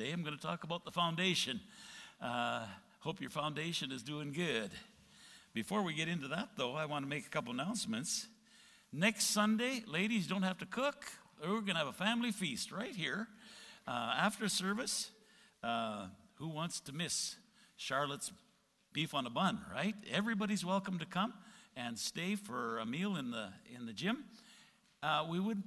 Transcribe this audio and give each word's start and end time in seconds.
today. 0.00 0.12
I'm 0.12 0.22
going 0.22 0.36
to 0.36 0.42
talk 0.42 0.64
about 0.64 0.86
the 0.86 0.90
foundation. 0.90 1.60
Uh, 2.22 2.64
hope 3.00 3.20
your 3.20 3.28
foundation 3.28 3.92
is 3.92 4.02
doing 4.02 4.32
good. 4.32 4.70
Before 5.52 5.82
we 5.82 5.92
get 5.92 6.08
into 6.08 6.26
that, 6.28 6.50
though, 6.56 6.74
I 6.74 6.86
want 6.86 7.04
to 7.04 7.08
make 7.08 7.26
a 7.26 7.28
couple 7.28 7.52
announcements. 7.52 8.26
Next 8.94 9.26
Sunday, 9.26 9.82
ladies 9.86 10.26
don't 10.26 10.42
have 10.42 10.56
to 10.58 10.64
cook. 10.64 11.04
We're 11.42 11.60
going 11.60 11.74
to 11.74 11.80
have 11.80 11.86
a 11.88 11.92
family 11.92 12.32
feast 12.32 12.72
right 12.72 12.94
here 12.94 13.28
uh, 13.86 14.14
after 14.16 14.48
service. 14.48 15.10
Uh, 15.62 16.06
who 16.36 16.48
wants 16.48 16.80
to 16.80 16.94
miss 16.94 17.36
Charlotte's 17.76 18.32
beef 18.94 19.12
on 19.12 19.26
a 19.26 19.30
bun, 19.30 19.60
right? 19.70 19.94
Everybody's 20.10 20.64
welcome 20.64 20.98
to 20.98 21.04
come 21.04 21.34
and 21.76 21.98
stay 21.98 22.36
for 22.36 22.78
a 22.78 22.86
meal 22.86 23.16
in 23.16 23.32
the 23.32 23.48
in 23.76 23.84
the 23.84 23.92
gym. 23.92 24.24
Uh, 25.02 25.26
we 25.28 25.38
would 25.38 25.62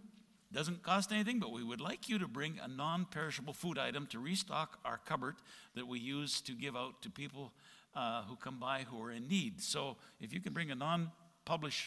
doesn't 0.54 0.84
cost 0.84 1.12
anything, 1.12 1.40
but 1.40 1.52
we 1.52 1.64
would 1.64 1.82
like 1.82 2.08
you 2.08 2.20
to 2.20 2.28
bring 2.28 2.60
a 2.64 2.68
non-perishable 2.68 3.54
food 3.54 3.78
item 3.78 4.08
to 4.08 4.20
restock 4.20 4.80
our 4.86 5.00
cupboard 5.06 5.36
that 5.76 5.88
we 5.88 6.00
use 6.00 6.42
to 6.42 6.54
give 6.54 6.76
out 6.76 7.02
to 7.02 7.10
people 7.10 7.52
uh, 7.96 8.24
who 8.24 8.36
come 8.36 8.60
by 8.60 8.86
who 8.90 9.02
are 9.04 9.12
in 9.12 9.28
need. 9.28 9.62
So 9.62 9.98
if 10.22 10.34
you 10.34 10.40
can 10.40 10.54
bring 10.54 10.72
a 10.72 10.76
non-published, 10.76 11.86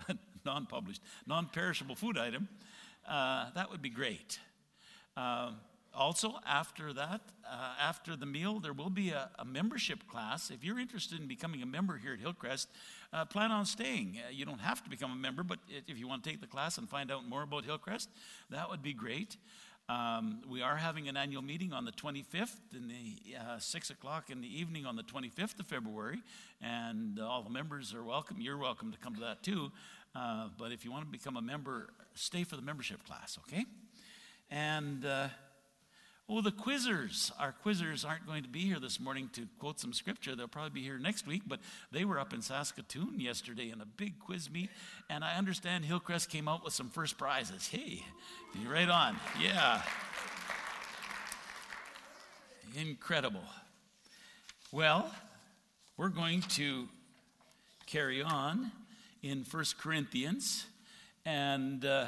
non-published, 0.44 1.02
non-perishable 1.26 1.94
food 1.94 2.18
item, 2.18 2.48
uh, 3.08 3.50
that 3.54 3.70
would 3.70 3.82
be 3.82 3.90
great. 3.90 4.38
Um, 5.16 5.56
also, 5.96 6.34
after 6.46 6.92
that, 6.92 7.22
uh, 7.50 7.74
after 7.80 8.16
the 8.16 8.26
meal, 8.26 8.60
there 8.60 8.72
will 8.72 8.90
be 8.90 9.10
a, 9.10 9.30
a, 9.38 9.44
membership 9.44 10.06
class. 10.08 10.50
If 10.50 10.62
you're 10.62 10.78
interested 10.78 11.20
in 11.20 11.26
becoming 11.26 11.62
a 11.62 11.66
member 11.66 11.96
here 11.96 12.12
at 12.12 12.20
Hillcrest, 12.20 12.68
uh, 13.12 13.24
plan 13.24 13.50
on 13.50 13.64
staying. 13.64 14.18
Uh, 14.18 14.30
you 14.30 14.44
don't 14.44 14.60
have 14.60 14.84
to 14.84 14.90
become 14.90 15.10
a 15.10 15.16
member, 15.16 15.42
but 15.42 15.58
if 15.88 15.98
you 15.98 16.06
want 16.06 16.22
to 16.22 16.30
take 16.30 16.40
the 16.40 16.46
class 16.46 16.76
and 16.76 16.88
find 16.88 17.10
out 17.10 17.26
more 17.26 17.42
about 17.42 17.64
Hillcrest, 17.64 18.10
that 18.50 18.68
would 18.68 18.82
be 18.82 18.92
great. 18.92 19.36
Um, 19.88 20.42
we 20.50 20.62
are 20.62 20.76
having 20.76 21.08
an 21.08 21.16
annual 21.16 21.42
meeting 21.42 21.72
on 21.72 21.84
the 21.84 21.92
25th 21.92 22.74
in 22.74 22.88
the 22.88 23.36
uh, 23.38 23.58
6 23.58 23.90
o'clock 23.90 24.30
in 24.30 24.40
the 24.40 24.60
evening 24.60 24.84
on 24.84 24.96
the 24.96 25.04
25th 25.04 25.60
of 25.60 25.66
February, 25.66 26.18
and 26.60 27.20
all 27.20 27.42
the 27.42 27.50
members 27.50 27.94
are 27.94 28.02
welcome. 28.02 28.36
You're 28.40 28.58
welcome 28.58 28.92
to 28.92 28.98
come 28.98 29.14
to 29.14 29.20
that 29.20 29.42
too. 29.42 29.70
Uh, 30.14 30.48
but 30.58 30.72
if 30.72 30.84
you 30.84 30.90
want 30.90 31.04
to 31.04 31.10
become 31.10 31.36
a 31.36 31.42
member, 31.42 31.90
stay 32.14 32.42
for 32.42 32.56
the 32.56 32.62
membership 32.62 33.04
class, 33.06 33.38
okay? 33.46 33.64
And 34.50 35.04
Oh, 36.28 36.40
the 36.40 36.50
quizzers. 36.50 37.30
Our 37.38 37.54
quizzers 37.64 38.04
aren't 38.04 38.26
going 38.26 38.42
to 38.42 38.48
be 38.48 38.58
here 38.60 38.80
this 38.80 38.98
morning 38.98 39.30
to 39.34 39.46
quote 39.60 39.78
some 39.78 39.92
scripture. 39.92 40.34
They'll 40.34 40.48
probably 40.48 40.80
be 40.80 40.82
here 40.82 40.98
next 40.98 41.24
week, 41.24 41.42
but 41.46 41.60
they 41.92 42.04
were 42.04 42.18
up 42.18 42.32
in 42.32 42.42
Saskatoon 42.42 43.20
yesterday 43.20 43.70
in 43.70 43.80
a 43.80 43.84
big 43.84 44.18
quiz 44.18 44.50
meet, 44.50 44.70
and 45.08 45.22
I 45.22 45.36
understand 45.36 45.84
Hillcrest 45.84 46.28
came 46.28 46.48
out 46.48 46.64
with 46.64 46.72
some 46.72 46.90
first 46.90 47.16
prizes. 47.16 47.68
Hey, 47.68 48.02
be 48.52 48.66
right 48.66 48.88
on. 48.88 49.16
Yeah. 49.40 49.82
Incredible. 52.76 53.44
Well, 54.72 55.08
we're 55.96 56.08
going 56.08 56.40
to 56.40 56.88
carry 57.86 58.20
on 58.20 58.72
in 59.22 59.44
First 59.44 59.78
Corinthians, 59.78 60.66
and. 61.24 61.84
Uh, 61.84 62.06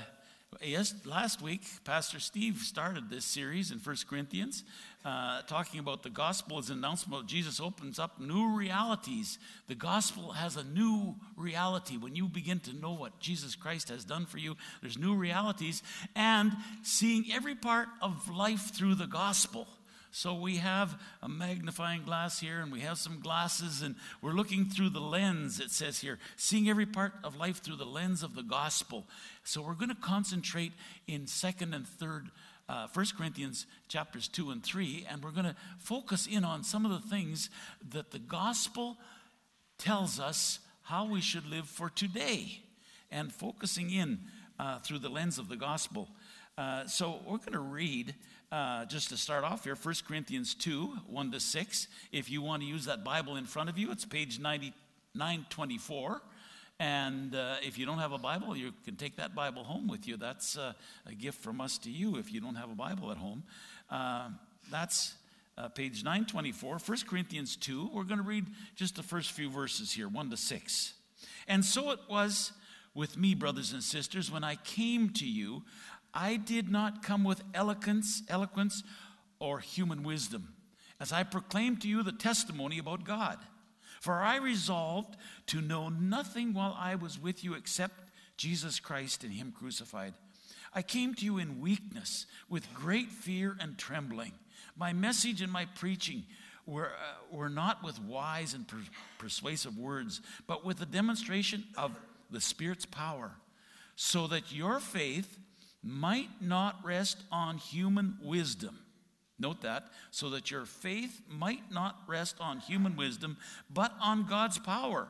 Yes, 0.63 0.95
last 1.05 1.43
week, 1.43 1.63
Pastor 1.85 2.19
Steve 2.19 2.57
started 2.61 3.11
this 3.11 3.27
series 3.27 3.71
in 3.71 3.79
1 3.79 3.97
Corinthians, 4.09 4.65
uh, 5.05 5.43
talking 5.43 5.79
about 5.79 6.03
the 6.03 6.09
gospel 6.09 6.59
as 6.59 6.71
an 6.71 6.79
announcement 6.79 7.27
Jesus 7.27 7.61
opens 7.61 7.99
up 7.99 8.19
new 8.19 8.57
realities. 8.57 9.39
The 9.67 9.75
gospel 9.75 10.33
has 10.33 10.57
a 10.57 10.65
new 10.65 11.17
reality. 11.37 11.99
When 11.99 12.17
you 12.17 12.29
begin 12.29 12.61
to 12.61 12.73
know 12.73 12.95
what 12.95 13.21
Jesus 13.21 13.55
Christ 13.55 13.91
has 13.91 14.07
done 14.07 14.25
for 14.25 14.39
you, 14.39 14.57
there's 14.81 14.97
new 14.97 15.15
realities, 15.15 15.83
and 16.17 16.53
seeing 16.83 17.27
every 17.31 17.55
part 17.55 17.89
of 18.01 18.31
life 18.31 18.75
through 18.75 18.95
the 18.95 19.07
gospel. 19.07 19.69
So 20.11 20.34
we 20.34 20.56
have 20.56 21.01
a 21.23 21.28
magnifying 21.28 22.03
glass 22.03 22.41
here, 22.41 22.61
and 22.61 22.73
we 22.73 22.81
have 22.81 22.98
some 22.98 23.20
glasses, 23.20 23.83
and 23.83 23.95
we're 24.23 24.33
looking 24.33 24.65
through 24.65 24.91
the 24.91 25.00
lens, 25.00 25.61
it 25.61 25.70
says 25.70 26.00
here, 26.00 26.19
seeing 26.37 26.69
every 26.69 26.87
part 26.87 27.12
of 27.23 27.37
life 27.37 27.62
through 27.62 27.77
the 27.77 27.84
lens 27.84 28.22
of 28.22 28.34
the 28.34 28.43
gospel. 28.43 29.06
So 29.44 29.62
we're 29.62 29.75
going 29.75 29.91
to 29.91 29.94
concentrate 29.94 30.72
in 31.06 31.22
2nd 31.22 31.75
and 31.75 31.87
3rd 31.87 32.31
uh, 32.69 32.87
1 32.93 33.06
Corinthians 33.16 33.66
chapters 33.88 34.28
2 34.28 34.50
and 34.50 34.62
3, 34.62 35.06
and 35.10 35.22
we're 35.22 35.31
going 35.31 35.47
to 35.47 35.56
focus 35.78 36.27
in 36.27 36.44
on 36.44 36.62
some 36.62 36.84
of 36.84 36.91
the 36.91 37.09
things 37.09 37.50
that 37.91 38.10
the 38.10 38.19
gospel 38.19 38.97
tells 39.78 40.21
us 40.21 40.59
how 40.83 41.06
we 41.06 41.21
should 41.21 41.47
live 41.47 41.69
for 41.69 41.91
today, 41.91 42.60
and 43.10 43.33
focusing 43.33 43.91
in 43.91 44.19
uh, 44.59 44.78
through 44.78 44.99
the 44.99 45.09
lens 45.09 45.38
of 45.38 45.49
the 45.49 45.56
gospel. 45.56 46.09
Uh, 46.56 46.87
so 46.87 47.21
we're 47.25 47.38
going 47.38 47.53
to 47.53 47.60
read 47.60 48.15
uh, 48.50 48.84
just 48.86 49.10
to 49.10 49.16
start 49.16 49.44
off 49.44 49.64
here 49.64 49.75
1 49.75 49.94
Corinthians 50.06 50.54
2 50.54 50.86
1 51.06 51.32
to 51.32 51.41
6. 51.41 51.88
If 52.12 52.31
you 52.31 52.42
want 52.42 52.62
to 52.62 52.69
use 52.69 52.86
that 52.86 53.04
Bible 53.04 53.36
in 53.36 53.44
front 53.44 53.69
of 53.69 53.78
you, 53.78 53.91
it's 53.91 54.04
page 54.04 54.38
924. 54.38 56.22
And 56.81 57.34
uh, 57.34 57.56
if 57.62 57.76
you 57.76 57.86
don't 57.86 57.98
have 57.98 58.12
a 58.12 58.19
Bible, 58.19 58.56
you 58.56 58.72
can 58.84 58.97
take 58.97 59.16
that 59.16 59.34
Bible 59.34 59.64
home 59.64 59.88
with 59.88 60.06
you. 60.06 60.16
That's 60.16 60.56
uh, 60.56 60.72
a 61.06 61.14
gift 61.14 61.42
from 61.42 61.60
us 61.60 61.76
to 61.78 61.91
you 61.91 62.16
if 62.16 62.32
you 62.32 62.41
don't 62.41 62.54
have 62.54 62.70
a 62.70 62.75
Bible 62.76 63.10
at 63.10 63.16
home. 63.16 63.42
Uh, 63.91 64.28
that's 64.70 65.15
uh, 65.56 65.69
page 65.69 66.04
924, 66.04 66.78
1 66.78 66.98
Corinthians 67.09 67.56
2. 67.56 67.91
We're 67.92 68.04
going 68.04 68.19
to 68.19 68.25
read 68.25 68.47
just 68.76 68.94
the 68.94 69.03
first 69.03 69.32
few 69.32 69.50
verses 69.50 69.92
here, 69.92 70.09
1 70.09 70.30
to 70.30 70.36
6. 70.36 70.94
And 71.48 71.65
so 71.65 71.91
it 71.91 71.98
was 72.09 72.53
with 72.94 73.16
me, 73.16 73.34
brothers 73.34 73.72
and 73.72 73.82
sisters, 73.82 74.30
when 74.30 74.44
I 74.44 74.54
came 74.56 75.10
to 75.10 75.26
you, 75.26 75.65
I 76.21 76.34
did 76.34 76.69
not 76.69 77.05
come 77.05 77.23
with 77.23 77.45
eloquence, 77.55 78.23
eloquence 78.29 78.83
or 79.39 79.61
human 79.61 80.03
wisdom, 80.03 80.49
as 80.99 81.12
I 81.12 81.23
proclaimed 81.23 81.81
to 81.83 81.89
you 81.89 82.03
the 82.03 82.11
testimony 82.11 82.79
about 82.79 83.05
God. 83.05 83.39
For 84.01 84.15
I 84.15 84.37
resolved 84.37 85.17
to 85.47 85.61
know 85.61 85.89
nothing 85.89 86.55
while 86.55 86.77
I 86.77 86.97
was 86.97 87.23
with 87.23 87.45
you 87.45 87.55
except 87.55 88.11
Jesus 88.37 88.81
Christ 88.81 89.23
and 89.23 89.33
Him 89.33 89.53
crucified. 89.57 90.15
I 90.75 90.83
came 90.83 91.15
to 91.15 91.25
you 91.25 91.39
in 91.39 91.61
weakness, 91.61 92.27
with 92.49 92.75
great 92.75 93.12
fear 93.12 93.57
and 93.61 93.78
trembling. 93.78 94.33
My 94.77 94.93
message 94.93 95.41
and 95.41 95.53
my 95.53 95.67
preaching 95.67 96.25
were, 96.67 96.87
uh, 96.89 97.37
were 97.37 97.49
not 97.49 97.84
with 97.84 98.03
wise 98.03 98.55
and 98.55 98.67
per- 98.67 98.83
persuasive 99.19 99.78
words, 99.78 100.21
but 100.49 100.65
with 100.65 100.78
the 100.78 100.87
demonstration 100.87 101.62
of 101.77 101.93
the 102.28 102.41
Spirit's 102.41 102.87
power, 102.87 103.37
so 103.95 104.27
that 104.27 104.51
your 104.53 104.81
faith 104.81 105.39
might 105.88 106.28
not 106.41 106.76
rest 106.84 107.22
on 107.32 107.59
human 107.59 108.16
wisdom. 108.22 108.78
Note 109.38 109.62
that, 109.62 109.88
so 110.10 110.31
that 110.31 110.50
your 110.50 110.65
faith 110.66 111.22
might 111.28 111.71
not 111.71 111.97
rest 112.06 112.37
on 112.41 112.59
human 112.59 112.97
wisdom, 112.97 113.37
but 113.71 113.94
on 114.00 114.27
God's 114.27 114.59
power. 114.59 115.09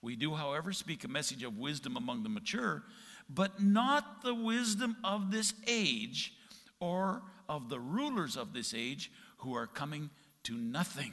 We 0.00 0.14
do, 0.14 0.34
however, 0.34 0.72
speak 0.72 1.04
a 1.04 1.08
message 1.08 1.42
of 1.42 1.58
wisdom 1.58 1.96
among 1.96 2.22
the 2.22 2.28
mature, 2.28 2.84
but 3.28 3.62
not 3.62 4.22
the 4.22 4.34
wisdom 4.34 4.96
of 5.02 5.32
this 5.32 5.52
age 5.66 6.32
or 6.78 7.22
of 7.48 7.68
the 7.68 7.80
rulers 7.80 8.36
of 8.36 8.52
this 8.52 8.72
age 8.72 9.10
who 9.38 9.54
are 9.54 9.66
coming 9.66 10.10
to 10.44 10.54
nothing. 10.54 11.12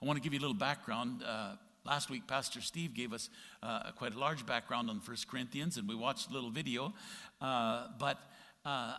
I 0.00 0.06
want 0.06 0.16
to 0.16 0.22
give 0.22 0.32
you 0.32 0.38
a 0.38 0.42
little 0.42 0.54
background. 0.54 1.24
Uh, 1.26 1.56
Last 1.88 2.10
week, 2.10 2.26
Pastor 2.26 2.60
Steve 2.60 2.92
gave 2.92 3.14
us 3.14 3.30
uh, 3.62 3.92
quite 3.92 4.14
a 4.14 4.18
large 4.18 4.44
background 4.44 4.90
on 4.90 4.96
1 4.96 5.16
Corinthians, 5.26 5.78
and 5.78 5.88
we 5.88 5.94
watched 5.94 6.28
a 6.28 6.34
little 6.34 6.50
video. 6.50 6.92
Uh, 7.40 7.86
but 7.98 8.18
uh, 8.66 8.96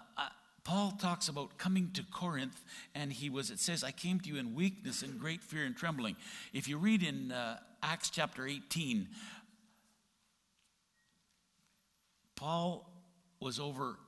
Paul 0.64 0.94
talks 1.00 1.28
about 1.28 1.60
coming 1.60 1.92
to 1.94 2.04
Corinth, 2.12 2.60
and 2.96 3.14
he 3.14 3.30
was, 3.30 3.52
it 3.52 3.60
says, 3.60 3.84
I 3.84 3.92
came 3.92 4.20
to 4.22 4.30
you 4.30 4.38
in 4.38 4.56
weakness 4.56 5.04
and 5.04 5.20
great 5.20 5.44
fear 5.44 5.66
and 5.66 5.78
trembling. 5.78 6.16
If 6.52 6.68
you 6.68 6.80
read 6.80 7.04
in 7.04 7.32
uh, 7.32 7.60
Acts 7.84 8.10
chapter 8.10 8.48
18, 8.48 9.08
Paul 12.36 12.90
was 13.40 13.60
over 13.60 14.00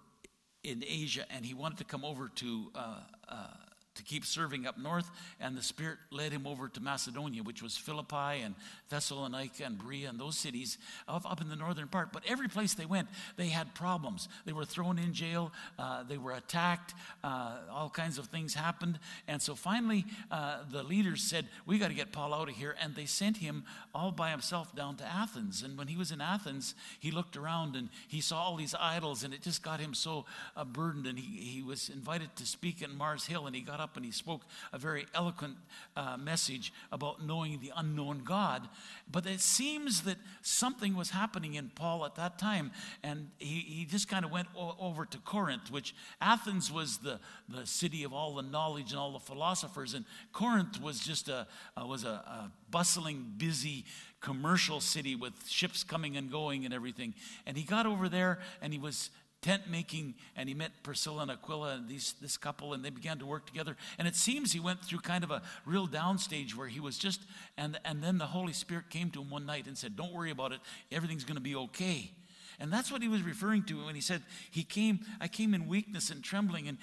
in 0.63 0.83
Asia 0.87 1.25
and 1.29 1.45
he 1.45 1.53
wanted 1.53 1.77
to 1.79 1.83
come 1.83 2.05
over 2.05 2.29
to 2.29 2.71
uh, 2.73 2.99
uh, 3.27 3.47
to 3.95 4.03
keep 4.03 4.25
serving 4.25 4.65
up 4.65 4.77
north, 4.77 5.09
and 5.39 5.57
the 5.57 5.61
Spirit 5.61 5.97
led 6.11 6.31
him 6.31 6.47
over 6.47 6.67
to 6.69 6.79
Macedonia, 6.79 7.43
which 7.43 7.61
was 7.61 7.75
Philippi 7.75 8.41
and 8.41 8.55
Thessalonica 8.89 9.63
and 9.65 9.77
Berea 9.77 10.09
and 10.09 10.19
those 10.19 10.37
cities 10.37 10.77
up, 11.07 11.41
in 11.41 11.49
the 11.49 11.55
northern 11.55 11.87
part. 11.87 12.13
But 12.13 12.23
every 12.27 12.47
place 12.47 12.73
they 12.73 12.85
went, 12.85 13.07
they 13.35 13.47
had 13.47 13.73
problems. 13.73 14.29
They 14.45 14.53
were 14.53 14.65
thrown 14.65 14.97
in 14.97 15.13
jail, 15.13 15.51
uh, 15.77 16.03
they 16.03 16.17
were 16.17 16.33
attacked, 16.33 16.93
uh, 17.23 17.57
all 17.71 17.89
kinds 17.89 18.17
of 18.17 18.27
things 18.27 18.53
happened. 18.53 18.99
And 19.27 19.41
so 19.41 19.55
finally, 19.55 20.05
uh, 20.29 20.59
the 20.71 20.83
leaders 20.83 21.23
said, 21.23 21.47
We 21.65 21.77
got 21.77 21.89
to 21.89 21.93
get 21.93 22.11
Paul 22.11 22.33
out 22.33 22.49
of 22.49 22.55
here. 22.55 22.75
And 22.81 22.95
they 22.95 23.05
sent 23.05 23.37
him 23.37 23.65
all 23.93 24.11
by 24.11 24.29
himself 24.31 24.75
down 24.75 24.95
to 24.97 25.05
Athens. 25.05 25.63
And 25.63 25.77
when 25.77 25.87
he 25.87 25.97
was 25.97 26.11
in 26.11 26.21
Athens, 26.21 26.75
he 26.99 27.11
looked 27.11 27.35
around 27.35 27.75
and 27.75 27.89
he 28.07 28.21
saw 28.21 28.41
all 28.41 28.55
these 28.55 28.75
idols, 28.79 29.23
and 29.23 29.33
it 29.33 29.41
just 29.41 29.63
got 29.63 29.79
him 29.79 29.93
so 29.93 30.25
uh, 30.55 30.63
burdened. 30.63 31.07
And 31.07 31.19
he, 31.19 31.41
he 31.41 31.61
was 31.61 31.89
invited 31.89 32.35
to 32.37 32.45
speak 32.45 32.81
in 32.81 32.95
Mars 32.95 33.25
Hill, 33.25 33.47
and 33.47 33.55
he 33.55 33.61
got 33.61 33.80
up 33.81 33.97
and 33.97 34.05
he 34.05 34.11
spoke 34.11 34.43
a 34.71 34.77
very 34.77 35.05
eloquent 35.13 35.57
uh, 35.97 36.15
message 36.15 36.71
about 36.91 37.25
knowing 37.25 37.59
the 37.59 37.73
unknown 37.75 38.21
God. 38.23 38.69
But 39.11 39.25
it 39.25 39.41
seems 39.41 40.03
that 40.03 40.17
something 40.41 40.95
was 40.95 41.09
happening 41.09 41.55
in 41.55 41.71
Paul 41.75 42.05
at 42.05 42.15
that 42.15 42.39
time, 42.39 42.71
and 43.03 43.29
he, 43.37 43.59
he 43.59 43.85
just 43.85 44.07
kind 44.07 44.23
of 44.23 44.31
went 44.31 44.47
o- 44.55 44.75
over 44.79 45.05
to 45.05 45.17
Corinth, 45.17 45.69
which 45.69 45.93
Athens 46.21 46.71
was 46.71 46.99
the, 46.99 47.19
the 47.49 47.65
city 47.65 48.03
of 48.03 48.13
all 48.13 48.35
the 48.35 48.43
knowledge 48.43 48.91
and 48.91 48.99
all 48.99 49.11
the 49.11 49.19
philosophers, 49.19 49.93
and 49.93 50.05
Corinth 50.31 50.81
was 50.81 50.99
just 50.99 51.27
a, 51.27 51.47
was 51.77 52.05
a, 52.05 52.09
a 52.09 52.51
bustling, 52.69 53.33
busy, 53.37 53.85
commercial 54.21 54.79
city 54.79 55.15
with 55.15 55.33
ships 55.47 55.83
coming 55.83 56.15
and 56.15 56.31
going 56.31 56.63
and 56.63 56.73
everything. 56.73 57.13
And 57.45 57.57
he 57.57 57.63
got 57.63 57.85
over 57.85 58.07
there 58.07 58.39
and 58.61 58.71
he 58.71 58.79
was 58.79 59.09
tent 59.41 59.63
making 59.69 60.13
and 60.35 60.47
he 60.47 60.55
met 60.55 60.71
Priscilla 60.83 61.23
and 61.23 61.31
Aquila 61.31 61.75
and 61.75 61.89
these, 61.89 62.13
this 62.21 62.37
couple 62.37 62.73
and 62.73 62.85
they 62.85 62.89
began 62.89 63.17
to 63.19 63.25
work 63.25 63.45
together. 63.45 63.75
And 63.97 64.07
it 64.07 64.15
seems 64.15 64.51
he 64.51 64.59
went 64.59 64.83
through 64.85 64.99
kind 64.99 65.23
of 65.23 65.31
a 65.31 65.41
real 65.65 65.87
downstage 65.87 66.55
where 66.55 66.67
he 66.67 66.79
was 66.79 66.97
just, 66.97 67.21
and, 67.57 67.79
and 67.83 68.03
then 68.03 68.17
the 68.17 68.27
Holy 68.27 68.53
Spirit 68.53 68.89
came 68.89 69.09
to 69.11 69.21
him 69.21 69.29
one 69.29 69.45
night 69.45 69.67
and 69.67 69.77
said, 69.77 69.95
Don't 69.95 70.13
worry 70.13 70.31
about 70.31 70.51
it, 70.51 70.59
everything's 70.91 71.23
going 71.23 71.35
to 71.35 71.41
be 71.41 71.55
okay. 71.55 72.11
And 72.59 72.71
that's 72.71 72.91
what 72.91 73.01
he 73.01 73.07
was 73.07 73.23
referring 73.23 73.63
to 73.63 73.85
when 73.85 73.95
he 73.95 74.01
said, 74.01 74.21
He 74.51 74.63
came, 74.63 74.99
I 75.19 75.27
came 75.27 75.55
in 75.55 75.67
weakness 75.67 76.11
and 76.11 76.23
trembling. 76.23 76.67
And, 76.67 76.77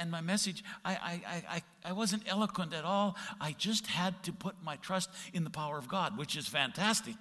and 0.00 0.08
my 0.08 0.20
message, 0.20 0.62
I, 0.84 0.92
I, 0.92 1.44
I, 1.50 1.62
I 1.86 1.92
wasn't 1.92 2.22
eloquent 2.28 2.72
at 2.72 2.84
all. 2.84 3.16
I 3.40 3.52
just 3.58 3.88
had 3.88 4.22
to 4.22 4.32
put 4.32 4.54
my 4.62 4.76
trust 4.76 5.10
in 5.32 5.42
the 5.42 5.50
power 5.50 5.76
of 5.76 5.88
God, 5.88 6.16
which 6.16 6.36
is 6.36 6.46
fantastic. 6.46 7.16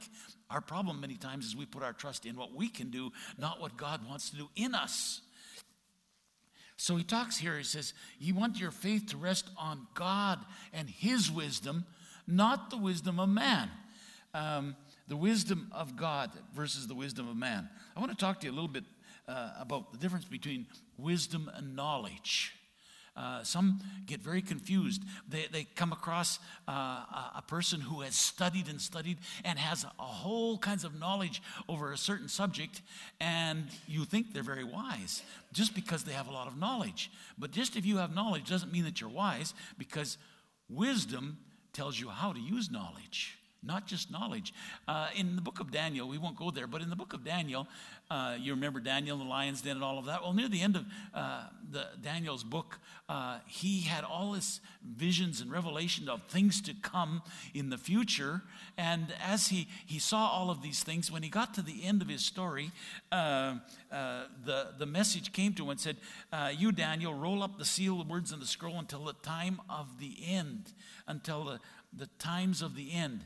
Our 0.53 0.61
problem 0.61 1.01
many 1.01 1.15
times 1.15 1.47
is 1.47 1.55
we 1.55 1.65
put 1.65 1.81
our 1.81 1.93
trust 1.93 2.27
in 2.27 2.35
what 2.35 2.53
we 2.53 2.69
can 2.69 2.91
do, 2.91 3.11
not 3.39 3.59
what 3.59 3.75
God 3.75 4.07
wants 4.07 4.29
to 4.29 4.37
do 4.37 4.49
in 4.55 4.75
us. 4.75 5.21
So 6.77 6.95
he 6.95 7.03
talks 7.03 7.37
here, 7.37 7.57
he 7.57 7.63
says, 7.63 7.93
You 8.19 8.35
want 8.35 8.59
your 8.59 8.69
faith 8.69 9.07
to 9.07 9.17
rest 9.17 9.49
on 9.57 9.87
God 9.95 10.39
and 10.71 10.87
his 10.87 11.31
wisdom, 11.31 11.85
not 12.27 12.69
the 12.69 12.77
wisdom 12.77 13.19
of 13.19 13.29
man. 13.29 13.71
Um, 14.35 14.75
the 15.07 15.17
wisdom 15.17 15.71
of 15.71 15.95
God 15.95 16.31
versus 16.55 16.87
the 16.87 16.95
wisdom 16.95 17.27
of 17.27 17.35
man. 17.35 17.67
I 17.95 17.99
want 17.99 18.11
to 18.11 18.17
talk 18.17 18.39
to 18.41 18.45
you 18.45 18.51
a 18.51 18.55
little 18.55 18.67
bit 18.67 18.83
uh, 19.27 19.53
about 19.59 19.91
the 19.91 19.97
difference 19.97 20.25
between 20.25 20.67
wisdom 20.97 21.49
and 21.53 21.75
knowledge. 21.75 22.53
Uh, 23.15 23.43
some 23.43 23.79
get 24.07 24.21
very 24.21 24.41
confused. 24.41 25.03
They, 25.29 25.45
they 25.51 25.67
come 25.75 25.91
across 25.91 26.39
uh, 26.67 26.71
a 27.35 27.43
person 27.47 27.79
who 27.79 28.01
has 28.01 28.15
studied 28.15 28.67
and 28.67 28.81
studied 28.81 29.19
and 29.45 29.59
has 29.59 29.83
a 29.83 30.03
whole 30.03 30.57
kinds 30.57 30.83
of 30.83 30.99
knowledge 30.99 31.41
over 31.69 31.91
a 31.91 31.97
certain 31.97 32.27
subject, 32.27 32.81
and 33.19 33.67
you 33.87 34.05
think 34.05 34.33
they're 34.33 34.41
very 34.41 34.63
wise 34.63 35.21
just 35.51 35.75
because 35.75 36.03
they 36.03 36.13
have 36.13 36.27
a 36.27 36.31
lot 36.31 36.47
of 36.47 36.57
knowledge. 36.57 37.11
But 37.37 37.51
just 37.51 37.75
if 37.75 37.85
you 37.85 37.97
have 37.97 38.15
knowledge 38.15 38.49
doesn't 38.49 38.71
mean 38.71 38.85
that 38.85 38.99
you're 38.99 39.09
wise 39.09 39.53
because 39.77 40.17
wisdom 40.67 41.37
tells 41.71 41.99
you 41.99 42.09
how 42.09 42.33
to 42.33 42.39
use 42.39 42.71
knowledge 42.71 43.37
not 43.65 43.87
just 43.87 44.11
knowledge. 44.11 44.53
Uh, 44.87 45.07
in 45.15 45.35
the 45.35 45.41
book 45.41 45.59
of 45.59 45.71
Daniel, 45.71 46.07
we 46.07 46.17
won't 46.17 46.37
go 46.37 46.51
there, 46.51 46.67
but 46.67 46.81
in 46.81 46.89
the 46.89 46.95
book 46.95 47.13
of 47.13 47.23
Daniel, 47.23 47.67
uh, 48.09 48.35
you 48.39 48.53
remember 48.53 48.79
Daniel, 48.79 49.17
the 49.17 49.23
lion's 49.23 49.61
den, 49.61 49.75
and 49.77 49.83
all 49.83 49.97
of 49.97 50.05
that. 50.05 50.21
Well, 50.21 50.33
near 50.33 50.47
the 50.47 50.61
end 50.61 50.75
of 50.75 50.85
uh, 51.13 51.45
the 51.71 51.87
Daniel's 52.01 52.43
book, 52.43 52.79
uh, 53.09 53.39
he 53.47 53.81
had 53.81 54.03
all 54.03 54.33
his 54.33 54.59
visions 54.85 55.41
and 55.41 55.51
revelation 55.51 56.09
of 56.09 56.21
things 56.23 56.61
to 56.61 56.73
come 56.73 57.21
in 57.53 57.69
the 57.69 57.77
future. 57.77 58.41
And 58.77 59.13
as 59.25 59.47
he, 59.47 59.67
he 59.85 59.99
saw 59.99 60.27
all 60.27 60.49
of 60.49 60.61
these 60.61 60.83
things, 60.83 61.11
when 61.11 61.23
he 61.23 61.29
got 61.29 61.53
to 61.55 61.61
the 61.61 61.83
end 61.83 62.01
of 62.01 62.09
his 62.09 62.23
story, 62.23 62.71
uh, 63.11 63.55
uh, 63.91 64.25
the, 64.45 64.67
the 64.77 64.85
message 64.85 65.31
came 65.31 65.53
to 65.53 65.63
him 65.63 65.69
and 65.69 65.79
said, 65.79 65.97
You, 66.57 66.71
Daniel, 66.71 67.13
roll 67.13 67.41
up 67.41 67.57
the 67.57 67.65
seal, 67.65 67.97
the 67.97 68.09
words 68.09 68.31
in 68.31 68.39
the 68.39 68.45
scroll 68.45 68.77
until 68.77 69.05
the 69.05 69.13
time 69.13 69.61
of 69.69 69.99
the 69.99 70.17
end, 70.27 70.73
until 71.07 71.45
the, 71.45 71.59
the 71.97 72.07
times 72.19 72.61
of 72.61 72.75
the 72.75 72.91
end. 72.91 73.21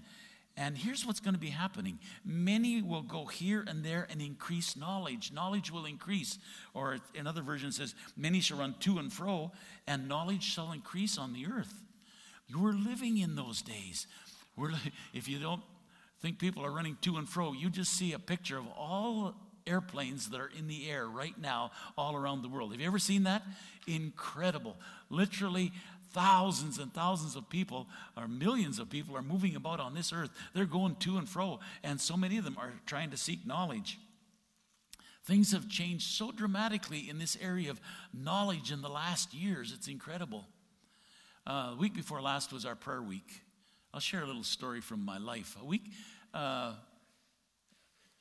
And 0.59 0.75
here's 0.75 1.06
what's 1.06 1.19
going 1.19 1.36
to 1.36 1.39
be 1.39 1.51
happening 1.51 2.00
many 2.25 2.81
will 2.81 3.04
go 3.04 3.25
here 3.25 3.63
and 3.68 3.86
there 3.86 4.07
and 4.09 4.21
increase 4.21 4.75
knowledge. 4.75 5.31
Knowledge 5.31 5.71
will 5.71 5.86
increase. 5.86 6.39
Or 6.74 6.98
another 7.18 7.44
version 7.44 7.71
says, 7.71 7.94
many 8.18 8.39
shall 8.39 8.57
run 8.57 8.75
to 8.81 8.98
and 8.98 9.13
fro, 9.13 9.51
and 9.86 10.07
knowledge 10.07 10.44
shall 10.44 10.71
increase 10.71 11.18
on 11.18 11.33
the 11.33 11.45
earth. 11.45 11.83
We're 12.54 12.71
living 12.71 13.18
in 13.19 13.36
those 13.36 13.62
days. 13.62 14.07
We're, 14.56 14.71
if 15.13 15.30
you 15.30 15.38
don't 15.38 15.62
think 16.21 16.39
people 16.39 16.65
are 16.65 16.71
running 16.71 16.98
to 17.01 17.18
and 17.18 17.30
fro, 17.30 17.53
you 17.53 17.69
just 17.69 17.94
see 17.94 18.13
a 18.13 18.19
picture 18.19 18.57
of 18.57 18.65
all 18.75 19.36
airplanes 19.68 20.30
that 20.30 20.39
are 20.39 20.50
in 20.57 20.68
the 20.68 20.89
air 20.89 21.07
right 21.07 21.38
now 21.38 21.71
all 21.98 22.15
around 22.15 22.42
the 22.42 22.48
world. 22.48 22.71
Have 22.71 22.81
you 22.81 22.88
ever 22.88 23.00
seen 23.00 23.24
that? 23.24 23.44
Incredible. 23.86 24.77
Literally, 25.10 25.71
thousands 26.13 26.77
and 26.80 26.94
thousands 26.94 27.36
of 27.36 27.50
people, 27.50 27.88
or 28.15 28.27
millions 28.27 28.80
of 28.80 28.89
people, 28.89 29.15
are 29.15 29.21
moving 29.21 29.56
about 29.56 29.80
on 29.80 29.94
this 29.94 30.12
earth. 30.13 30.30
They're 30.54 30.65
going 30.65 30.95
to 30.98 31.18
and 31.18 31.27
fro, 31.27 31.59
and 31.83 32.00
so 32.00 32.18
many 32.18 32.38
of 32.38 32.44
them 32.44 32.57
are 32.57 32.74
trying 32.86 33.12
to 33.12 33.18
seek 33.18 33.45
knowledge. 33.45 34.00
Things 35.25 35.51
have 35.51 35.68
changed 35.68 36.07
so 36.07 36.31
dramatically 36.31 37.09
in 37.09 37.19
this 37.19 37.38
area 37.42 37.69
of 37.69 37.81
knowledge 38.13 38.71
in 38.71 38.81
the 38.81 38.89
last 38.89 39.33
years. 39.33 39.74
It's 39.75 39.89
incredible. 39.89 40.45
Uh, 41.45 41.71
the 41.71 41.77
week 41.77 41.94
before 41.94 42.21
last 42.21 42.53
was 42.53 42.65
our 42.65 42.75
prayer 42.75 43.01
week. 43.01 43.42
I'll 43.94 44.00
share 44.00 44.24
a 44.24 44.25
little 44.25 44.44
story 44.44 44.80
from 44.80 45.03
my 45.03 45.18
life. 45.18 45.57
A 45.62 45.65
week, 45.65 45.92
uh, 46.33 46.74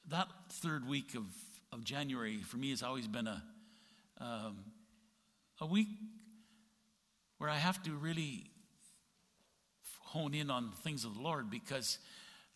that 0.08 0.28
third 0.48 0.88
week 0.88 1.14
of, 1.14 1.24
of 1.72 1.84
January 1.84 2.38
for 2.38 2.56
me 2.56 2.70
has 2.70 2.82
always 2.82 3.06
been 3.06 3.26
a, 3.26 3.42
um, 4.20 4.58
a 5.60 5.66
week 5.66 5.88
where 7.38 7.50
I 7.50 7.56
have 7.56 7.82
to 7.82 7.92
really 7.92 8.50
hone 10.00 10.34
in 10.34 10.50
on 10.50 10.70
the 10.70 10.76
things 10.76 11.04
of 11.04 11.14
the 11.14 11.20
Lord 11.20 11.50
because 11.50 11.98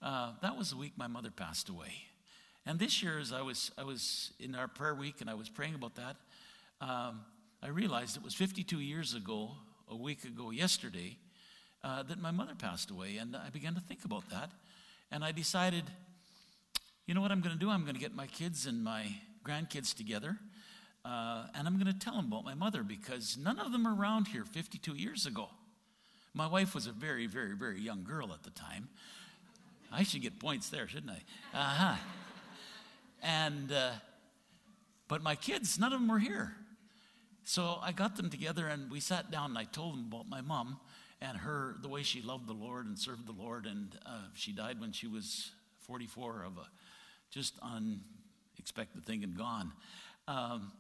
uh, 0.03 0.33
that 0.43 0.57
was 0.57 0.71
the 0.71 0.77
week 0.77 0.93
my 0.97 1.07
mother 1.07 1.31
passed 1.31 1.69
away. 1.69 1.93
And 2.67 2.79
this 2.79 3.03
year, 3.03 3.19
as 3.19 3.33
I 3.33 3.43
was, 3.43 3.71
I 3.77 3.85
was 3.85 4.33
in 4.39 4.55
our 4.55 4.69
prayer 4.69 4.95
week 4.95 5.21
and 5.21 5.29
I 5.29 5.35
was 5.35 5.49
praying 5.49 5.75
about 5.75 5.97
that, 5.97 6.17
um, 6.81 7.23
I 7.63 7.69
realized 7.69 8.17
it 8.17 8.23
was 8.23 8.35
52 8.35 8.81
years 8.81 9.15
ago, 9.15 9.51
a 9.89 9.97
week 9.97 10.25
ago 10.25 10.51
yesterday, 10.51 11.19
uh, 11.83 12.03
that 12.05 12.19
my 12.19 12.31
mother 12.31 12.55
passed 12.57 12.91
away. 12.91 13.17
And 13.17 13.37
I 13.37 13.51
began 13.51 13.75
to 13.75 13.81
think 13.81 14.05
about 14.05 14.29
that. 14.31 14.51
And 15.11 15.25
I 15.25 15.33
decided, 15.33 15.85
you 17.07 17.15
know 17.15 17.21
what 17.21 17.33
I'm 17.33 17.41
going 17.41 17.55
to 17.55 17.61
do? 17.61 17.69
I'm 17.69 17.83
going 17.83 17.95
to 17.95 18.01
get 18.01 18.15
my 18.15 18.27
kids 18.27 18.67
and 18.67 18.83
my 18.83 19.07
grandkids 19.45 19.95
together 19.95 20.39
uh, 21.05 21.47
and 21.55 21.67
I'm 21.67 21.79
going 21.79 21.93
to 21.93 21.99
tell 21.99 22.15
them 22.15 22.27
about 22.27 22.45
my 22.45 22.55
mother 22.55 22.83
because 22.83 23.39
none 23.39 23.59
of 23.59 23.73
them 23.73 23.87
are 23.87 23.95
around 23.95 24.29
here 24.29 24.45
52 24.45 24.95
years 24.95 25.27
ago. 25.27 25.49
My 26.35 26.47
wife 26.47 26.75
was 26.75 26.87
a 26.87 26.93
very, 26.93 27.27
very, 27.27 27.57
very 27.57 27.81
young 27.81 28.05
girl 28.05 28.33
at 28.33 28.43
the 28.43 28.51
time. 28.51 28.89
I 29.93 30.05
should 30.05 30.23
get 30.23 30.39
points 30.39 30.69
there, 30.69 30.87
shouldn't 30.87 31.11
I? 31.11 31.59
Uh 31.59 31.75
huh. 31.75 31.97
And, 33.23 33.73
uh, 33.73 33.93
but 35.09 35.23
my 35.23 35.35
kids, 35.35 35.79
none 35.79 35.93
of 35.93 36.01
them 36.01 36.09
were 36.09 36.19
here. 36.19 36.55
So 37.45 37.79
I 37.83 37.93
got 37.93 38.17
them 38.17 38.31
together 38.31 38.69
and 38.69 38.91
we 38.91 39.01
sat 39.01 39.31
down 39.31 39.51
and 39.51 39.59
I 39.59 39.65
told 39.65 39.95
them 39.95 40.07
about 40.13 40.29
my 40.29 40.41
mom 40.41 40.79
and 41.21 41.39
her, 41.39 41.77
the 41.83 41.89
way 41.89 42.03
she 42.03 42.23
loved 42.23 42.47
the 42.47 42.55
Lord 42.55 42.87
and 42.87 42.99
served 42.99 43.27
the 43.27 43.33
Lord. 43.33 43.67
And 43.67 43.99
uh, 44.07 44.29
she 44.35 44.53
died 44.53 44.81
when 44.81 44.93
she 44.93 45.07
was 45.07 45.51
44 45.81 46.45
of 46.45 46.59
a 46.59 46.69
just 47.31 47.55
unexpected 47.63 49.05
thing 49.05 49.25
and 49.25 49.37
gone. 49.37 49.73
Um, 50.29 50.71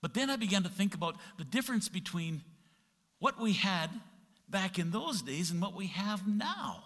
but 0.00 0.14
then 0.14 0.30
I 0.30 0.36
began 0.36 0.62
to 0.62 0.68
think 0.68 0.94
about 0.94 1.16
the 1.38 1.44
difference 1.44 1.88
between 1.88 2.42
what 3.18 3.40
we 3.40 3.52
had 3.52 3.90
back 4.48 4.78
in 4.78 4.90
those 4.90 5.22
days 5.22 5.50
and 5.50 5.60
what 5.60 5.74
we 5.74 5.88
have 5.88 6.26
now. 6.26 6.84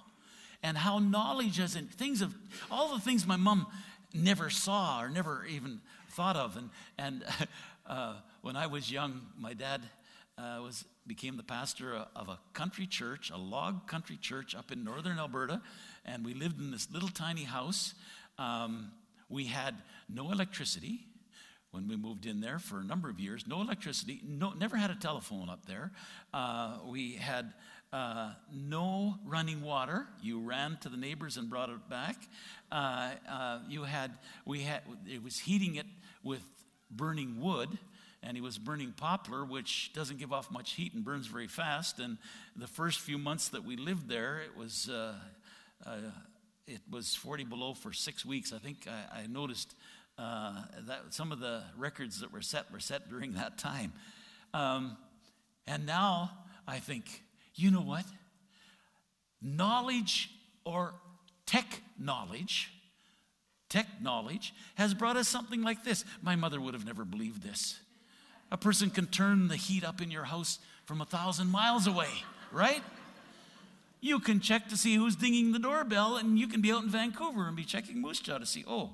And 0.62 0.78
how 0.78 1.00
knowledge 1.00 1.56
has 1.56 1.74
and 1.74 1.90
things 1.90 2.22
of 2.22 2.34
all 2.70 2.94
the 2.94 3.00
things 3.00 3.26
my 3.26 3.36
mom 3.36 3.66
never 4.14 4.48
saw 4.48 5.02
or 5.02 5.08
never 5.08 5.44
even 5.46 5.80
thought 6.10 6.36
of. 6.36 6.56
And, 6.56 6.70
and 6.98 7.24
uh, 7.86 8.14
when 8.42 8.56
I 8.56 8.68
was 8.68 8.90
young, 8.90 9.22
my 9.36 9.54
dad 9.54 9.82
uh, 10.38 10.60
was, 10.62 10.84
became 11.06 11.36
the 11.36 11.42
pastor 11.42 12.04
of 12.14 12.28
a 12.28 12.38
country 12.52 12.86
church, 12.86 13.30
a 13.30 13.36
log 13.36 13.88
country 13.88 14.16
church 14.16 14.54
up 14.54 14.70
in 14.70 14.84
northern 14.84 15.18
Alberta. 15.18 15.60
And 16.04 16.24
we 16.24 16.32
lived 16.32 16.60
in 16.60 16.70
this 16.70 16.88
little 16.92 17.08
tiny 17.08 17.44
house. 17.44 17.94
Um, 18.38 18.92
we 19.28 19.46
had 19.46 19.74
no 20.08 20.30
electricity 20.30 21.06
when 21.72 21.88
we 21.88 21.96
moved 21.96 22.26
in 22.26 22.40
there 22.40 22.58
for 22.58 22.80
a 22.80 22.84
number 22.84 23.10
of 23.10 23.18
years. 23.18 23.44
No 23.46 23.60
electricity, 23.60 24.20
no, 24.24 24.52
never 24.52 24.76
had 24.76 24.90
a 24.90 24.94
telephone 24.94 25.48
up 25.48 25.66
there. 25.66 25.90
Uh, 26.32 26.76
we 26.86 27.14
had 27.14 27.52
uh, 27.92 28.32
no 28.52 29.16
running 29.24 29.62
water. 29.62 30.06
You 30.22 30.40
ran 30.40 30.78
to 30.82 30.88
the 30.88 30.98
neighbors 30.98 31.36
and 31.38 31.50
brought 31.50 31.70
it 31.70 31.88
back. 31.88 32.16
Uh, 32.70 33.12
uh 33.28 33.58
you 33.68 33.84
had, 33.84 34.12
we 34.46 34.62
had, 34.62 34.82
it 35.06 35.22
was 35.22 35.38
heating 35.38 35.74
it 35.76 35.86
with 36.22 36.42
burning 36.90 37.40
wood. 37.40 37.78
And 38.24 38.36
he 38.36 38.40
was 38.40 38.56
burning 38.56 38.92
poplar, 38.96 39.44
which 39.44 39.92
doesn't 39.94 40.20
give 40.20 40.32
off 40.32 40.48
much 40.48 40.74
heat 40.74 40.94
and 40.94 41.04
burns 41.04 41.26
very 41.26 41.48
fast. 41.48 41.98
And 41.98 42.18
the 42.54 42.68
first 42.68 43.00
few 43.00 43.18
months 43.18 43.48
that 43.48 43.64
we 43.64 43.76
lived 43.76 44.08
there, 44.08 44.38
it 44.38 44.56
was 44.56 44.88
uh, 44.88 45.14
uh, 45.84 45.96
it 46.68 46.80
was 46.88 47.14
40 47.16 47.44
below 47.44 47.74
for 47.74 47.92
six 47.92 48.24
weeks. 48.24 48.52
I 48.52 48.58
think 48.58 48.86
I, 48.86 49.22
I 49.22 49.26
noticed 49.26 49.74
uh, 50.18 50.62
that 50.86 51.00
some 51.10 51.32
of 51.32 51.40
the 51.40 51.62
records 51.76 52.20
that 52.20 52.32
were 52.32 52.42
set 52.42 52.70
were 52.70 52.80
set 52.80 53.08
during 53.08 53.34
that 53.34 53.58
time. 53.58 53.92
Um, 54.54 54.96
and 55.66 55.86
now 55.86 56.30
I 56.66 56.78
think, 56.78 57.22
you 57.54 57.70
know 57.70 57.80
what? 57.80 58.04
Knowledge 59.40 60.30
or 60.64 60.94
tech 61.46 61.82
knowledge, 61.98 62.72
tech 63.68 63.86
knowledge 64.00 64.54
has 64.74 64.94
brought 64.94 65.16
us 65.16 65.28
something 65.28 65.62
like 65.62 65.84
this. 65.84 66.04
My 66.22 66.36
mother 66.36 66.60
would 66.60 66.74
have 66.74 66.86
never 66.86 67.04
believed 67.04 67.42
this. 67.42 67.80
A 68.50 68.56
person 68.56 68.90
can 68.90 69.06
turn 69.06 69.48
the 69.48 69.56
heat 69.56 69.84
up 69.84 70.00
in 70.02 70.10
your 70.10 70.24
house 70.24 70.58
from 70.84 71.00
a 71.00 71.06
thousand 71.06 71.50
miles 71.50 71.86
away, 71.86 72.10
right? 72.52 72.82
You 74.00 74.18
can 74.18 74.40
check 74.40 74.68
to 74.68 74.76
see 74.76 74.96
who's 74.96 75.16
dinging 75.16 75.52
the 75.52 75.58
doorbell, 75.58 76.16
and 76.16 76.38
you 76.38 76.48
can 76.48 76.60
be 76.60 76.72
out 76.72 76.82
in 76.82 76.90
Vancouver 76.90 77.46
and 77.46 77.56
be 77.56 77.64
checking 77.64 78.00
Moose 78.00 78.20
Jaw 78.20 78.38
to 78.38 78.46
see, 78.46 78.64
oh, 78.66 78.90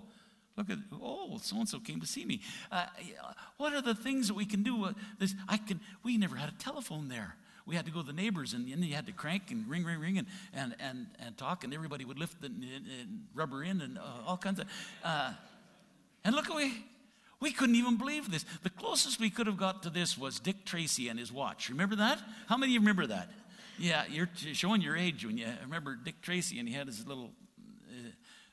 look 0.58 0.68
at, 0.68 0.78
oh, 0.92 1.38
so 1.40 1.56
and 1.56 1.68
so 1.68 1.78
came 1.78 2.00
to 2.00 2.06
see 2.06 2.24
me. 2.26 2.40
Uh, 2.70 2.86
what 3.56 3.72
are 3.72 3.80
the 3.80 3.94
things 3.94 4.28
that 4.28 4.34
we 4.34 4.44
can 4.44 4.62
do? 4.62 4.84
Uh, 4.84 4.92
this, 5.18 5.34
I 5.48 5.56
can. 5.56 5.80
We 6.02 6.18
never 6.18 6.36
had 6.36 6.50
a 6.50 6.58
telephone 6.58 7.08
there 7.08 7.36
we 7.68 7.76
had 7.76 7.84
to 7.84 7.92
go 7.92 8.00
to 8.00 8.06
the 8.06 8.14
neighbors 8.14 8.54
and, 8.54 8.66
and 8.72 8.82
you 8.82 8.94
had 8.94 9.06
to 9.06 9.12
crank 9.12 9.50
and 9.50 9.68
ring, 9.68 9.84
ring, 9.84 10.00
ring 10.00 10.16
and, 10.16 10.26
and, 10.54 10.74
and, 10.80 11.06
and 11.20 11.36
talk, 11.36 11.64
and 11.64 11.74
everybody 11.74 12.04
would 12.06 12.18
lift 12.18 12.40
the 12.40 12.50
rubber 13.34 13.62
in 13.62 13.82
and 13.82 13.98
uh, 13.98 14.02
all 14.26 14.38
kinds 14.38 14.58
of. 14.58 14.66
Uh, 15.04 15.34
and 16.24 16.34
look, 16.34 16.48
we, 16.48 16.72
we 17.40 17.52
couldn't 17.52 17.76
even 17.76 17.96
believe 17.96 18.30
this. 18.30 18.46
The 18.62 18.70
closest 18.70 19.20
we 19.20 19.28
could 19.28 19.46
have 19.46 19.58
got 19.58 19.82
to 19.82 19.90
this 19.90 20.16
was 20.16 20.40
Dick 20.40 20.64
Tracy 20.64 21.08
and 21.08 21.18
his 21.18 21.30
watch. 21.30 21.68
Remember 21.68 21.94
that? 21.96 22.18
How 22.48 22.56
many 22.56 22.72
of 22.72 22.74
you 22.74 22.80
remember 22.80 23.06
that? 23.08 23.28
Yeah, 23.78 24.04
you're 24.08 24.30
showing 24.54 24.80
your 24.80 24.96
age 24.96 25.26
when 25.26 25.36
you 25.36 25.46
remember 25.62 25.94
Dick 25.94 26.22
Tracy 26.22 26.58
and 26.58 26.66
he 26.66 26.74
had 26.74 26.86
his 26.86 27.06
little 27.06 27.30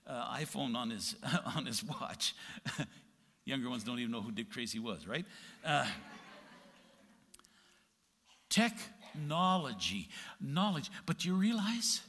uh, 0.08 0.36
iPhone 0.36 0.76
on 0.76 0.90
his, 0.90 1.16
on 1.56 1.66
his 1.66 1.84
watch. 1.84 2.36
Younger 3.46 3.70
ones 3.70 3.84
don't 3.84 4.00
even 4.00 4.12
know 4.12 4.22
who 4.22 4.32
Dick 4.32 4.50
Tracy 4.52 4.80
was, 4.80 5.08
right? 5.08 5.26
Uh, 5.64 5.86
technology. 8.50 10.10
Knowledge. 10.42 10.90
But 11.06 11.20
do 11.20 11.28
you 11.28 11.36
realize? 11.36 12.02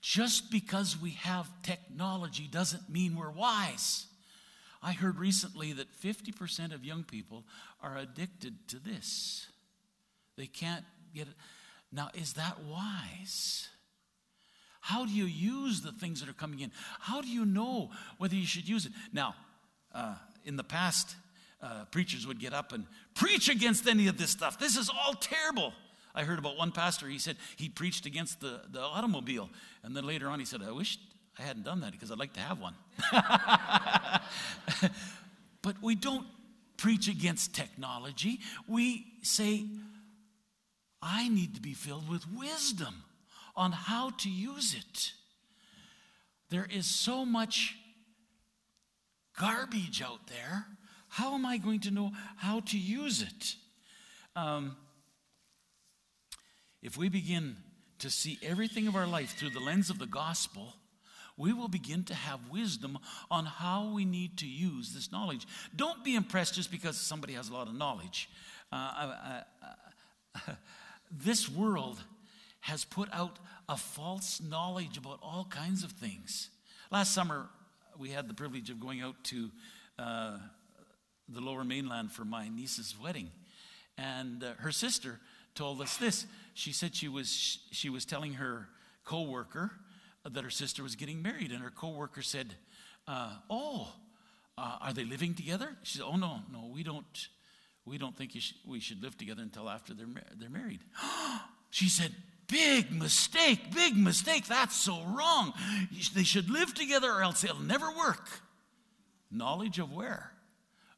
Just 0.00 0.50
because 0.50 1.00
we 1.00 1.10
have 1.10 1.50
technology 1.62 2.48
doesn't 2.50 2.88
mean 2.88 3.16
we're 3.16 3.30
wise. 3.30 4.06
I 4.82 4.92
heard 4.92 5.18
recently 5.18 5.74
that 5.74 5.88
50% 6.02 6.74
of 6.74 6.84
young 6.84 7.04
people 7.04 7.44
are 7.82 7.98
addicted 7.98 8.68
to 8.68 8.78
this. 8.78 9.46
They 10.36 10.46
can't 10.46 10.84
get 11.14 11.28
it. 11.28 11.34
Now, 11.92 12.08
is 12.14 12.34
that 12.34 12.60
wise? 12.64 13.68
How 14.80 15.04
do 15.04 15.12
you 15.12 15.26
use 15.26 15.82
the 15.82 15.92
things 15.92 16.20
that 16.20 16.28
are 16.28 16.34
coming 16.34 16.60
in? 16.60 16.72
How 16.98 17.20
do 17.20 17.28
you 17.28 17.44
know 17.44 17.90
whether 18.18 18.34
you 18.34 18.46
should 18.46 18.68
use 18.68 18.86
it? 18.86 18.92
Now, 19.12 19.34
uh, 19.94 20.14
in 20.44 20.56
the 20.56 20.64
past, 20.64 21.14
uh, 21.62 21.84
preachers 21.90 22.26
would 22.26 22.40
get 22.40 22.54
up 22.54 22.72
and 22.72 22.86
preach 23.14 23.48
against 23.48 23.86
any 23.86 24.08
of 24.08 24.16
this 24.16 24.30
stuff. 24.30 24.58
This 24.58 24.76
is 24.76 24.88
all 24.88 25.12
terrible. 25.14 25.74
I 26.14 26.24
heard 26.24 26.38
about 26.38 26.56
one 26.56 26.72
pastor, 26.72 27.06
he 27.06 27.18
said 27.18 27.36
he 27.56 27.68
preached 27.68 28.06
against 28.06 28.40
the, 28.40 28.62
the 28.72 28.80
automobile. 28.80 29.50
And 29.82 29.94
then 29.94 30.06
later 30.06 30.28
on, 30.28 30.38
he 30.40 30.44
said, 30.44 30.62
I 30.62 30.72
wish 30.72 30.98
I 31.38 31.42
hadn't 31.42 31.64
done 31.64 31.80
that 31.82 31.92
because 31.92 32.10
I'd 32.10 32.18
like 32.18 32.32
to 32.32 32.40
have 32.40 32.58
one. 32.60 32.74
but 35.62 35.76
we 35.82 35.94
don't 35.94 36.26
preach 36.76 37.08
against 37.08 37.54
technology. 37.54 38.40
We 38.66 39.06
say, 39.22 39.66
I 41.02 41.28
need 41.28 41.54
to 41.54 41.60
be 41.60 41.74
filled 41.74 42.08
with 42.08 42.24
wisdom 42.32 43.04
on 43.60 43.72
how 43.72 44.08
to 44.08 44.30
use 44.30 44.74
it. 44.74 45.12
There 46.48 46.66
is 46.74 46.86
so 46.86 47.26
much 47.26 47.76
garbage 49.38 50.00
out 50.00 50.28
there. 50.28 50.64
How 51.08 51.34
am 51.34 51.44
I 51.44 51.58
going 51.58 51.80
to 51.80 51.90
know 51.90 52.12
how 52.36 52.60
to 52.60 52.78
use 52.78 53.20
it? 53.20 53.56
Um, 54.34 54.76
if 56.82 56.96
we 56.96 57.10
begin 57.10 57.56
to 57.98 58.08
see 58.08 58.38
everything 58.42 58.88
of 58.88 58.96
our 58.96 59.06
life 59.06 59.36
through 59.36 59.50
the 59.50 59.60
lens 59.60 59.90
of 59.90 59.98
the 59.98 60.06
gospel, 60.06 60.72
we 61.36 61.52
will 61.52 61.68
begin 61.68 62.02
to 62.04 62.14
have 62.14 62.40
wisdom 62.48 62.98
on 63.30 63.44
how 63.44 63.92
we 63.92 64.06
need 64.06 64.38
to 64.38 64.46
use 64.46 64.94
this 64.94 65.12
knowledge. 65.12 65.46
Don't 65.76 66.02
be 66.02 66.14
impressed 66.14 66.54
just 66.54 66.70
because 66.70 66.96
somebody 66.96 67.34
has 67.34 67.50
a 67.50 67.52
lot 67.52 67.68
of 67.68 67.74
knowledge. 67.74 68.30
Uh, 68.72 68.76
I, 68.76 69.42
I, 70.34 70.52
this 71.10 71.46
world 71.46 72.02
has 72.60 72.84
put 72.84 73.08
out 73.12 73.38
a 73.68 73.76
false 73.76 74.40
knowledge 74.40 74.96
about 74.96 75.18
all 75.22 75.46
kinds 75.50 75.84
of 75.84 75.92
things. 75.92 76.50
Last 76.90 77.14
summer, 77.14 77.48
we 77.98 78.10
had 78.10 78.28
the 78.28 78.34
privilege 78.34 78.70
of 78.70 78.80
going 78.80 79.00
out 79.00 79.22
to 79.24 79.50
uh, 79.98 80.38
the 81.28 81.40
lower 81.40 81.64
mainland 81.64 82.12
for 82.12 82.24
my 82.24 82.48
niece's 82.48 82.94
wedding. 83.02 83.30
And 83.96 84.42
uh, 84.42 84.52
her 84.58 84.72
sister 84.72 85.20
told 85.54 85.80
us 85.80 85.96
this. 85.96 86.26
She 86.54 86.72
said 86.72 86.94
she 86.94 87.08
was, 87.08 87.58
she 87.70 87.88
was 87.88 88.04
telling 88.04 88.34
her 88.34 88.68
coworker 89.04 89.72
that 90.24 90.44
her 90.44 90.50
sister 90.50 90.82
was 90.82 90.96
getting 90.96 91.22
married, 91.22 91.50
and 91.50 91.62
her 91.62 91.70
coworker 91.70 92.22
said, 92.22 92.54
uh, 93.08 93.32
"Oh, 93.48 93.88
uh, 94.58 94.76
are 94.80 94.92
they 94.92 95.04
living 95.04 95.34
together?" 95.34 95.76
She 95.82 95.98
said, 95.98 96.06
"Oh 96.06 96.16
no, 96.16 96.40
no, 96.52 96.70
we 96.72 96.82
don't. 96.82 97.28
We 97.86 97.96
don't 97.96 98.16
think 98.16 98.32
sh- 98.38 98.52
we 98.66 98.80
should 98.80 99.02
live 99.02 99.16
together 99.16 99.42
until 99.42 99.68
after 99.68 99.94
they're 99.94 100.06
they're 100.38 100.50
married." 100.50 100.80
she 101.70 101.88
said, 101.88 102.14
"Big 102.50 102.90
mistake, 102.92 103.72
big 103.74 103.96
mistake. 103.96 104.46
That's 104.46 104.76
so 104.76 105.02
wrong. 105.04 105.52
They 106.14 106.24
should 106.24 106.50
live 106.50 106.74
together, 106.74 107.10
or 107.10 107.22
else 107.22 107.44
it'll 107.44 107.60
never 107.60 107.90
work." 107.90 108.28
Knowledge 109.30 109.78
of 109.78 109.92
where, 109.92 110.32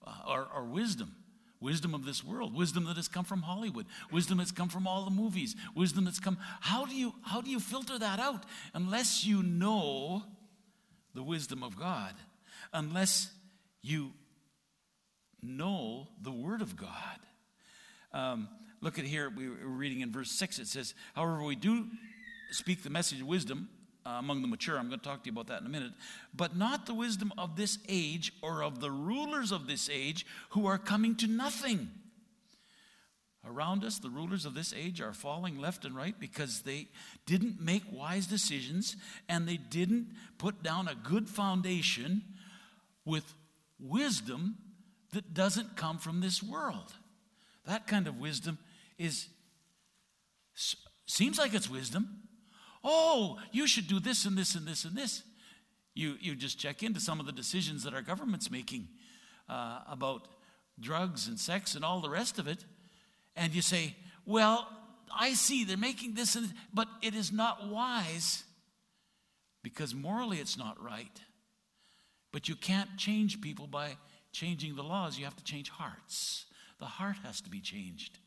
uh, 0.06 0.14
or, 0.26 0.48
or 0.54 0.64
wisdom. 0.64 1.14
Wisdom 1.60 1.94
of 1.94 2.04
this 2.04 2.24
world. 2.24 2.54
Wisdom 2.54 2.86
that 2.86 2.96
has 2.96 3.06
come 3.06 3.24
from 3.24 3.42
hollywood. 3.42 3.86
Wisdom 4.10 4.38
that's 4.38 4.50
come 4.50 4.68
from 4.68 4.86
all 4.86 5.04
the 5.04 5.12
movies. 5.12 5.54
Wisdom 5.76 6.04
that's 6.04 6.18
come. 6.18 6.36
How 6.60 6.86
do 6.86 6.94
you 6.94 7.14
how 7.22 7.40
do 7.40 7.50
you 7.50 7.60
filter 7.60 7.98
that 7.98 8.18
out? 8.18 8.44
Unless 8.74 9.24
you 9.24 9.44
know 9.44 10.24
the 11.14 11.22
wisdom 11.22 11.62
of 11.62 11.78
god. 11.78 12.14
Unless 12.72 13.30
you 13.80 14.12
know 15.40 16.08
the 16.20 16.32
word 16.32 16.62
of 16.62 16.76
god. 16.76 17.18
Um, 18.12 18.48
look 18.82 18.98
at 18.98 19.06
here 19.06 19.30
we 19.34 19.48
were 19.48 19.56
reading 19.56 20.00
in 20.00 20.12
verse 20.12 20.30
6 20.30 20.58
it 20.58 20.66
says 20.68 20.94
however 21.14 21.42
we 21.42 21.56
do 21.56 21.86
speak 22.50 22.82
the 22.82 22.90
message 22.90 23.20
of 23.20 23.26
wisdom 23.26 23.68
uh, 24.04 24.10
among 24.10 24.42
the 24.42 24.48
mature. 24.48 24.78
I'm 24.78 24.88
going 24.88 25.00
to 25.00 25.04
talk 25.04 25.22
to 25.22 25.26
you 25.26 25.32
about 25.32 25.46
that 25.48 25.60
in 25.60 25.66
a 25.66 25.70
minute. 25.70 25.92
But 26.34 26.56
not 26.56 26.86
the 26.86 26.94
wisdom 26.94 27.32
of 27.38 27.56
this 27.56 27.78
age 27.88 28.32
or 28.42 28.62
of 28.62 28.80
the 28.80 28.90
rulers 28.90 29.52
of 29.52 29.66
this 29.66 29.88
age 29.88 30.26
who 30.50 30.66
are 30.66 30.78
coming 30.78 31.14
to 31.16 31.26
nothing. 31.26 31.90
Around 33.44 33.84
us, 33.84 33.98
the 33.98 34.10
rulers 34.10 34.44
of 34.46 34.54
this 34.54 34.72
age 34.76 35.00
are 35.00 35.12
falling 35.12 35.58
left 35.58 35.84
and 35.84 35.96
right 35.96 36.18
because 36.18 36.62
they 36.62 36.88
didn't 37.26 37.60
make 37.60 37.82
wise 37.90 38.26
decisions 38.26 38.96
and 39.28 39.48
they 39.48 39.56
didn't 39.56 40.08
put 40.38 40.62
down 40.62 40.86
a 40.86 40.94
good 40.94 41.28
foundation 41.28 42.22
with 43.04 43.34
wisdom 43.80 44.56
that 45.12 45.34
doesn't 45.34 45.76
come 45.76 45.98
from 45.98 46.20
this 46.20 46.40
world. 46.40 46.94
That 47.66 47.86
kind 47.88 48.06
of 48.06 48.18
wisdom 48.18 48.58
is 49.02 49.28
seems 51.06 51.38
like 51.38 51.54
it's 51.54 51.68
wisdom, 51.68 52.22
oh, 52.84 53.38
you 53.50 53.66
should 53.66 53.88
do 53.88 54.00
this 54.00 54.24
and 54.24 54.36
this 54.36 54.54
and 54.54 54.66
this 54.66 54.84
and 54.84 54.96
this. 54.96 55.22
You, 55.94 56.16
you 56.20 56.34
just 56.34 56.58
check 56.58 56.82
into 56.82 57.00
some 57.00 57.20
of 57.20 57.26
the 57.26 57.32
decisions 57.32 57.84
that 57.84 57.94
our 57.94 58.02
government's 58.02 58.50
making 58.50 58.88
uh, 59.48 59.80
about 59.88 60.28
drugs 60.80 61.28
and 61.28 61.38
sex 61.38 61.74
and 61.74 61.84
all 61.84 62.00
the 62.00 62.08
rest 62.10 62.38
of 62.38 62.46
it, 62.46 62.64
and 63.36 63.54
you 63.54 63.60
say, 63.60 63.96
well, 64.24 64.68
I 65.14 65.34
see 65.34 65.64
they're 65.64 65.76
making 65.76 66.14
this, 66.14 66.34
and, 66.34 66.52
but 66.72 66.88
it 67.02 67.14
is 67.14 67.32
not 67.32 67.68
wise 67.68 68.44
because 69.62 69.94
morally 69.94 70.38
it's 70.38 70.56
not 70.56 70.82
right. 70.82 71.20
But 72.32 72.48
you 72.48 72.56
can't 72.56 72.96
change 72.96 73.40
people 73.40 73.66
by 73.66 73.96
changing 74.32 74.76
the 74.76 74.82
laws, 74.82 75.18
you 75.18 75.24
have 75.24 75.36
to 75.36 75.44
change 75.44 75.68
hearts. 75.68 76.46
The 76.78 76.86
heart 76.86 77.16
has 77.22 77.40
to 77.42 77.50
be 77.50 77.60
changed. 77.60 78.18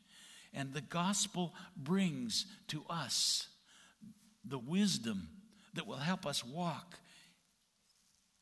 And 0.55 0.73
the 0.73 0.81
gospel 0.81 1.53
brings 1.75 2.45
to 2.69 2.85
us 2.89 3.49
the 4.45 4.57
wisdom 4.57 5.27
that 5.73 5.85
will 5.85 5.97
help 5.97 6.25
us 6.25 6.45
walk 6.45 6.97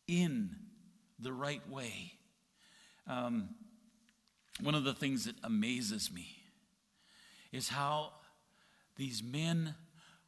in 0.07 0.51
the 1.19 1.33
right 1.33 1.67
way. 1.67 2.13
Um, 3.07 3.49
one 4.61 4.75
of 4.75 4.83
the 4.83 4.93
things 4.93 5.25
that 5.25 5.35
amazes 5.43 6.11
me 6.13 6.27
is 7.51 7.69
how 7.69 8.11
these 8.95 9.23
men 9.23 9.73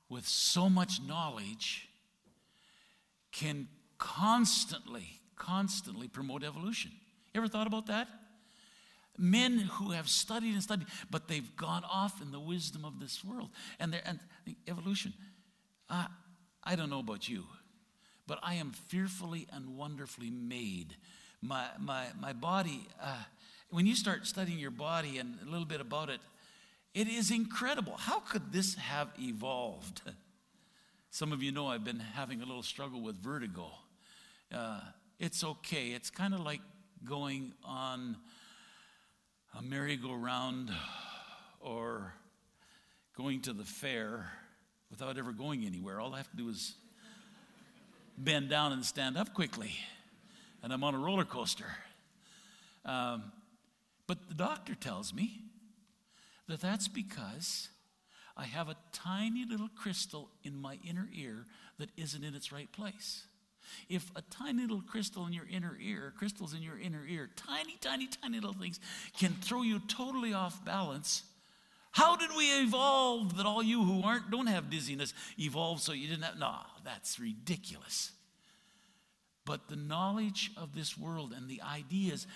with 0.10 0.27
so 0.27 0.70
much 0.70 1.00
knowledge 1.06 1.88
can 3.32 3.68
constantly, 4.00 5.22
constantly 5.36 6.08
promote 6.08 6.44
evolution. 6.44 6.92
You 7.34 7.42
ever 7.42 7.48
thought 7.48 7.68
about 7.68 7.88
that? 7.88 8.08
Men 9.17 9.60
who 9.60 9.91
have 9.91 10.10
studied 10.10 10.53
and 10.53 10.63
studied, 10.63 10.88
but 11.10 11.27
they've 11.27 11.55
gone 11.55 11.84
off 11.89 12.22
in 12.22 12.31
the 12.31 12.39
wisdom 12.39 12.84
of 12.86 13.00
this 13.00 13.24
world 13.24 13.50
and, 13.79 13.95
and 14.05 14.19
evolution. 14.67 15.13
Uh, 15.89 16.07
I 16.63 16.75
don't 16.75 16.89
know 16.89 17.00
about 17.00 17.29
you, 17.29 17.43
but 18.27 18.39
I 18.41 18.55
am 18.55 18.72
fearfully 18.72 19.48
and 19.53 19.77
wonderfully 19.77 20.29
made. 20.31 20.95
My, 21.41 21.65
my, 21.79 22.07
my 22.19 22.34
body, 22.34 22.88
uh, 23.01 23.24
when 23.69 23.86
you 23.86 23.95
start 23.95 24.25
studying 24.25 24.60
your 24.60 24.72
body 24.72 25.17
and 25.19 25.38
a 25.45 25.50
little 25.50 25.65
bit 25.65 25.81
about 25.81 26.10
it, 26.10 26.19
It 26.95 27.10
is 27.10 27.29
incredible. 27.29 27.98
How 27.98 28.22
could 28.22 28.53
this 28.53 28.75
have 28.75 29.10
evolved? 29.19 30.01
Some 31.12 31.34
of 31.34 31.43
you 31.43 31.51
know 31.51 31.67
I've 31.67 31.84
been 31.84 32.00
having 32.00 32.41
a 32.41 32.45
little 32.45 32.63
struggle 32.63 33.01
with 33.01 33.17
vertigo. 33.17 33.67
Uh, 34.50 34.79
it's 35.19 35.43
okay. 35.43 35.89
It's 35.89 36.10
kind 36.10 36.34
of 36.34 36.39
like 36.39 36.62
going 37.03 37.53
on 37.65 38.15
a 39.57 39.62
merry-go-round 39.62 40.69
or 41.62 42.13
going 43.15 43.41
to 43.41 43.53
the 43.53 43.63
fair 43.63 44.29
without 44.91 45.17
ever 45.17 45.31
going 45.31 45.65
anywhere. 45.65 46.01
All 46.01 46.13
I 46.13 46.17
have 46.17 46.29
to 46.31 46.38
do 46.38 46.50
is 46.50 46.74
bend 48.17 48.50
down 48.50 48.74
and 48.74 48.83
stand 48.83 49.17
up 49.17 49.33
quickly, 49.33 49.71
and 50.62 50.74
I'm 50.74 50.83
on 50.83 50.93
a 50.93 50.97
roller 50.97 51.24
coaster. 51.24 51.65
Um, 52.83 53.31
but 54.07 54.27
the 54.27 54.35
doctor 54.35 54.75
tells 54.75 55.13
me 55.13 55.39
that 56.50 56.59
that's 56.59 56.89
because 56.89 57.69
I 58.35 58.43
have 58.45 58.67
a 58.67 58.75
tiny 58.91 59.45
little 59.45 59.69
crystal 59.69 60.29
in 60.43 60.57
my 60.57 60.79
inner 60.85 61.07
ear 61.13 61.45
that 61.79 61.89
isn't 61.95 62.24
in 62.24 62.35
its 62.35 62.51
right 62.51 62.71
place. 62.71 63.24
If 63.89 64.12
a 64.15 64.22
tiny 64.24 64.62
little 64.62 64.81
crystal 64.81 65.25
in 65.25 65.34
your 65.34 65.48
inner 65.51 65.77
ear, 65.81 66.13
crystals 66.17 66.53
in 66.53 66.62
your 66.62 66.79
inner 66.79 67.05
ear, 67.07 67.29
tiny, 67.36 67.77
tiny, 67.81 68.07
tiny 68.07 68.39
little 68.39 68.53
things 68.53 68.79
can 69.17 69.34
throw 69.41 69.62
you 69.62 69.79
totally 69.88 70.34
off 70.34 70.63
balance. 70.65 71.24
How 71.91 72.17
did 72.17 72.29
we 72.36 72.45
evolve 72.62 73.38
that 73.38 73.45
all 73.45 73.63
you 73.63 73.84
who 73.84 74.03
aren't 74.03 74.29
don't 74.29 74.48
have 74.48 74.69
dizziness 74.69 75.13
evolved 75.39 75.81
so 75.81 75.93
you 75.93 76.07
didn't 76.07 76.24
have 76.24 76.38
no, 76.38 76.55
that's 76.84 77.19
ridiculous. 77.19 78.12
But 79.45 79.69
the 79.69 79.75
knowledge 79.75 80.51
of 80.57 80.75
this 80.75 80.98
world 80.98 81.34
and 81.36 81.48
the 81.48 81.62
ideas 81.62 82.27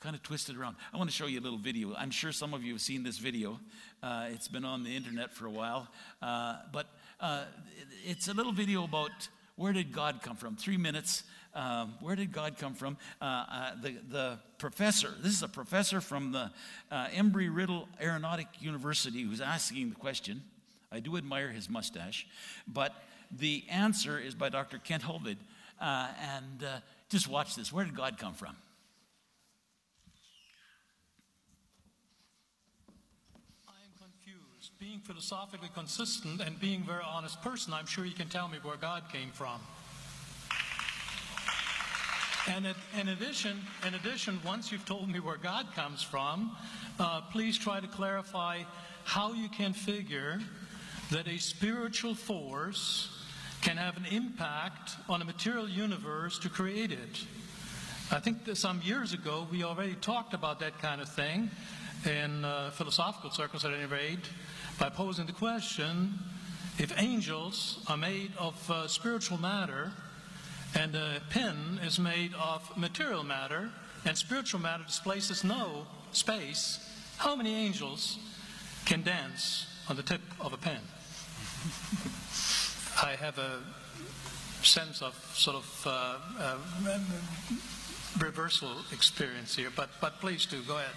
kind 0.00 0.14
of 0.14 0.22
twisted 0.22 0.56
around. 0.56 0.76
I 0.92 0.98
want 0.98 1.10
to 1.10 1.16
show 1.16 1.26
you 1.26 1.40
a 1.40 1.42
little 1.42 1.58
video. 1.58 1.94
I'm 1.96 2.10
sure 2.10 2.30
some 2.30 2.54
of 2.54 2.62
you 2.62 2.74
have 2.74 2.80
seen 2.80 3.02
this 3.02 3.18
video. 3.18 3.58
Uh, 4.02 4.28
it's 4.30 4.46
been 4.48 4.64
on 4.64 4.84
the 4.84 4.94
internet 4.94 5.32
for 5.32 5.46
a 5.46 5.50
while. 5.50 5.88
Uh, 6.22 6.58
but 6.72 6.86
uh, 7.18 7.44
it's 8.04 8.28
a 8.28 8.34
little 8.34 8.52
video 8.52 8.84
about 8.84 9.10
where 9.56 9.72
did 9.72 9.92
God 9.92 10.20
come 10.22 10.36
from? 10.36 10.56
Three 10.56 10.76
minutes. 10.76 11.24
Um, 11.54 11.94
where 12.00 12.14
did 12.14 12.32
God 12.32 12.58
come 12.58 12.74
from? 12.74 12.98
Uh, 13.20 13.24
uh, 13.24 13.70
the, 13.80 13.94
the 14.10 14.38
professor, 14.58 15.14
this 15.22 15.32
is 15.32 15.42
a 15.42 15.48
professor 15.48 16.02
from 16.02 16.32
the 16.32 16.50
uh, 16.90 17.06
Embry 17.08 17.48
Riddle 17.50 17.88
Aeronautic 18.00 18.46
University 18.60 19.22
who's 19.22 19.40
asking 19.40 19.88
the 19.88 19.96
question. 19.96 20.42
I 20.92 21.00
do 21.00 21.16
admire 21.16 21.48
his 21.48 21.70
mustache, 21.70 22.26
but 22.68 22.94
the 23.30 23.64
answer 23.70 24.18
is 24.18 24.34
by 24.34 24.50
Dr. 24.50 24.78
Kent 24.78 25.02
Hovind. 25.02 25.38
and 25.80 26.64
just 27.08 27.26
watch 27.26 27.54
this. 27.54 27.72
Where 27.72 27.86
did 27.86 27.96
God 27.96 28.18
come 28.18 28.34
from? 28.34 28.56
Being 34.78 34.98
philosophically 34.98 35.70
consistent 35.74 36.42
and 36.42 36.60
being 36.60 36.82
a 36.82 36.84
very 36.84 37.02
honest 37.02 37.40
person, 37.40 37.72
I'm 37.72 37.86
sure 37.86 38.04
you 38.04 38.12
can 38.12 38.28
tell 38.28 38.46
me 38.46 38.58
where 38.62 38.76
God 38.76 39.04
came 39.10 39.30
from. 39.30 39.58
And 42.48 42.66
in 43.00 43.08
addition, 43.08 43.62
in 43.86 43.94
addition, 43.94 44.38
once 44.44 44.70
you've 44.70 44.84
told 44.84 45.08
me 45.08 45.18
where 45.18 45.38
God 45.38 45.66
comes 45.74 46.02
from, 46.02 46.54
uh, 47.00 47.22
please 47.32 47.56
try 47.56 47.80
to 47.80 47.86
clarify 47.86 48.64
how 49.04 49.32
you 49.32 49.48
can 49.48 49.72
figure 49.72 50.40
that 51.10 51.26
a 51.26 51.38
spiritual 51.38 52.14
force 52.14 53.08
can 53.62 53.78
have 53.78 53.96
an 53.96 54.04
impact 54.04 54.92
on 55.08 55.22
a 55.22 55.24
material 55.24 55.68
universe 55.68 56.38
to 56.40 56.50
create 56.50 56.92
it. 56.92 57.24
I 58.12 58.20
think 58.20 58.38
some 58.54 58.82
years 58.84 59.14
ago 59.14 59.48
we 59.50 59.64
already 59.64 59.94
talked 59.94 60.34
about 60.34 60.60
that 60.60 60.78
kind 60.80 61.00
of 61.00 61.08
thing 61.08 61.50
in 62.04 62.44
uh, 62.44 62.70
philosophical 62.70 63.30
circles 63.30 63.64
at 63.64 63.72
any 63.72 63.86
rate 63.86 64.28
by 64.78 64.88
posing 64.88 65.26
the 65.26 65.32
question 65.32 66.18
if 66.78 66.92
angels 67.00 67.82
are 67.88 67.96
made 67.96 68.32
of 68.38 68.70
uh, 68.70 68.86
spiritual 68.86 69.38
matter 69.38 69.92
and 70.74 70.94
a 70.94 71.22
pen 71.30 71.80
is 71.82 71.98
made 71.98 72.34
of 72.34 72.76
material 72.76 73.24
matter 73.24 73.70
and 74.04 74.16
spiritual 74.16 74.60
matter 74.60 74.84
displaces 74.84 75.42
no 75.42 75.86
space, 76.12 76.78
how 77.16 77.34
many 77.34 77.54
angels 77.54 78.18
can 78.84 79.02
dance 79.02 79.66
on 79.88 79.96
the 79.96 80.02
tip 80.02 80.20
of 80.38 80.52
a 80.52 80.58
pen? 80.58 80.80
I 83.02 83.16
have 83.16 83.38
a 83.38 83.60
sense 84.62 85.00
of 85.02 85.14
sort 85.34 85.56
of 85.56 85.86
uh, 85.86 86.18
uh, 86.38 86.58
reversal 88.18 88.70
experience 88.92 89.56
here, 89.56 89.70
but, 89.74 89.90
but 90.00 90.20
please 90.20 90.46
do, 90.46 90.62
go 90.62 90.76
ahead. 90.76 90.94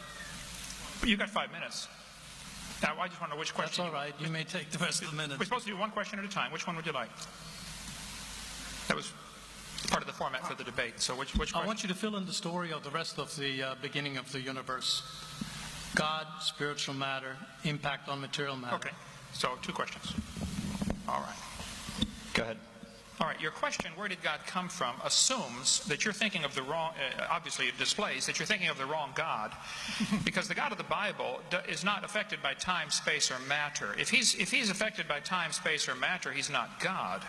You 1.05 1.17
got 1.17 1.29
five 1.29 1.51
minutes. 1.51 1.88
Now, 2.81 2.95
I 2.99 3.07
just 3.07 3.19
want 3.19 3.31
to 3.31 3.35
know 3.35 3.39
which 3.39 3.53
question. 3.53 3.83
That's 3.83 3.93
all 3.93 4.01
right. 4.01 4.13
You 4.19 4.29
may 4.29 4.43
take 4.43 4.69
the 4.69 4.79
rest 4.79 5.01
of 5.01 5.09
the 5.09 5.15
minute. 5.15 5.38
We're 5.38 5.45
supposed 5.45 5.65
to 5.65 5.71
do 5.71 5.77
one 5.77 5.91
question 5.91 6.19
at 6.19 6.25
a 6.25 6.29
time. 6.29 6.51
Which 6.51 6.65
one 6.65 6.75
would 6.75 6.85
you 6.85 6.93
like? 6.93 7.09
That 8.88 8.95
was 8.95 9.12
part 9.89 10.01
of 10.01 10.07
the 10.07 10.13
format 10.13 10.45
for 10.47 10.55
the 10.55 10.63
debate. 10.63 10.99
So, 10.99 11.13
which, 11.15 11.35
which 11.35 11.53
I 11.55 11.65
want 11.65 11.83
you 11.83 11.89
to 11.89 11.95
fill 11.95 12.15
in 12.15 12.25
the 12.25 12.33
story 12.33 12.71
of 12.71 12.83
the 12.83 12.89
rest 12.89 13.19
of 13.19 13.35
the 13.35 13.63
uh, 13.63 13.75
beginning 13.81 14.17
of 14.17 14.31
the 14.31 14.39
universe 14.39 15.03
God, 15.95 16.27
spiritual 16.39 16.93
matter, 16.93 17.35
impact 17.63 18.09
on 18.09 18.21
material 18.21 18.55
matter. 18.55 18.75
Okay. 18.75 18.91
So, 19.33 19.57
two 19.62 19.73
questions. 19.73 20.13
All 21.07 21.19
right. 21.19 22.07
Go 22.33 22.43
ahead. 22.43 22.57
All 23.21 23.27
right, 23.27 23.41
your 23.41 23.51
question, 23.51 23.91
where 23.97 24.08
did 24.08 24.23
God 24.23 24.39
come 24.47 24.69
from, 24.69 24.95
assumes 25.03 25.84
that 25.88 26.05
you're 26.05 26.13
thinking 26.13 26.45
of 26.45 26.55
the 26.55 26.62
wrong, 26.63 26.93
uh, 26.93 27.25
obviously 27.29 27.67
it 27.67 27.77
displays 27.77 28.25
that 28.25 28.39
you're 28.39 28.45
thinking 28.45 28.69
of 28.69 28.77
the 28.77 28.86
wrong 28.86 29.12
God, 29.13 29.51
because 30.23 30.47
the 30.47 30.55
God 30.55 30.71
of 30.71 30.77
the 30.77 30.86
Bible 30.86 31.41
is 31.67 31.84
not 31.84 32.05
affected 32.05 32.41
by 32.41 32.53
time, 32.53 32.89
space, 32.89 33.29
or 33.29 33.38
matter. 33.39 33.93
If 33.99 34.10
he's, 34.10 34.36
if 34.36 34.51
he's 34.51 34.69
affected 34.69 35.05
by 35.05 35.19
time, 35.19 35.51
space, 35.51 35.89
or 35.89 35.95
matter, 35.95 36.32
he's 36.32 36.49
not 36.49 36.79
God. 36.79 37.21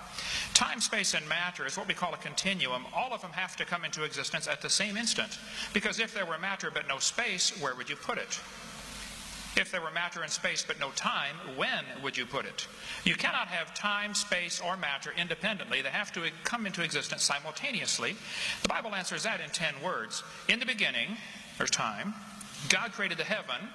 Time, 0.54 0.80
space, 0.80 1.14
and 1.14 1.28
matter 1.28 1.66
is 1.66 1.76
what 1.76 1.88
we 1.88 1.94
call 1.94 2.14
a 2.14 2.18
continuum. 2.18 2.84
All 2.94 3.12
of 3.12 3.20
them 3.20 3.32
have 3.32 3.56
to 3.56 3.64
come 3.64 3.84
into 3.84 4.04
existence 4.04 4.46
at 4.46 4.62
the 4.62 4.70
same 4.70 4.96
instant, 4.96 5.40
because 5.72 5.98
if 5.98 6.14
there 6.14 6.24
were 6.24 6.38
matter 6.38 6.70
but 6.72 6.86
no 6.86 6.98
space, 7.00 7.60
where 7.60 7.74
would 7.74 7.90
you 7.90 7.96
put 7.96 8.16
it? 8.16 8.38
If 9.56 9.72
there 9.72 9.80
were 9.80 9.90
matter 9.90 10.22
and 10.22 10.30
space 10.30 10.64
but 10.66 10.78
no 10.78 10.90
time, 10.90 11.34
when 11.56 11.84
would 12.02 12.16
you 12.16 12.24
put 12.24 12.46
it? 12.46 12.66
You 13.04 13.14
cannot 13.14 13.48
have 13.48 13.74
time, 13.74 14.14
space, 14.14 14.60
or 14.60 14.76
matter 14.76 15.12
independently. 15.16 15.82
They 15.82 15.90
have 15.90 16.12
to 16.12 16.30
come 16.44 16.66
into 16.66 16.82
existence 16.82 17.24
simultaneously. 17.24 18.16
The 18.62 18.68
Bible 18.68 18.94
answers 18.94 19.24
that 19.24 19.40
in 19.40 19.50
10 19.50 19.74
words. 19.82 20.22
In 20.48 20.60
the 20.60 20.66
beginning, 20.66 21.16
there's 21.58 21.70
time. 21.70 22.14
God 22.68 22.92
created 22.92 23.18
the 23.18 23.24
heaven, 23.24 23.68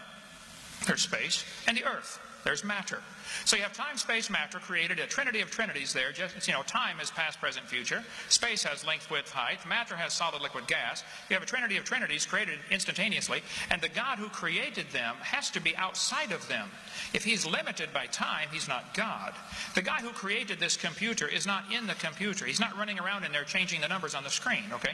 there's 0.88 1.02
space, 1.02 1.44
and 1.68 1.76
the 1.76 1.84
earth, 1.84 2.20
there's 2.46 2.64
matter. 2.64 3.00
So 3.44 3.58
you 3.58 3.64
have 3.64 3.74
time, 3.74 3.98
space, 3.98 4.30
matter 4.30 4.60
created 4.60 5.00
a 5.00 5.08
trinity 5.08 5.42
of 5.42 5.50
trinities 5.50 5.92
there. 5.92 6.12
Just, 6.12 6.48
you 6.48 6.54
know, 6.54 6.62
time 6.62 7.00
is 7.02 7.10
past, 7.10 7.42
present, 7.42 7.66
future. 7.66 8.04
Space 8.30 8.64
has 8.64 8.86
length, 8.86 9.10
width, 9.10 9.32
height. 9.32 9.68
Matter 9.68 9.96
has 9.96 10.14
solid, 10.14 10.44
liquid, 10.44 10.68
gas. 10.68 11.04
You 11.28 11.34
have 11.34 11.42
a 11.42 11.48
trinity 11.48 11.76
of 11.78 11.86
trinities 11.86 12.24
created 12.24 12.60
instantaneously. 12.70 13.42
And 13.72 13.82
the 13.82 13.90
God 13.90 14.20
who 14.20 14.30
created 14.30 14.86
them 14.92 15.16
has 15.22 15.50
to 15.52 15.60
be 15.60 15.76
outside 15.76 16.32
of 16.32 16.48
them. 16.48 16.70
If 17.16 17.24
he's 17.24 17.48
limited 17.48 17.92
by 17.92 18.06
time, 18.06 18.50
he's 18.52 18.68
not 18.68 18.94
God. 18.94 19.34
The 19.74 19.82
guy 19.82 20.02
who 20.02 20.10
created 20.10 20.60
this 20.60 20.78
computer 20.78 21.28
is 21.28 21.48
not 21.48 21.64
in 21.74 21.88
the 21.88 21.96
computer. 21.96 22.46
He's 22.46 22.60
not 22.60 22.78
running 22.78 23.00
around 23.00 23.24
in 23.24 23.32
there 23.32 23.44
changing 23.44 23.82
the 23.82 23.88
numbers 23.88 24.14
on 24.14 24.24
the 24.24 24.30
screen, 24.30 24.66
okay? 24.72 24.94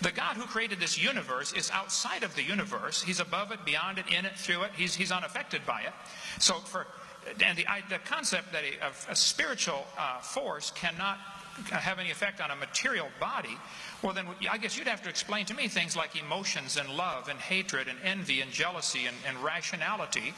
The 0.00 0.12
God 0.12 0.36
who 0.36 0.44
created 0.44 0.78
this 0.80 1.02
universe 1.02 1.52
is 1.52 1.70
outside 1.70 2.22
of 2.22 2.34
the 2.36 2.42
universe. 2.42 3.02
He's 3.02 3.20
above 3.20 3.50
it, 3.50 3.64
beyond 3.64 3.98
it, 3.98 4.06
in 4.08 4.24
it, 4.24 4.36
through 4.36 4.62
it. 4.62 4.70
He's, 4.76 4.94
he's 4.94 5.10
unaffected 5.10 5.66
by 5.66 5.82
it. 5.82 5.92
So 6.38 6.54
for 6.54 6.86
and 7.44 7.58
the, 7.58 7.66
the 7.88 7.98
concept 7.98 8.52
that 8.52 8.62
a, 8.64 9.12
a 9.12 9.16
spiritual 9.16 9.86
uh, 9.98 10.20
force 10.20 10.70
cannot 10.70 11.18
have 11.66 11.98
any 11.98 12.10
effect 12.10 12.40
on 12.40 12.50
a 12.50 12.56
material 12.56 13.08
body, 13.20 13.56
well, 14.02 14.12
then 14.12 14.26
I 14.50 14.58
guess 14.58 14.76
you'd 14.76 14.86
have 14.86 15.02
to 15.02 15.08
explain 15.08 15.44
to 15.46 15.54
me 15.54 15.68
things 15.68 15.96
like 15.96 16.20
emotions 16.20 16.76
and 16.76 16.88
love 16.88 17.28
and 17.28 17.38
hatred 17.38 17.88
and 17.88 17.98
envy 18.04 18.40
and 18.40 18.50
jealousy 18.50 19.06
and, 19.06 19.16
and, 19.26 19.36
rationality. 19.42 20.34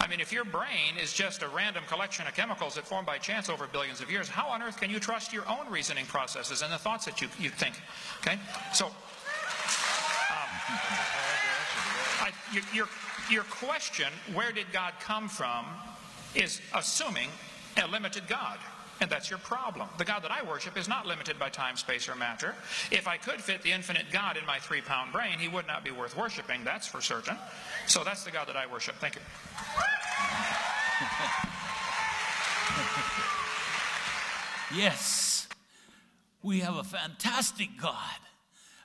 I 0.00 0.06
mean, 0.08 0.20
if 0.20 0.32
your 0.32 0.44
brain 0.44 0.96
is 1.00 1.12
just 1.12 1.42
a 1.42 1.48
random 1.48 1.84
collection 1.88 2.26
of 2.26 2.34
chemicals 2.34 2.74
that 2.74 2.86
formed 2.86 3.06
by 3.06 3.18
chance 3.18 3.48
over 3.48 3.66
billions 3.66 4.00
of 4.00 4.10
years, 4.10 4.28
how 4.28 4.48
on 4.48 4.62
earth 4.62 4.80
can 4.80 4.90
you 4.90 4.98
trust 4.98 5.32
your 5.32 5.48
own 5.48 5.70
reasoning 5.70 6.06
processes 6.06 6.62
and 6.62 6.72
the 6.72 6.78
thoughts 6.78 7.04
that 7.04 7.20
you, 7.20 7.28
you 7.38 7.50
think? 7.50 7.80
Okay? 8.20 8.38
So, 8.72 8.86
um, 8.86 8.92
I, 12.20 12.30
your, 12.72 12.88
your 13.30 13.44
question, 13.44 14.08
where 14.32 14.52
did 14.52 14.66
God 14.72 14.94
come 15.00 15.28
from, 15.28 15.66
is 16.34 16.60
assuming 16.74 17.28
a 17.82 17.86
limited 17.88 18.26
God. 18.28 18.58
And 19.00 19.10
that's 19.10 19.28
your 19.28 19.38
problem. 19.40 19.88
The 19.98 20.04
God 20.04 20.22
that 20.22 20.30
I 20.30 20.42
worship 20.42 20.76
is 20.78 20.88
not 20.88 21.06
limited 21.06 21.38
by 21.38 21.48
time, 21.48 21.76
space, 21.76 22.08
or 22.08 22.14
matter. 22.14 22.54
If 22.90 23.08
I 23.08 23.16
could 23.16 23.40
fit 23.40 23.62
the 23.62 23.72
infinite 23.72 24.06
God 24.12 24.36
in 24.36 24.46
my 24.46 24.58
three 24.58 24.80
pound 24.80 25.12
brain, 25.12 25.38
he 25.38 25.48
would 25.48 25.66
not 25.66 25.84
be 25.84 25.90
worth 25.90 26.16
worshiping, 26.16 26.62
that's 26.64 26.86
for 26.86 27.00
certain. 27.00 27.36
So 27.86 28.04
that's 28.04 28.24
the 28.24 28.30
God 28.30 28.48
that 28.48 28.56
I 28.56 28.66
worship. 28.66 28.94
Thank 28.96 29.16
you. 29.16 29.20
yes, 34.76 35.48
we 36.42 36.60
have 36.60 36.76
a 36.76 36.84
fantastic 36.84 37.70
God. 37.80 37.98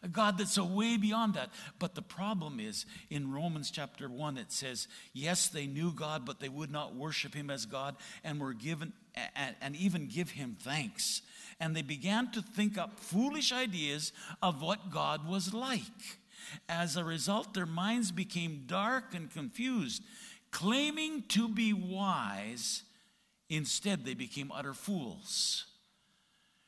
A 0.02 0.08
God 0.08 0.38
that's 0.38 0.58
way 0.58 0.96
beyond 0.96 1.34
that. 1.34 1.50
But 1.78 1.96
the 1.96 2.02
problem 2.02 2.60
is 2.60 2.86
in 3.10 3.34
Romans 3.34 3.70
chapter 3.70 4.08
1, 4.08 4.38
it 4.38 4.52
says, 4.52 4.88
yes, 5.14 5.50
they 5.50 5.68
knew 5.68 5.92
God, 5.92 6.26
but 6.26 6.40
they 6.40 6.48
would 6.48 6.72
not 6.72 6.96
worship 6.96 7.34
him 7.34 7.50
as 7.50 7.66
God 7.66 7.98
and 8.24 8.40
were 8.40 8.54
given 8.54 8.94
and, 9.36 9.56
and 9.62 9.76
even 9.76 10.08
give 10.08 10.32
him 10.32 10.56
thanks. 10.60 11.22
And 11.60 11.76
they 11.76 11.82
began 11.82 12.32
to 12.32 12.42
think 12.42 12.78
up 12.78 13.00
foolish 13.00 13.52
ideas 13.52 14.14
of 14.42 14.62
what 14.62 14.92
God 14.92 15.28
was 15.28 15.54
like. 15.54 15.82
As 16.68 16.96
a 16.96 17.04
result, 17.04 17.54
their 17.54 17.66
minds 17.66 18.12
became 18.12 18.64
dark 18.66 19.14
and 19.14 19.32
confused. 19.32 20.04
Claiming 20.52 21.24
to 21.30 21.48
be 21.48 21.74
wise, 21.74 22.84
instead, 23.50 24.06
they 24.06 24.14
became 24.14 24.52
utter 24.52 24.74
fools. 24.74 25.66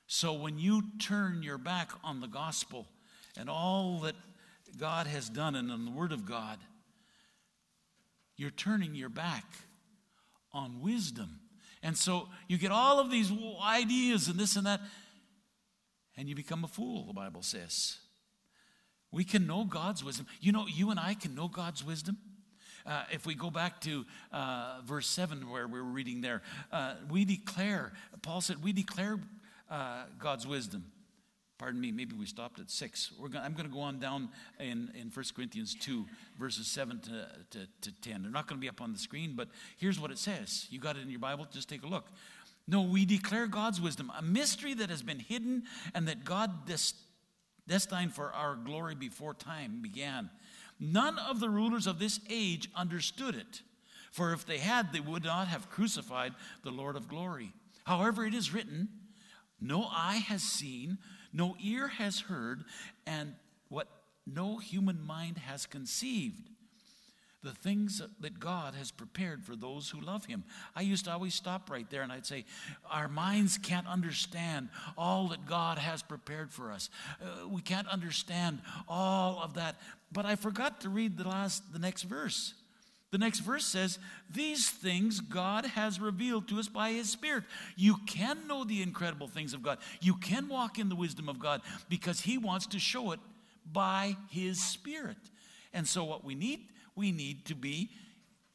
So 0.08 0.34
when 0.34 0.60
you 0.60 0.84
turn 1.00 1.42
your 1.42 1.58
back 1.58 1.92
on 2.04 2.20
the 2.20 2.28
gospel 2.28 2.88
and 3.38 3.50
all 3.50 4.00
that 4.02 4.16
God 4.78 5.08
has 5.08 5.30
done 5.30 5.56
and 5.56 5.72
on 5.72 5.86
the 5.86 5.92
Word 5.92 6.12
of 6.12 6.26
God, 6.26 6.60
you're 8.36 8.52
turning 8.52 8.96
your 8.96 9.10
back 9.10 9.46
on 10.52 10.82
wisdom. 10.82 11.41
And 11.84 11.98
so 11.98 12.30
you 12.48 12.58
get 12.58 12.72
all 12.72 13.00
of 13.00 13.10
these 13.10 13.32
ideas 13.64 14.28
and 14.28 14.40
this 14.40 14.56
and 14.56 14.66
that, 14.68 14.82
and 16.16 16.30
you 16.30 16.36
become 16.36 16.64
a 16.64 16.68
fool, 16.68 17.06
the 17.06 17.14
Bible 17.14 17.42
says. 17.42 17.98
We 19.12 19.24
can 19.24 19.48
know 19.48 19.66
God's 19.66 20.04
wisdom. 20.04 20.28
You 20.40 20.52
know, 20.52 20.68
you 20.68 20.92
and 20.92 21.00
I 21.00 21.16
can 21.16 21.36
know 21.36 21.48
God's 21.48 21.84
wisdom. 21.84 22.18
Uh, 22.86 23.04
if 23.12 23.26
we 23.26 23.36
go 23.36 23.50
back 23.50 23.82
to 23.82 24.06
uh, 24.32 24.80
verse 24.86 25.08
7 25.08 25.50
where 25.50 25.68
we 25.68 25.80
are 25.80 25.84
reading 25.84 26.22
there, 26.22 26.42
uh, 26.72 26.96
we 27.10 27.26
declare, 27.26 27.94
Paul 28.22 28.42
said, 28.42 28.64
we 28.64 28.74
declare 28.74 29.20
uh, 29.70 30.04
God's 30.20 30.48
wisdom. 30.48 30.86
Pardon 31.62 31.80
me, 31.80 31.92
maybe 31.92 32.16
we 32.16 32.26
stopped 32.26 32.60
at 32.60 32.72
6. 32.72 33.12
We're 33.20 33.28
gonna, 33.28 33.46
I'm 33.46 33.54
going 33.54 33.68
to 33.68 33.72
go 33.72 33.82
on 33.82 34.00
down 34.00 34.30
in, 34.60 34.92
in 35.00 35.12
1 35.14 35.26
Corinthians 35.36 35.76
2, 35.76 36.08
verses 36.40 36.66
7 36.66 37.00
to, 37.02 37.28
to, 37.52 37.68
to 37.82 38.02
10. 38.02 38.24
They're 38.24 38.32
not 38.32 38.48
going 38.48 38.60
to 38.60 38.62
be 38.62 38.68
up 38.68 38.82
on 38.82 38.92
the 38.94 38.98
screen, 38.98 39.34
but 39.36 39.48
here's 39.78 40.00
what 40.00 40.10
it 40.10 40.18
says. 40.18 40.66
You 40.72 40.80
got 40.80 40.98
it 40.98 41.04
in 41.04 41.12
your 41.12 41.20
Bible? 41.20 41.46
Just 41.54 41.70
take 41.70 41.84
a 41.84 41.88
look. 41.88 42.08
No, 42.68 42.82
we 42.82 43.06
declare 43.06 43.46
God's 43.46 43.80
wisdom, 43.80 44.12
a 44.18 44.24
mystery 44.24 44.74
that 44.74 44.90
has 44.90 45.04
been 45.04 45.20
hidden 45.20 45.62
and 45.94 46.08
that 46.08 46.26
God 46.26 46.66
des- 46.66 46.96
destined 47.68 48.16
for 48.16 48.32
our 48.32 48.56
glory 48.56 48.96
before 48.96 49.36
time 49.36 49.84
began. 49.84 50.32
None 50.80 51.20
of 51.20 51.40
the 51.40 51.50
rulers 51.52 51.86
of 51.86 52.00
this 52.00 52.20
age 52.28 52.72
understood 52.76 53.36
it, 53.36 53.62
for 54.12 54.34
if 54.34 54.48
they 54.48 54.58
had, 54.58 54.92
they 54.92 55.00
would 55.00 55.26
not 55.26 55.48
have 55.48 55.70
crucified 55.70 56.34
the 56.64 56.72
Lord 56.72 56.96
of 56.96 57.08
glory. 57.08 57.54
However, 57.84 58.26
it 58.26 58.34
is 58.34 58.52
written, 58.52 58.90
no 59.62 59.86
eye 59.92 60.24
has 60.28 60.42
seen, 60.42 60.98
no 61.34 61.56
ear 61.62 61.88
has 61.88 62.22
heard, 62.22 62.64
and 63.06 63.36
what 63.70 63.88
no 64.28 64.58
human 64.58 65.06
mind 65.06 65.38
has 65.38 65.66
conceived. 65.66 66.50
The 67.44 67.52
things 67.52 68.04
that 68.20 68.40
God 68.40 68.76
has 68.76 68.92
prepared 68.92 69.44
for 69.44 69.56
those 69.56 69.90
who 69.90 70.00
love 70.00 70.26
Him. 70.26 70.44
I 70.76 70.82
used 70.82 71.06
to 71.06 71.12
always 71.12 71.34
stop 71.34 71.72
right 71.72 71.90
there 71.90 72.04
and 72.04 72.12
I'd 72.12 72.28
say, 72.28 72.46
Our 72.92 73.08
minds 73.08 73.58
can't 73.58 73.88
understand 73.88 74.70
all 74.96 75.30
that 75.30 75.48
God 75.48 75.80
has 75.80 76.04
prepared 76.04 76.52
for 76.52 76.72
us. 76.72 76.92
Uh, 77.20 77.48
we 77.48 77.62
can't 77.62 77.88
understand 77.88 78.60
all 78.88 79.42
of 79.42 79.56
that. 79.56 79.82
But 80.12 80.28
I 80.28 80.36
forgot 80.36 80.82
to 80.82 80.90
read 80.90 81.18
the 81.18 81.28
last, 81.28 81.74
the 81.74 81.80
next 81.80 82.04
verse. 82.04 82.54
The 83.12 83.18
next 83.18 83.40
verse 83.40 83.66
says, 83.66 84.00
These 84.30 84.70
things 84.70 85.20
God 85.20 85.66
has 85.66 86.00
revealed 86.00 86.48
to 86.48 86.60
us 86.60 86.70
by 86.70 86.92
His 86.92 87.10
Spirit. 87.10 87.44
You 87.76 87.98
can 88.08 88.48
know 88.48 88.64
the 88.64 88.82
incredible 88.82 89.28
things 89.28 89.54
of 89.54 89.62
God. 89.62 89.80
You 90.00 90.16
can 90.16 90.48
walk 90.48 90.80
in 90.80 90.88
the 90.88 90.96
wisdom 90.96 91.28
of 91.28 91.38
God 91.38 91.62
because 91.90 92.22
He 92.22 92.38
wants 92.38 92.68
to 92.68 92.80
show 92.80 93.12
it 93.12 93.20
by 93.70 94.16
His 94.30 94.64
Spirit. 94.64 95.18
And 95.74 95.86
so, 95.86 96.06
what 96.06 96.24
we 96.24 96.36
need, 96.36 96.68
we 96.96 97.12
need 97.12 97.46
to 97.46 97.56
be 97.56 97.90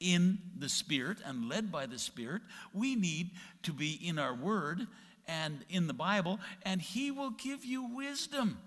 in 0.00 0.38
the 0.58 0.70
Spirit 0.70 1.18
and 1.24 1.48
led 1.48 1.70
by 1.70 1.84
the 1.84 1.98
Spirit. 1.98 2.40
We 2.72 2.96
need 2.96 3.30
to 3.64 3.74
be 3.74 3.92
in 3.92 4.18
our 4.18 4.34
Word 4.34 4.86
and 5.28 5.64
in 5.68 5.86
the 5.86 5.94
Bible, 5.94 6.40
and 6.62 6.80
He 6.80 7.10
will 7.10 7.30
give 7.30 7.64
you 7.64 7.94
wisdom. 7.94 8.58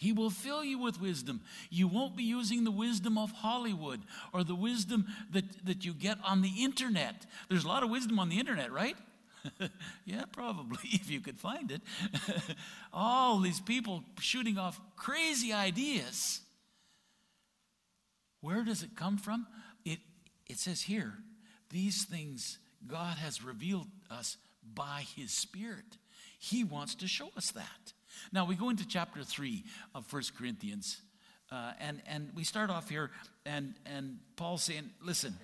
He 0.00 0.12
will 0.14 0.30
fill 0.30 0.64
you 0.64 0.78
with 0.78 0.98
wisdom. 0.98 1.42
You 1.68 1.86
won't 1.86 2.16
be 2.16 2.24
using 2.24 2.64
the 2.64 2.70
wisdom 2.70 3.18
of 3.18 3.30
Hollywood 3.32 4.00
or 4.32 4.42
the 4.42 4.54
wisdom 4.54 5.04
that, 5.30 5.44
that 5.66 5.84
you 5.84 5.92
get 5.92 6.16
on 6.24 6.40
the 6.40 6.64
internet. 6.64 7.26
There's 7.50 7.64
a 7.64 7.68
lot 7.68 7.82
of 7.82 7.90
wisdom 7.90 8.18
on 8.18 8.30
the 8.30 8.38
internet, 8.38 8.72
right? 8.72 8.96
yeah, 10.06 10.24
probably, 10.32 10.78
if 10.84 11.10
you 11.10 11.20
could 11.20 11.38
find 11.38 11.70
it. 11.70 11.82
All 12.94 13.40
these 13.40 13.60
people 13.60 14.02
shooting 14.18 14.56
off 14.56 14.80
crazy 14.96 15.52
ideas. 15.52 16.40
Where 18.40 18.64
does 18.64 18.82
it 18.82 18.96
come 18.96 19.18
from? 19.18 19.46
It, 19.84 19.98
it 20.48 20.56
says 20.56 20.80
here, 20.80 21.12
these 21.68 22.04
things 22.04 22.56
God 22.86 23.18
has 23.18 23.44
revealed 23.44 23.88
us 24.10 24.38
by 24.74 25.04
His 25.14 25.30
Spirit. 25.30 25.98
He 26.42 26.64
wants 26.64 26.94
to 26.96 27.06
show 27.06 27.28
us 27.36 27.50
that. 27.50 27.92
Now 28.32 28.46
we 28.46 28.54
go 28.54 28.70
into 28.70 28.88
chapter 28.88 29.22
3 29.22 29.62
of 29.94 30.06
First 30.06 30.34
Corinthians, 30.34 31.02
uh, 31.52 31.72
and, 31.78 32.00
and 32.06 32.30
we 32.34 32.44
start 32.44 32.70
off 32.70 32.88
here, 32.88 33.10
and, 33.44 33.74
and 33.84 34.16
Paul's 34.36 34.62
saying, 34.62 34.88
listen, 35.04 35.36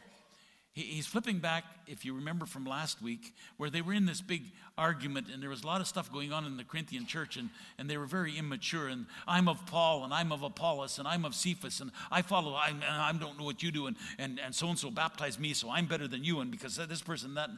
he, 0.73 0.81
he's 0.85 1.07
flipping 1.07 1.39
back, 1.39 1.65
if 1.87 2.07
you 2.07 2.15
remember 2.15 2.47
from 2.47 2.65
last 2.65 3.03
week, 3.03 3.35
where 3.59 3.69
they 3.69 3.83
were 3.83 3.93
in 3.93 4.07
this 4.07 4.23
big 4.23 4.45
argument, 4.79 5.27
and 5.31 5.43
there 5.43 5.51
was 5.51 5.65
a 5.65 5.67
lot 5.67 5.83
of 5.83 5.87
stuff 5.87 6.11
going 6.11 6.33
on 6.33 6.47
in 6.47 6.57
the 6.57 6.65
Corinthian 6.65 7.05
church, 7.05 7.37
and, 7.37 7.51
and 7.77 7.91
they 7.91 7.99
were 7.99 8.07
very 8.07 8.39
immature, 8.39 8.89
and 8.89 9.05
I'm 9.29 9.49
of 9.49 9.67
Paul, 9.67 10.03
and 10.03 10.15
I'm 10.15 10.33
of 10.33 10.43
Apollos, 10.43 10.99
and 10.99 11.07
I'm 11.07 11.27
of 11.27 11.35
Cephas, 11.35 11.83
and 11.83 11.91
I 12.11 12.23
follow, 12.23 12.55
I, 12.55 12.73
I 12.89 13.13
don't 13.13 13.39
know 13.39 13.45
what 13.45 13.63
you 13.63 13.71
do, 13.71 13.87
and, 13.87 13.97
and, 14.19 14.41
and 14.41 14.55
so-and-so 14.55 14.93
baptized 14.93 15.39
me, 15.39 15.53
so 15.53 15.69
I'm 15.71 15.85
better 15.85 16.09
than 16.09 16.25
you, 16.25 16.41
and 16.41 16.51
because 16.51 16.77
this 16.77 17.03
person, 17.03 17.35
that, 17.35 17.51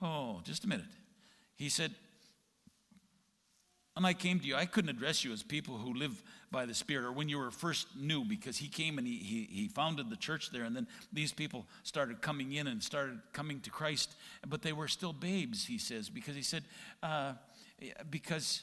oh, 0.00 0.40
just 0.44 0.64
a 0.64 0.68
minute. 0.68 0.86
He 1.56 1.68
said, 1.68 1.92
and 3.96 4.06
I 4.06 4.14
came 4.14 4.40
to 4.40 4.46
you, 4.46 4.56
I 4.56 4.64
couldn't 4.64 4.90
address 4.90 5.24
you 5.24 5.32
as 5.32 5.42
people 5.42 5.76
who 5.76 5.92
live 5.92 6.22
by 6.50 6.64
the 6.64 6.74
Spirit 6.74 7.04
or 7.04 7.12
when 7.12 7.28
you 7.28 7.38
were 7.38 7.50
first 7.50 7.86
new 7.96 8.24
because 8.24 8.56
he 8.56 8.68
came 8.68 8.96
and 8.98 9.06
he, 9.06 9.16
he, 9.18 9.48
he 9.50 9.68
founded 9.68 10.08
the 10.08 10.16
church 10.16 10.50
there. 10.50 10.64
And 10.64 10.74
then 10.74 10.86
these 11.12 11.32
people 11.32 11.66
started 11.82 12.22
coming 12.22 12.52
in 12.52 12.66
and 12.68 12.82
started 12.82 13.18
coming 13.32 13.60
to 13.60 13.70
Christ. 13.70 14.14
But 14.46 14.62
they 14.62 14.72
were 14.72 14.88
still 14.88 15.12
babes, 15.12 15.66
he 15.66 15.76
says, 15.76 16.08
because 16.08 16.34
he 16.34 16.42
said, 16.42 16.64
uh, 17.02 17.34
because 18.10 18.62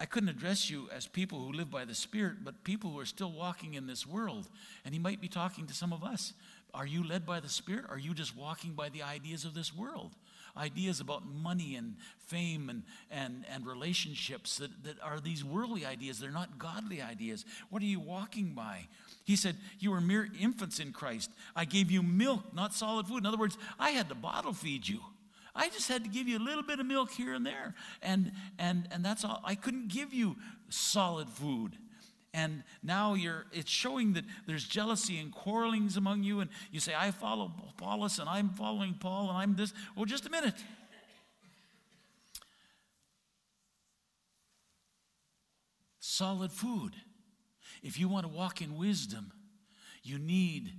I 0.00 0.06
couldn't 0.06 0.30
address 0.30 0.68
you 0.68 0.88
as 0.92 1.06
people 1.06 1.38
who 1.38 1.52
live 1.52 1.70
by 1.70 1.84
the 1.84 1.94
Spirit, 1.94 2.44
but 2.44 2.64
people 2.64 2.90
who 2.90 2.98
are 2.98 3.06
still 3.06 3.30
walking 3.30 3.74
in 3.74 3.86
this 3.86 4.04
world. 4.04 4.48
And 4.84 4.92
he 4.92 4.98
might 4.98 5.20
be 5.20 5.28
talking 5.28 5.68
to 5.68 5.74
some 5.74 5.92
of 5.92 6.02
us. 6.02 6.32
Are 6.74 6.86
you 6.86 7.06
led 7.06 7.24
by 7.24 7.38
the 7.38 7.48
Spirit? 7.48 7.84
Or 7.88 7.94
are 7.94 7.98
you 7.98 8.12
just 8.12 8.36
walking 8.36 8.72
by 8.72 8.88
the 8.88 9.04
ideas 9.04 9.44
of 9.44 9.54
this 9.54 9.72
world? 9.72 10.12
Ideas 10.56 11.00
about 11.00 11.24
money 11.26 11.76
and 11.76 11.96
fame 12.18 12.68
and, 12.68 12.82
and, 13.10 13.44
and 13.52 13.66
relationships 13.66 14.58
that, 14.58 14.70
that 14.84 14.96
are 15.02 15.20
these 15.20 15.44
worldly 15.44 15.86
ideas. 15.86 16.18
They're 16.18 16.30
not 16.30 16.58
godly 16.58 17.00
ideas. 17.00 17.44
What 17.70 17.82
are 17.82 17.86
you 17.86 18.00
walking 18.00 18.54
by? 18.54 18.86
He 19.24 19.36
said, 19.36 19.56
You 19.78 19.90
were 19.90 20.00
mere 20.00 20.28
infants 20.40 20.78
in 20.78 20.92
Christ. 20.92 21.30
I 21.56 21.64
gave 21.64 21.90
you 21.90 22.02
milk, 22.02 22.54
not 22.54 22.74
solid 22.74 23.06
food. 23.06 23.18
In 23.18 23.26
other 23.26 23.38
words, 23.38 23.56
I 23.78 23.90
had 23.90 24.08
to 24.08 24.14
bottle 24.14 24.52
feed 24.52 24.88
you. 24.88 25.00
I 25.54 25.68
just 25.68 25.88
had 25.88 26.04
to 26.04 26.10
give 26.10 26.28
you 26.28 26.38
a 26.38 26.44
little 26.44 26.62
bit 26.62 26.80
of 26.80 26.86
milk 26.86 27.10
here 27.10 27.34
and 27.34 27.44
there. 27.44 27.74
And, 28.00 28.32
and, 28.58 28.88
and 28.90 29.04
that's 29.04 29.24
all. 29.24 29.40
I 29.44 29.54
couldn't 29.54 29.88
give 29.88 30.14
you 30.14 30.36
solid 30.70 31.28
food 31.28 31.76
and 32.34 32.62
now 32.82 33.14
you're 33.14 33.44
it's 33.52 33.70
showing 33.70 34.14
that 34.14 34.24
there's 34.46 34.64
jealousy 34.64 35.18
and 35.18 35.32
quarrelings 35.32 35.96
among 35.96 36.22
you 36.22 36.40
and 36.40 36.50
you 36.70 36.80
say 36.80 36.94
i 36.96 37.10
follow 37.10 37.52
Apollos 37.76 38.18
and 38.18 38.28
i'm 38.28 38.50
following 38.50 38.94
paul 38.94 39.28
and 39.28 39.38
i'm 39.38 39.54
this. 39.54 39.72
Well 39.96 40.06
just 40.06 40.26
a 40.26 40.30
minute. 40.30 40.54
Solid 46.00 46.52
food. 46.52 46.94
If 47.82 47.98
you 47.98 48.08
want 48.08 48.26
to 48.26 48.32
walk 48.32 48.60
in 48.60 48.76
wisdom 48.76 49.32
you 50.02 50.18
need 50.18 50.72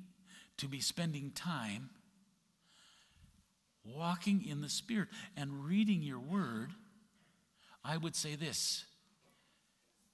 to 0.57 0.67
be 0.67 0.79
spending 0.79 1.31
time 1.31 1.89
walking 3.85 4.45
in 4.45 4.61
the 4.61 4.69
spirit. 4.69 5.09
And 5.35 5.65
reading 5.65 6.01
your 6.01 6.19
word 6.19 6.71
i 7.85 7.97
would 7.97 8.15
say 8.15 8.35
this 8.35 8.85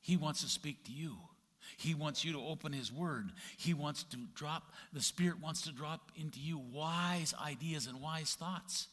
he 0.02 0.18
wants 0.18 0.42
to 0.42 0.50
speak 0.50 0.84
to 0.86 0.92
you 0.92 1.18
he 1.78 1.94
wants 1.94 2.26
you 2.26 2.34
to 2.34 2.40
open 2.40 2.74
His 2.74 2.92
Word. 2.92 3.32
He 3.58 3.74
wants 3.74 4.04
to 4.04 4.18
drop, 4.36 4.72
the 4.94 5.02
Spirit 5.02 5.42
wants 5.42 5.62
to 5.64 5.72
drop 5.72 6.12
into 6.16 6.40
you 6.40 6.58
wise 6.58 7.34
ideas 7.44 7.88
and 7.88 8.02
wise 8.02 8.36
thoughts. 8.36 8.88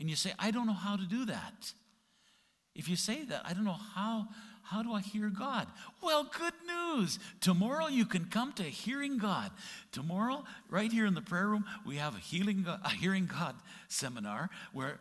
And 0.00 0.08
you 0.08 0.16
say, 0.16 0.32
I 0.38 0.50
don't 0.50 0.66
know 0.66 0.72
how 0.72 0.96
to 0.96 1.04
do 1.04 1.26
that. 1.26 1.72
If 2.74 2.88
you 2.88 2.96
say 2.96 3.24
that, 3.24 3.42
I 3.44 3.52
don't 3.52 3.64
know 3.64 3.76
how, 3.94 4.28
how 4.62 4.82
do 4.82 4.94
I 4.94 5.00
hear 5.00 5.28
God? 5.28 5.66
Well, 6.02 6.24
good 6.38 6.54
news. 6.66 7.18
Tomorrow 7.40 7.88
you 7.88 8.06
can 8.06 8.24
come 8.24 8.52
to 8.54 8.62
Hearing 8.62 9.18
God. 9.18 9.50
Tomorrow, 9.92 10.44
right 10.70 10.90
here 10.90 11.04
in 11.04 11.14
the 11.14 11.20
prayer 11.20 11.48
room, 11.48 11.66
we 11.84 11.96
have 11.96 12.16
a, 12.16 12.18
healing, 12.18 12.64
a 12.66 12.88
Hearing 12.88 13.26
God 13.26 13.56
seminar 13.88 14.48
where 14.72 15.00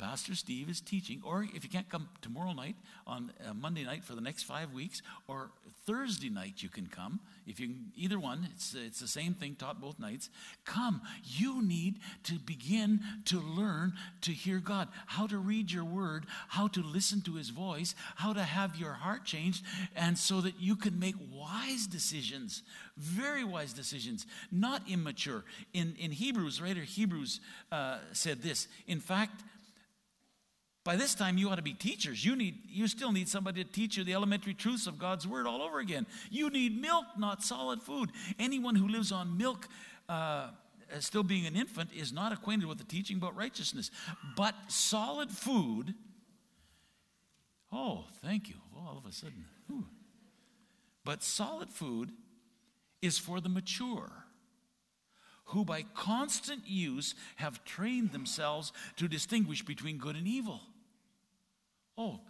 Pastor 0.00 0.34
Steve 0.34 0.70
is 0.70 0.80
teaching, 0.80 1.20
or 1.22 1.46
if 1.54 1.62
you 1.62 1.68
can't 1.68 1.88
come 1.90 2.08
tomorrow 2.22 2.54
night, 2.54 2.74
on 3.06 3.32
uh, 3.46 3.52
Monday 3.52 3.84
night 3.84 4.02
for 4.02 4.14
the 4.14 4.22
next 4.22 4.44
five 4.44 4.72
weeks, 4.72 5.02
or 5.28 5.50
Thursday 5.84 6.30
night 6.30 6.62
you 6.62 6.70
can 6.70 6.86
come. 6.86 7.20
If 7.46 7.60
you 7.60 7.66
can, 7.66 7.92
either 7.96 8.18
one, 8.18 8.48
it's, 8.54 8.74
it's 8.74 8.98
the 8.98 9.06
same 9.06 9.34
thing 9.34 9.56
taught 9.56 9.78
both 9.78 9.98
nights. 9.98 10.30
Come. 10.64 11.02
You 11.22 11.62
need 11.62 11.96
to 12.24 12.38
begin 12.38 13.00
to 13.26 13.40
learn 13.40 13.92
to 14.22 14.32
hear 14.32 14.58
God, 14.58 14.88
how 15.04 15.26
to 15.26 15.36
read 15.36 15.70
your 15.70 15.84
word, 15.84 16.24
how 16.48 16.68
to 16.68 16.82
listen 16.82 17.20
to 17.22 17.34
his 17.34 17.50
voice, 17.50 17.94
how 18.16 18.32
to 18.32 18.42
have 18.42 18.76
your 18.76 18.92
heart 18.94 19.26
changed, 19.26 19.64
and 19.94 20.16
so 20.16 20.40
that 20.40 20.54
you 20.58 20.76
can 20.76 20.98
make 20.98 21.16
wise 21.30 21.86
decisions, 21.86 22.62
very 22.96 23.44
wise 23.44 23.74
decisions, 23.74 24.26
not 24.50 24.82
immature. 24.88 25.44
In, 25.74 25.94
in 25.98 26.10
Hebrews, 26.10 26.62
writer 26.62 26.84
Hebrews 26.84 27.40
uh, 27.70 27.98
said 28.12 28.40
this. 28.42 28.66
In 28.86 29.00
fact, 29.00 29.42
by 30.82 30.96
this 30.96 31.14
time, 31.14 31.36
you 31.36 31.50
ought 31.50 31.56
to 31.56 31.62
be 31.62 31.74
teachers. 31.74 32.24
You, 32.24 32.34
need, 32.34 32.58
you 32.68 32.88
still 32.88 33.12
need 33.12 33.28
somebody 33.28 33.62
to 33.62 33.70
teach 33.70 33.96
you 33.96 34.04
the 34.04 34.14
elementary 34.14 34.54
truths 34.54 34.86
of 34.86 34.98
God's 34.98 35.26
Word 35.26 35.46
all 35.46 35.60
over 35.60 35.78
again. 35.78 36.06
You 36.30 36.48
need 36.48 36.80
milk, 36.80 37.04
not 37.18 37.42
solid 37.42 37.82
food. 37.82 38.10
Anyone 38.38 38.76
who 38.76 38.88
lives 38.88 39.12
on 39.12 39.36
milk, 39.36 39.68
uh, 40.08 40.48
still 41.00 41.22
being 41.22 41.46
an 41.46 41.54
infant, 41.54 41.90
is 41.92 42.12
not 42.12 42.32
acquainted 42.32 42.66
with 42.66 42.78
the 42.78 42.84
teaching 42.84 43.18
about 43.18 43.36
righteousness. 43.36 43.90
But 44.36 44.54
solid 44.68 45.30
food, 45.30 45.94
oh, 47.70 48.04
thank 48.22 48.48
you. 48.48 48.56
all 48.74 48.96
of 48.96 49.04
a 49.04 49.12
sudden, 49.12 49.44
but 51.04 51.22
solid 51.22 51.70
food 51.70 52.10
is 53.02 53.18
for 53.18 53.40
the 53.40 53.48
mature 53.48 54.10
who 55.50 55.64
by 55.64 55.84
constant 55.94 56.62
use 56.66 57.14
have 57.36 57.64
trained 57.64 58.12
themselves 58.12 58.72
to 58.96 59.08
distinguish 59.08 59.64
between 59.64 59.98
good 59.98 60.16
and 60.16 60.26
evil. 60.26 60.60
Oh, 61.98 62.20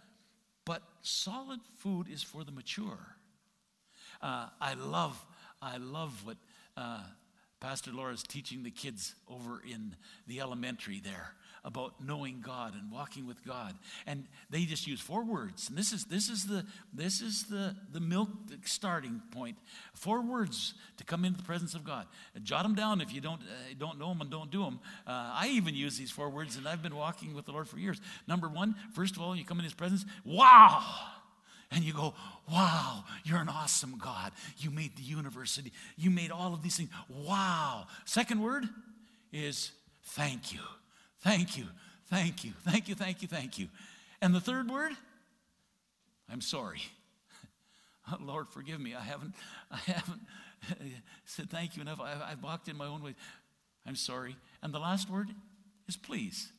but 0.65 0.83
solid 1.03 1.61
food 1.79 2.07
is 2.11 2.23
for 2.23 2.45
the 2.45 2.53
mature. 2.53 3.17
Uh, 4.23 4.49
I 4.61 4.75
love, 4.75 5.25
I 5.61 5.77
love 5.77 6.25
what 6.25 6.39
uh, 6.77 7.03
Pastor 7.61 7.91
Laura 7.93 8.15
is 8.15 8.23
teaching 8.23 8.63
the 8.63 8.71
kids 8.71 9.15
over 9.29 9.63
in 9.71 9.97
the 10.27 10.41
elementary 10.41 11.01
there 11.01 11.35
about 11.65 11.95
knowing 12.05 12.43
God 12.45 12.75
and 12.75 12.91
walking 12.91 13.27
with 13.27 13.45
God. 13.45 13.75
And 14.07 14.25
they 14.49 14.65
just 14.65 14.87
use 14.87 15.01
four 15.01 15.25
words. 15.25 15.69
And 15.69 15.77
this 15.77 15.93
is 15.93 16.05
this 16.05 16.29
is 16.29 16.47
the 16.47 16.65
this 16.93 17.21
is 17.21 17.45
the 17.45 17.77
the 17.93 18.01
milk 18.01 18.31
starting 18.65 19.21
point. 19.31 19.57
Four 19.95 20.23
words 20.23 20.75
to 20.97 21.05
come 21.05 21.25
into 21.25 21.39
the 21.39 21.45
presence 21.45 21.75
of 21.75 21.85
God. 21.85 22.07
jot 22.43 22.63
them 22.63 22.75
down 22.75 23.01
if 23.01 23.13
you 23.13 23.21
don't 23.21 23.41
uh, 23.43 23.75
don't 23.79 23.99
know 23.99 24.09
them 24.09 24.21
and 24.21 24.31
don't 24.31 24.51
do 24.51 24.63
them. 24.63 24.81
Uh, 25.07 25.33
I 25.35 25.49
even 25.53 25.75
use 25.75 25.99
these 25.99 26.11
four 26.11 26.31
words, 26.31 26.57
and 26.57 26.67
I've 26.67 26.83
been 26.83 26.97
walking 26.97 27.35
with 27.35 27.47
the 27.47 27.53
Lord 27.53 27.69
for 27.69 27.79
years. 27.79 28.01
Number 28.27 28.49
one, 28.49 28.75
first 28.95 29.17
of 29.17 29.23
all, 29.23 29.37
you 29.37 29.45
come 29.45 29.59
in 29.59 29.65
His 29.65 29.75
presence. 29.75 30.05
Wow. 30.25 30.85
And 31.73 31.85
you 31.85 31.93
go, 31.93 32.15
wow, 32.51 33.05
you're 33.23 33.39
an 33.39 33.49
awesome 33.49 33.97
God. 33.97 34.33
You 34.59 34.73
made 34.73 34.97
the 34.97 35.05
university. 35.05 35.73
You 35.97 36.11
made 36.11 36.33
all 36.33 36.53
of 36.53 36.65
these 36.65 36.77
things. 36.77 36.91
Wow. 37.09 37.87
Second 38.05 38.43
word 38.43 38.65
is 39.33 39.71
thank 40.03 40.53
you. 40.53 40.59
Thank 41.23 41.57
you, 41.57 41.65
thank 42.09 42.45
you, 42.45 42.53
thank 42.65 42.89
you, 42.89 42.95
thank 42.95 43.23
you, 43.23 43.29
thank 43.29 43.59
you. 43.59 43.69
And 44.23 44.35
the 44.35 44.41
third 44.41 44.71
word, 44.71 44.93
I'm 46.31 46.41
sorry. 46.41 46.81
Oh, 48.13 48.17
Lord, 48.21 48.49
forgive 48.49 48.81
me. 48.81 48.93
I 48.93 49.03
haven't, 49.03 49.35
I 49.71 49.77
haven't 49.77 50.21
said 51.27 51.49
thank 51.49 51.77
you 51.77 51.83
enough. 51.83 52.01
I, 52.01 52.31
I've 52.33 52.43
walked 52.43 52.67
in 52.67 52.77
my 52.77 52.87
own 52.87 53.05
way. 53.05 53.15
I'm 53.87 53.95
sorry. 53.95 54.35
And 54.63 54.75
the 54.75 54.81
last 54.81 55.09
word 55.09 55.29
is 55.87 55.97
please. 55.97 56.51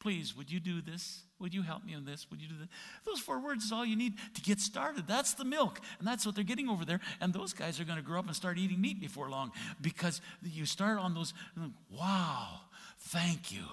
Please, 0.00 0.36
would 0.36 0.50
you 0.50 0.60
do 0.60 0.80
this? 0.80 1.22
Would 1.40 1.52
you 1.52 1.62
help 1.62 1.84
me 1.84 1.92
in 1.92 2.04
this? 2.04 2.26
Would 2.30 2.40
you 2.40 2.48
do 2.48 2.54
that? 2.60 2.68
Those 3.04 3.18
four 3.18 3.40
words 3.40 3.64
is 3.64 3.72
all 3.72 3.84
you 3.84 3.96
need 3.96 4.14
to 4.34 4.40
get 4.40 4.60
started. 4.60 5.06
That's 5.08 5.34
the 5.34 5.44
milk. 5.44 5.80
And 5.98 6.06
that's 6.06 6.24
what 6.24 6.34
they're 6.34 6.44
getting 6.44 6.68
over 6.68 6.84
there. 6.84 7.00
And 7.20 7.32
those 7.32 7.52
guys 7.52 7.80
are 7.80 7.84
going 7.84 7.98
to 7.98 8.04
grow 8.04 8.20
up 8.20 8.26
and 8.26 8.34
start 8.36 8.58
eating 8.58 8.80
meat 8.80 9.00
before 9.00 9.28
long 9.28 9.50
because 9.80 10.20
you 10.42 10.66
start 10.66 10.98
on 10.98 11.14
those, 11.14 11.34
wow, 11.90 12.60
thank 13.00 13.52
you. 13.52 13.64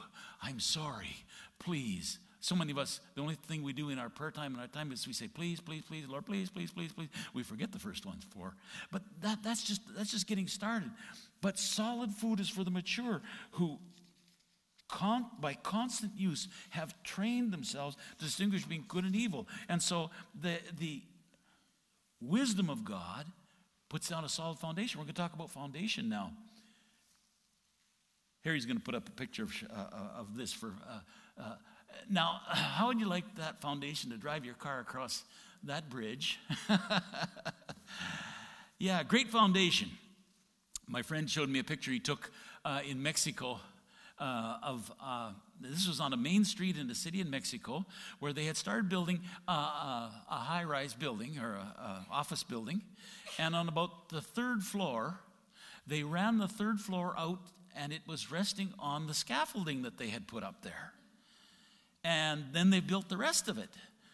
I'm 0.42 0.60
sorry. 0.60 1.26
Please. 1.60 2.20
So 2.40 2.56
many 2.56 2.72
of 2.72 2.78
us, 2.78 3.00
the 3.16 3.22
only 3.22 3.36
thing 3.36 3.64
we 3.64 3.74
do 3.74 3.90
in 3.90 3.98
our 3.98 4.10
prayer 4.10 4.30
time 4.30 4.54
and 4.54 4.62
our 4.62 4.68
time 4.68 4.92
is 4.92 5.08
we 5.08 5.14
say, 5.14 5.28
please, 5.28 5.60
please, 5.60 5.82
please, 5.88 6.08
Lord, 6.08 6.26
please, 6.28 6.50
please, 6.50 6.70
please, 6.70 6.92
please. 6.94 7.10
We 7.34 7.42
forget 7.42 7.72
the 7.72 7.80
first 7.80 8.06
ones 8.06 8.24
for. 8.30 8.54
But 8.92 9.02
that, 9.22 9.40
that's 9.44 9.64
just 9.64 9.82
that's 9.98 10.12
just 10.12 10.28
getting 10.28 10.48
started. 10.48 10.92
But 11.42 11.58
solid 11.58 12.12
food 12.12 12.40
is 12.40 12.48
for 12.48 12.64
the 12.64 12.70
mature 12.70 13.22
who 13.52 13.80
Con, 14.88 15.26
by 15.40 15.56
constant 15.56 16.12
use 16.16 16.48
have 16.70 16.94
trained 17.04 17.52
themselves 17.52 17.98
to 18.20 18.26
distinguish 18.26 18.62
between 18.62 18.86
good 18.88 19.04
and 19.04 19.16
evil. 19.16 19.48
And 19.68 19.82
so 19.82 20.12
the, 20.40 20.60
the 20.78 21.02
wisdom 22.22 22.70
of 22.70 22.86
God 22.86 23.26
puts 23.90 24.10
down 24.10 24.24
a 24.24 24.30
solid 24.30 24.60
foundation. 24.60 25.00
We're 25.00 25.06
going 25.06 25.16
to 25.16 25.22
talk 25.22 25.34
about 25.34 25.50
foundation 25.50 26.08
now. 26.08 26.34
Harry's 28.46 28.68
going 28.68 28.78
to 28.78 28.84
put 28.84 28.94
up 28.94 29.08
a 29.08 29.12
picture 29.12 29.44
of, 29.44 29.52
uh, 29.70 29.74
uh, 29.74 30.20
of 30.20 30.38
this 30.38 30.54
for. 30.54 30.74
Uh, 30.88 31.42
uh, 31.42 31.56
now, 32.10 32.42
how 32.46 32.88
would 32.88 33.00
you 33.00 33.08
like 33.08 33.24
that 33.38 33.60
foundation 33.60 34.12
to 34.12 34.18
drive 34.18 34.46
your 34.46 34.54
car 34.54 34.80
across 34.80 35.24
that 35.64 35.90
bridge? 35.90 36.40
yeah, 38.80 39.02
great 39.02 39.30
foundation. 39.30 39.90
My 40.88 41.02
friend 41.02 41.28
showed 41.28 41.50
me 41.50 41.58
a 41.58 41.64
picture 41.64 41.92
he 41.92 42.00
took 42.00 42.30
uh, 42.64 42.82
in 42.88 43.02
Mexico 43.02 43.60
uh, 44.20 44.58
of 44.62 44.92
uh, 45.04 45.32
this 45.60 45.88
was 45.88 46.00
on 46.00 46.14
a 46.14 46.18
main 46.18 46.46
street 46.46 46.78
in 46.78 46.90
a 46.92 46.96
city 46.96 47.22
in 47.22 47.30
Mexico 47.30 47.84
where 48.20 48.32
they 48.32 48.46
had 48.46 48.58
started 48.58 48.90
building 48.90 49.22
a, 49.48 49.52
a, 49.52 50.12
a 50.30 50.36
high-rise 50.36 50.94
building 50.94 51.40
or 51.40 51.56
an 51.56 52.06
office 52.12 52.44
building, 52.44 52.82
and 53.40 53.56
on 53.56 53.68
about 53.68 54.10
the 54.10 54.22
third 54.22 54.64
floor, 54.64 55.20
they 55.88 56.04
ran 56.04 56.38
the 56.38 56.48
third 56.48 56.80
floor 56.80 57.16
out 57.18 57.40
and 57.76 57.92
it 57.92 58.02
was 58.08 58.32
resting 58.32 58.74
on 58.80 59.08
the 59.08 59.14
scaffolding 59.14 59.84
that 59.84 59.98
they 59.98 60.08
had 60.08 60.28
put 60.28 60.44
up 60.44 60.62
there. 60.62 60.94
And 62.04 62.46
then 62.54 62.70
they 62.70 62.80
built 62.80 63.10
the 63.10 63.18
rest 63.18 63.48
of 63.48 63.58
it. 63.58 63.70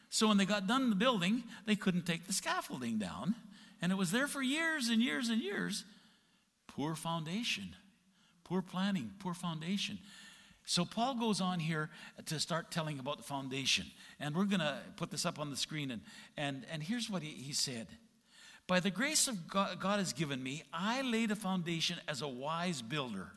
So 0.10 0.28
when 0.28 0.38
they 0.38 0.46
got 0.46 0.68
done 0.68 0.90
the 0.90 0.96
building, 0.96 1.44
they 1.66 1.76
couldn't 1.76 2.06
take 2.06 2.28
the 2.28 2.34
scaffolding 2.34 2.98
down. 2.98 3.36
And 3.82 3.92
it 3.92 3.96
was 3.96 4.12
there 4.12 4.28
for 4.28 4.42
years 4.42 4.90
and 4.90 5.02
years 5.02 5.30
and 5.30 5.42
years. 5.42 5.86
Poor 6.68 6.96
foundation, 6.96 7.76
poor 8.44 8.62
planning, 8.62 9.12
poor 9.20 9.34
foundation. 9.34 10.00
So 10.66 10.86
Paul 10.86 11.16
goes 11.16 11.42
on 11.42 11.60
here 11.60 11.90
to 12.28 12.40
start 12.40 12.72
telling 12.72 13.00
about 13.00 13.18
the 13.18 13.24
foundation. 13.24 13.86
And 14.20 14.36
we're 14.36 14.46
going 14.46 14.60
to 14.60 14.78
put 14.96 15.12
this 15.12 15.26
up 15.26 15.40
on 15.40 15.50
the 15.50 15.58
screen. 15.58 15.92
And, 15.92 16.02
and, 16.38 16.66
and 16.72 16.84
here's 16.84 17.10
what 17.10 17.24
he, 17.24 17.32
he 17.32 17.52
said 17.52 17.88
By 18.68 18.80
the 18.80 18.92
grace 18.92 19.28
of 19.28 19.48
God, 19.50 19.80
God 19.80 20.00
has 20.00 20.14
given 20.14 20.42
me, 20.42 20.64
I 20.72 21.02
laid 21.02 21.32
a 21.32 21.36
foundation 21.36 21.98
as 22.08 22.22
a 22.22 22.28
wise 22.28 22.82
builder 22.82 23.32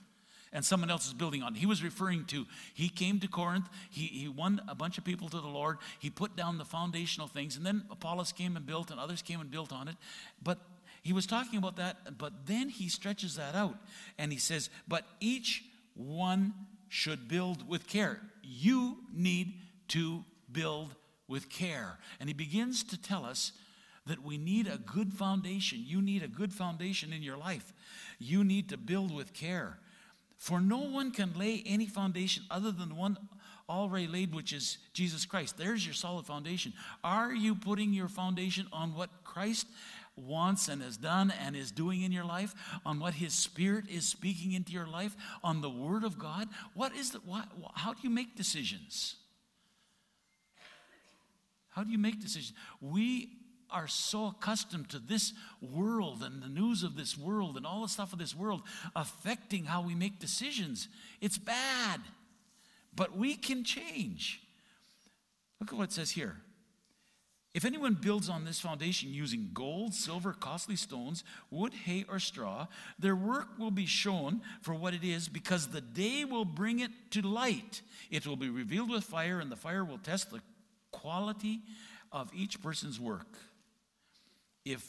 and 0.55 0.65
someone 0.65 0.91
else 0.91 1.07
is 1.07 1.13
building 1.13 1.43
on. 1.43 1.55
He 1.55 1.67
was 1.67 1.83
referring 1.83 2.25
to, 2.27 2.47
he 2.73 2.89
came 2.89 3.21
to 3.21 3.29
Corinth, 3.29 3.69
he, 3.91 4.07
he 4.07 4.29
won 4.29 4.63
a 4.69 4.75
bunch 4.75 4.97
of 4.97 5.05
people 5.05 5.29
to 5.29 5.41
the 5.41 5.49
Lord, 5.49 5.79
he 5.99 6.09
put 6.09 6.37
down 6.37 6.57
the 6.57 6.65
foundational 6.65 7.29
things, 7.29 7.57
and 7.57 7.67
then 7.67 7.83
Apollos 7.91 8.33
came 8.33 8.57
and 8.57 8.65
built, 8.65 8.91
and 8.91 8.99
others 8.99 9.21
came 9.21 9.41
and 9.41 9.51
built 9.51 9.73
on 9.73 9.89
it. 9.89 9.97
But 10.43 10.59
he 11.03 11.13
was 11.13 11.27
talking 11.27 11.59
about 11.59 11.77
that, 11.77 12.17
but 12.17 12.47
then 12.47 12.71
he 12.71 12.89
stretches 12.89 13.37
that 13.37 13.55
out 13.55 13.77
and 14.17 14.33
he 14.33 14.39
says, 14.39 14.71
But 14.89 15.05
each 15.21 15.63
one 15.95 16.55
should 16.89 17.29
build 17.29 17.69
with 17.69 17.87
care. 17.87 18.23
You 18.43 18.99
need 19.13 19.53
to 19.89 20.25
build 20.51 20.95
with 21.29 21.51
care. 21.51 21.99
And 22.21 22.29
he 22.29 22.33
begins 22.33 22.83
to 22.85 23.01
tell 23.01 23.27
us 23.27 23.53
that 24.07 24.23
we 24.23 24.39
need 24.39 24.67
a 24.67 24.79
good 24.79 25.13
foundation. 25.13 25.83
You 25.85 26.01
need 26.01 26.23
a 26.23 26.29
good 26.29 26.53
foundation 26.53 27.13
in 27.13 27.23
your 27.23 27.37
life. 27.37 27.73
You 28.19 28.45
need 28.45 28.69
to 28.71 28.77
build 28.77 29.15
with 29.15 29.35
care. 29.35 29.79
For 30.45 30.61
no 30.61 30.81
one 30.81 31.11
can 31.11 31.33
lay 31.39 31.63
any 31.65 31.87
foundation 31.87 32.43
other 32.51 32.71
than 32.71 32.91
the 32.91 32.95
one 32.95 33.17
already 33.67 34.07
laid, 34.07 34.35
which 34.35 34.53
is 34.53 34.77
Jesus 34.93 35.25
Christ. 35.25 35.57
There's 35.57 35.87
your 35.87 35.95
solid 35.95 36.27
foundation. 36.27 36.75
Are 37.03 37.33
you 37.33 37.55
putting 37.55 37.95
your 37.95 38.09
foundation 38.09 38.67
on 38.71 38.95
what 38.95 39.09
Christ 39.25 39.67
wants 40.17 40.69
and 40.69 40.83
has 40.83 40.99
done 40.99 41.33
and 41.41 41.57
is 41.57 41.71
doing 41.71 42.03
in 42.03 42.13
your 42.13 42.27
life, 42.27 42.55
on 42.85 43.01
what 43.01 43.15
His 43.15 43.33
Spirit 43.33 43.87
is 43.89 44.05
speaking 44.05 44.53
into 44.53 44.71
your 44.71 44.87
life, 44.87 45.17
on 45.43 45.63
the 45.63 45.71
Word 45.71 46.05
of 46.05 46.19
God? 46.19 46.51
What 46.75 46.95
is 46.95 47.13
the, 47.13 47.21
what, 47.21 47.49
how 47.73 47.95
do 47.95 48.01
you 48.03 48.11
make 48.11 48.37
decisions? 48.37 49.17
How 51.71 51.85
do 51.85 51.91
you 51.91 51.97
make 51.97 52.21
decisions? 52.21 52.53
We 52.83 53.31
are 53.75 53.89
so 53.89 54.29
accustomed 54.29 54.89
to 54.89 54.99
this 54.99 55.35
world 55.61 56.23
and 56.23 56.41
the 56.43 56.49
news 56.49 56.83
of 56.83 56.97
this 56.97 57.19
world 57.19 57.57
and 57.57 57.67
all 57.67 57.83
the 57.83 57.89
stuff 57.89 58.13
of 58.13 58.19
this 58.19 58.35
world 58.35 58.63
affecting 58.95 59.65
how 59.65 59.83
we 59.83 59.95
make 59.95 60.19
decisions. 60.19 60.89
It's 61.21 61.37
bad, 61.37 62.01
but 62.95 63.17
we 63.17 63.35
can 63.35 63.65
change. 63.65 64.41
Look 65.61 65.73
at 65.73 65.79
what 65.79 65.91
it 65.91 65.93
says 65.93 66.13
here. 66.13 66.37
If 67.53 67.65
anyone 67.65 67.95
builds 67.95 68.29
on 68.29 68.45
this 68.45 68.59
foundation 68.59 69.15
using 69.15 69.51
gold, 69.53 69.95
silver, 69.95 70.33
costly 70.33 70.75
stones, 70.75 71.23
wood, 71.51 71.73
hay, 71.73 72.05
or 72.09 72.19
straw, 72.19 72.67
their 72.99 73.15
work 73.15 73.59
will 73.59 73.71
be 73.71 73.87
shown 73.87 74.41
for 74.61 74.75
what 74.75 74.93
it 74.93 75.05
is, 75.05 75.29
because 75.29 75.69
the 75.69 75.81
day 75.81 76.25
will 76.25 76.45
bring 76.45 76.81
it 76.81 76.91
to 77.11 77.23
light. 77.23 77.83
It 78.11 78.27
will 78.27 78.37
be 78.37 78.49
revealed 78.49 78.91
with 78.91 79.05
fire, 79.05 79.39
and 79.39 79.53
the 79.53 79.57
fire 79.57 79.85
will 79.85 79.99
test 79.99 80.33
the 80.33 80.41
quality 80.91 81.61
of 82.11 82.29
each 82.35 82.61
person's 82.61 82.99
work. 82.99 83.39
If 84.65 84.87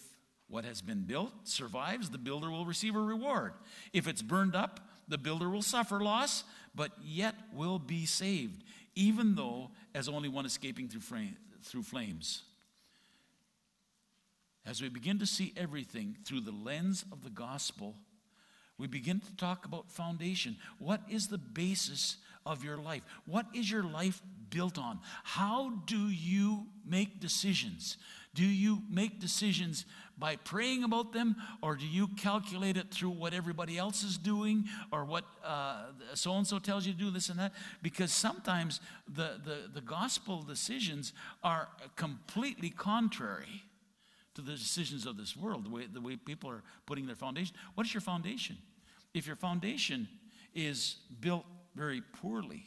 what 0.47 0.65
has 0.65 0.81
been 0.81 1.03
built 1.03 1.31
survives, 1.43 2.09
the 2.09 2.17
builder 2.17 2.49
will 2.51 2.65
receive 2.65 2.95
a 2.95 2.99
reward. 2.99 3.53
If 3.93 4.07
it's 4.07 4.21
burned 4.21 4.55
up, 4.55 4.79
the 5.07 5.17
builder 5.17 5.49
will 5.49 5.61
suffer 5.61 6.01
loss, 6.01 6.43
but 6.73 6.91
yet 7.03 7.35
will 7.53 7.79
be 7.79 8.05
saved, 8.05 8.63
even 8.95 9.35
though 9.35 9.71
as 9.93 10.07
only 10.07 10.29
one 10.29 10.45
escaping 10.45 10.87
through, 10.87 11.01
frame, 11.01 11.35
through 11.63 11.83
flames. 11.83 12.43
As 14.65 14.81
we 14.81 14.89
begin 14.89 15.19
to 15.19 15.25
see 15.25 15.53
everything 15.55 16.17
through 16.25 16.41
the 16.41 16.51
lens 16.51 17.05
of 17.11 17.23
the 17.23 17.29
gospel, 17.29 17.95
we 18.77 18.87
begin 18.87 19.19
to 19.19 19.35
talk 19.35 19.65
about 19.65 19.91
foundation. 19.91 20.57
What 20.79 21.01
is 21.09 21.27
the 21.27 21.37
basis 21.37 22.17
of 22.45 22.63
your 22.63 22.77
life? 22.77 23.03
What 23.25 23.45
is 23.53 23.69
your 23.69 23.83
life 23.83 24.21
built 24.49 24.77
on? 24.77 24.99
How 25.23 25.69
do 25.85 26.09
you 26.09 26.65
make 26.85 27.19
decisions? 27.19 27.97
Do 28.35 28.45
you 28.45 28.83
make 28.89 29.19
decisions 29.21 29.85
by 30.17 30.35
praying 30.35 30.83
about 30.83 31.13
them, 31.13 31.35
or 31.61 31.75
do 31.75 31.87
you 31.87 32.09
calculate 32.09 32.77
it 32.77 32.91
through 32.91 33.09
what 33.09 33.33
everybody 33.33 33.77
else 33.77 34.03
is 34.03 34.17
doing, 34.17 34.65
or 34.91 35.05
what 35.05 35.23
so 36.13 36.33
and 36.33 36.45
so 36.45 36.59
tells 36.59 36.85
you 36.85 36.93
to 36.93 36.99
do 36.99 37.11
this 37.11 37.29
and 37.29 37.39
that? 37.39 37.53
Because 37.81 38.11
sometimes 38.11 38.81
the, 39.07 39.39
the, 39.43 39.69
the 39.73 39.81
gospel 39.81 40.41
decisions 40.41 41.13
are 41.43 41.69
completely 41.95 42.69
contrary 42.69 43.63
to 44.35 44.41
the 44.41 44.51
decisions 44.51 45.05
of 45.05 45.15
this 45.15 45.35
world, 45.35 45.65
the 45.65 45.69
way, 45.69 45.87
the 45.91 46.01
way 46.01 46.17
people 46.17 46.49
are 46.49 46.63
putting 46.85 47.05
their 47.07 47.15
foundation. 47.15 47.55
What 47.75 47.87
is 47.87 47.93
your 47.93 48.01
foundation? 48.01 48.57
If 49.13 49.27
your 49.27 49.37
foundation 49.37 50.09
is 50.53 50.97
built 51.21 51.45
very 51.73 52.01
poorly, 52.21 52.65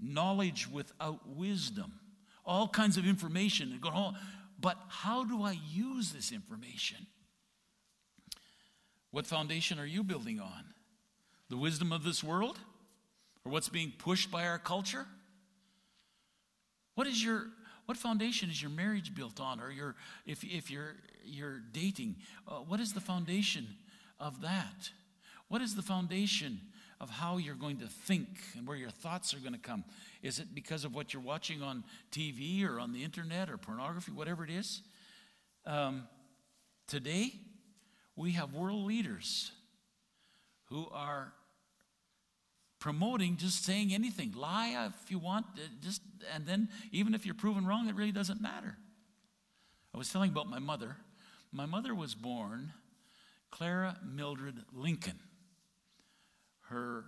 knowledge 0.00 0.68
without 0.68 1.20
wisdom, 1.28 1.92
all 2.44 2.68
kinds 2.68 2.96
of 2.96 3.06
information, 3.06 3.72
and 3.72 3.80
going, 3.80 3.94
oh, 3.96 4.12
but 4.60 4.76
how 4.88 5.24
do 5.24 5.42
I 5.42 5.58
use 5.72 6.12
this 6.12 6.32
information? 6.32 6.98
What 9.10 9.26
foundation 9.26 9.78
are 9.78 9.86
you 9.86 10.02
building 10.02 10.40
on? 10.40 10.64
The 11.48 11.56
wisdom 11.56 11.92
of 11.92 12.02
this 12.02 12.22
world? 12.22 12.58
Or 13.44 13.52
what's 13.52 13.68
being 13.68 13.92
pushed 13.98 14.30
by 14.30 14.46
our 14.46 14.58
culture? 14.58 15.06
What 16.94 17.06
is 17.06 17.22
your 17.22 17.48
what 17.86 17.98
foundation 17.98 18.50
is 18.50 18.60
your 18.62 18.70
marriage 18.70 19.14
built 19.14 19.40
on? 19.40 19.60
Or 19.60 19.70
your, 19.70 19.94
if, 20.26 20.42
if 20.42 20.70
you're, 20.70 20.96
you're 21.24 21.60
dating, 21.72 22.16
uh, 22.48 22.54
what 22.54 22.80
is 22.80 22.92
the 22.92 23.00
foundation 23.00 23.66
of 24.18 24.40
that? 24.40 24.90
What 25.48 25.60
is 25.60 25.74
the 25.74 25.82
foundation 25.82 26.60
of 27.00 27.10
how 27.10 27.36
you're 27.36 27.54
going 27.54 27.78
to 27.78 27.86
think 27.86 28.28
and 28.56 28.66
where 28.66 28.76
your 28.76 28.90
thoughts 28.90 29.34
are 29.34 29.38
going 29.38 29.52
to 29.52 29.58
come? 29.58 29.84
Is 30.24 30.38
it 30.38 30.54
because 30.54 30.86
of 30.86 30.94
what 30.94 31.12
you're 31.12 31.22
watching 31.22 31.62
on 31.62 31.84
TV 32.10 32.66
or 32.66 32.80
on 32.80 32.94
the 32.94 33.04
internet 33.04 33.50
or 33.50 33.58
pornography, 33.58 34.10
whatever 34.10 34.42
it 34.42 34.50
is? 34.50 34.80
Um, 35.66 36.08
today, 36.88 37.34
we 38.16 38.32
have 38.32 38.54
world 38.54 38.86
leaders 38.86 39.52
who 40.70 40.88
are 40.92 41.34
promoting 42.78 43.36
just 43.36 43.66
saying 43.66 43.92
anything. 43.92 44.32
Lie 44.34 44.88
if 44.88 45.10
you 45.10 45.18
want, 45.18 45.44
uh, 45.56 45.60
just 45.82 46.00
and 46.34 46.46
then 46.46 46.70
even 46.90 47.14
if 47.14 47.26
you're 47.26 47.34
proven 47.34 47.66
wrong, 47.66 47.86
it 47.90 47.94
really 47.94 48.10
doesn't 48.10 48.40
matter. 48.40 48.78
I 49.94 49.98
was 49.98 50.10
telling 50.10 50.30
about 50.30 50.48
my 50.48 50.58
mother. 50.58 50.96
My 51.52 51.66
mother 51.66 51.94
was 51.94 52.14
born 52.14 52.72
Clara 53.50 53.98
Mildred 54.02 54.56
Lincoln. 54.72 55.20
Her 56.70 57.04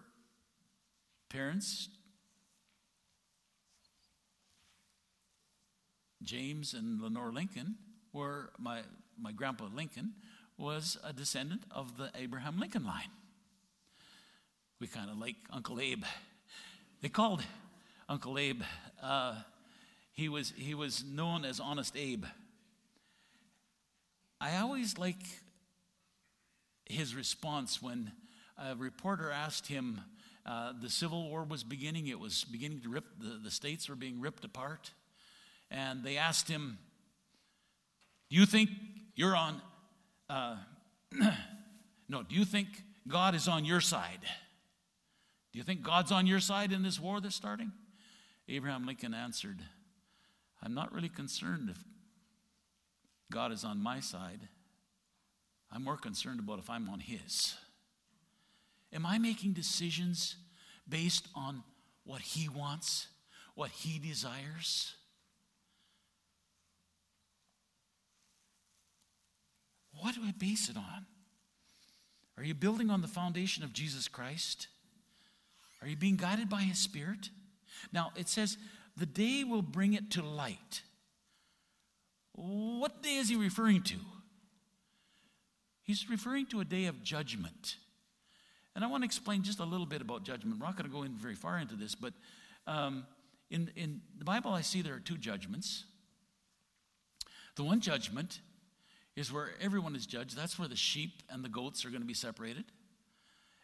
parents, 1.30 1.88
James 6.26 6.74
and 6.74 7.00
Lenore 7.00 7.32
Lincoln, 7.32 7.76
were 8.12 8.50
my, 8.58 8.80
my 9.18 9.32
grandpa 9.32 9.68
Lincoln 9.72 10.12
was 10.58 10.98
a 11.04 11.12
descendant 11.12 11.62
of 11.70 11.96
the 11.96 12.10
Abraham 12.14 12.58
Lincoln 12.58 12.84
line. 12.84 13.10
We 14.80 14.88
kind 14.88 15.08
of 15.08 15.18
like 15.18 15.36
Uncle 15.50 15.80
Abe. 15.80 16.04
They 17.00 17.08
called 17.08 17.42
Uncle 18.08 18.38
Abe. 18.38 18.62
Uh, 19.02 19.36
he 20.12 20.28
was 20.28 20.52
he 20.56 20.74
was 20.74 21.04
known 21.04 21.44
as 21.44 21.60
Honest 21.60 21.96
Abe. 21.96 22.24
I 24.40 24.58
always 24.58 24.98
like 24.98 25.22
his 26.86 27.14
response 27.14 27.80
when 27.80 28.12
a 28.58 28.74
reporter 28.74 29.30
asked 29.30 29.68
him. 29.68 30.00
Uh, 30.44 30.72
the 30.80 30.90
Civil 30.90 31.28
War 31.28 31.44
was 31.44 31.64
beginning. 31.64 32.06
It 32.06 32.20
was 32.20 32.44
beginning 32.44 32.80
to 32.80 32.88
rip. 32.88 33.04
The, 33.18 33.40
the 33.42 33.50
states 33.50 33.88
were 33.88 33.96
being 33.96 34.20
ripped 34.20 34.44
apart, 34.44 34.90
and 35.70 36.04
they 36.04 36.16
asked 36.16 36.48
him, 36.48 36.78
"Do 38.30 38.36
you 38.36 38.46
think 38.46 38.70
you're 39.14 39.36
on? 39.36 39.60
Uh, 40.28 40.56
no. 42.08 42.22
Do 42.22 42.34
you 42.34 42.44
think 42.44 42.68
God 43.08 43.34
is 43.34 43.48
on 43.48 43.64
your 43.64 43.80
side?" 43.80 44.20
Do 45.56 45.58
you 45.58 45.64
think 45.64 45.82
God's 45.82 46.12
on 46.12 46.26
your 46.26 46.38
side 46.38 46.70
in 46.70 46.82
this 46.82 47.00
war 47.00 47.18
that's 47.18 47.34
starting? 47.34 47.72
Abraham 48.46 48.84
Lincoln 48.84 49.14
answered, 49.14 49.58
I'm 50.62 50.74
not 50.74 50.92
really 50.92 51.08
concerned 51.08 51.70
if 51.70 51.82
God 53.32 53.52
is 53.52 53.64
on 53.64 53.82
my 53.82 54.00
side. 54.00 54.48
I'm 55.72 55.82
more 55.82 55.96
concerned 55.96 56.40
about 56.40 56.58
if 56.58 56.68
I'm 56.68 56.90
on 56.90 57.00
his. 57.00 57.54
Am 58.92 59.06
I 59.06 59.16
making 59.16 59.54
decisions 59.54 60.36
based 60.86 61.26
on 61.34 61.62
what 62.04 62.20
he 62.20 62.50
wants, 62.50 63.08
what 63.54 63.70
he 63.70 63.98
desires? 63.98 64.94
What 70.02 70.05
do 70.16 70.26
I 70.26 70.32
base 70.32 70.68
it 70.68 70.76
on? 70.76 71.06
Are 72.38 72.44
you 72.44 72.54
building 72.54 72.90
on 72.90 73.02
the 73.02 73.08
foundation 73.08 73.64
of 73.64 73.72
Jesus 73.72 74.08
Christ? 74.08 74.68
Are 75.80 75.88
you 75.88 75.96
being 75.96 76.16
guided 76.16 76.48
by 76.48 76.62
His 76.62 76.78
Spirit? 76.78 77.30
Now, 77.92 78.12
it 78.16 78.28
says, 78.28 78.58
the 78.96 79.06
day 79.06 79.44
will 79.44 79.62
bring 79.62 79.94
it 79.94 80.10
to 80.12 80.22
light. 80.22 80.82
What 82.32 83.02
day 83.02 83.16
is 83.16 83.28
he 83.28 83.36
referring 83.36 83.82
to? 83.84 83.96
He's 85.82 86.10
referring 86.10 86.46
to 86.46 86.60
a 86.60 86.64
day 86.64 86.86
of 86.86 87.02
judgment. 87.02 87.76
And 88.74 88.84
I 88.84 88.88
want 88.88 89.02
to 89.02 89.06
explain 89.06 89.42
just 89.42 89.60
a 89.60 89.64
little 89.64 89.86
bit 89.86 90.02
about 90.02 90.24
judgment. 90.24 90.60
We're 90.60 90.66
not 90.66 90.76
going 90.76 90.90
to 90.90 90.94
go 90.94 91.04
in 91.04 91.12
very 91.12 91.34
far 91.34 91.58
into 91.58 91.76
this, 91.76 91.94
but 91.94 92.12
um, 92.66 93.06
in, 93.50 93.70
in 93.76 94.00
the 94.18 94.24
Bible, 94.24 94.52
I 94.52 94.60
see 94.62 94.82
there 94.82 94.94
are 94.94 95.00
two 95.00 95.16
judgments. 95.16 95.84
The 97.54 97.64
one 97.64 97.80
judgment 97.80 98.40
is 99.16 99.32
where 99.32 99.50
everyone 99.60 99.96
is 99.96 100.06
judged. 100.06 100.36
That's 100.36 100.58
where 100.58 100.68
the 100.68 100.76
sheep 100.76 101.22
and 101.30 101.42
the 101.42 101.48
goats 101.48 101.84
are 101.84 101.90
going 101.90 102.02
to 102.02 102.06
be 102.06 102.14
separated. 102.14 102.64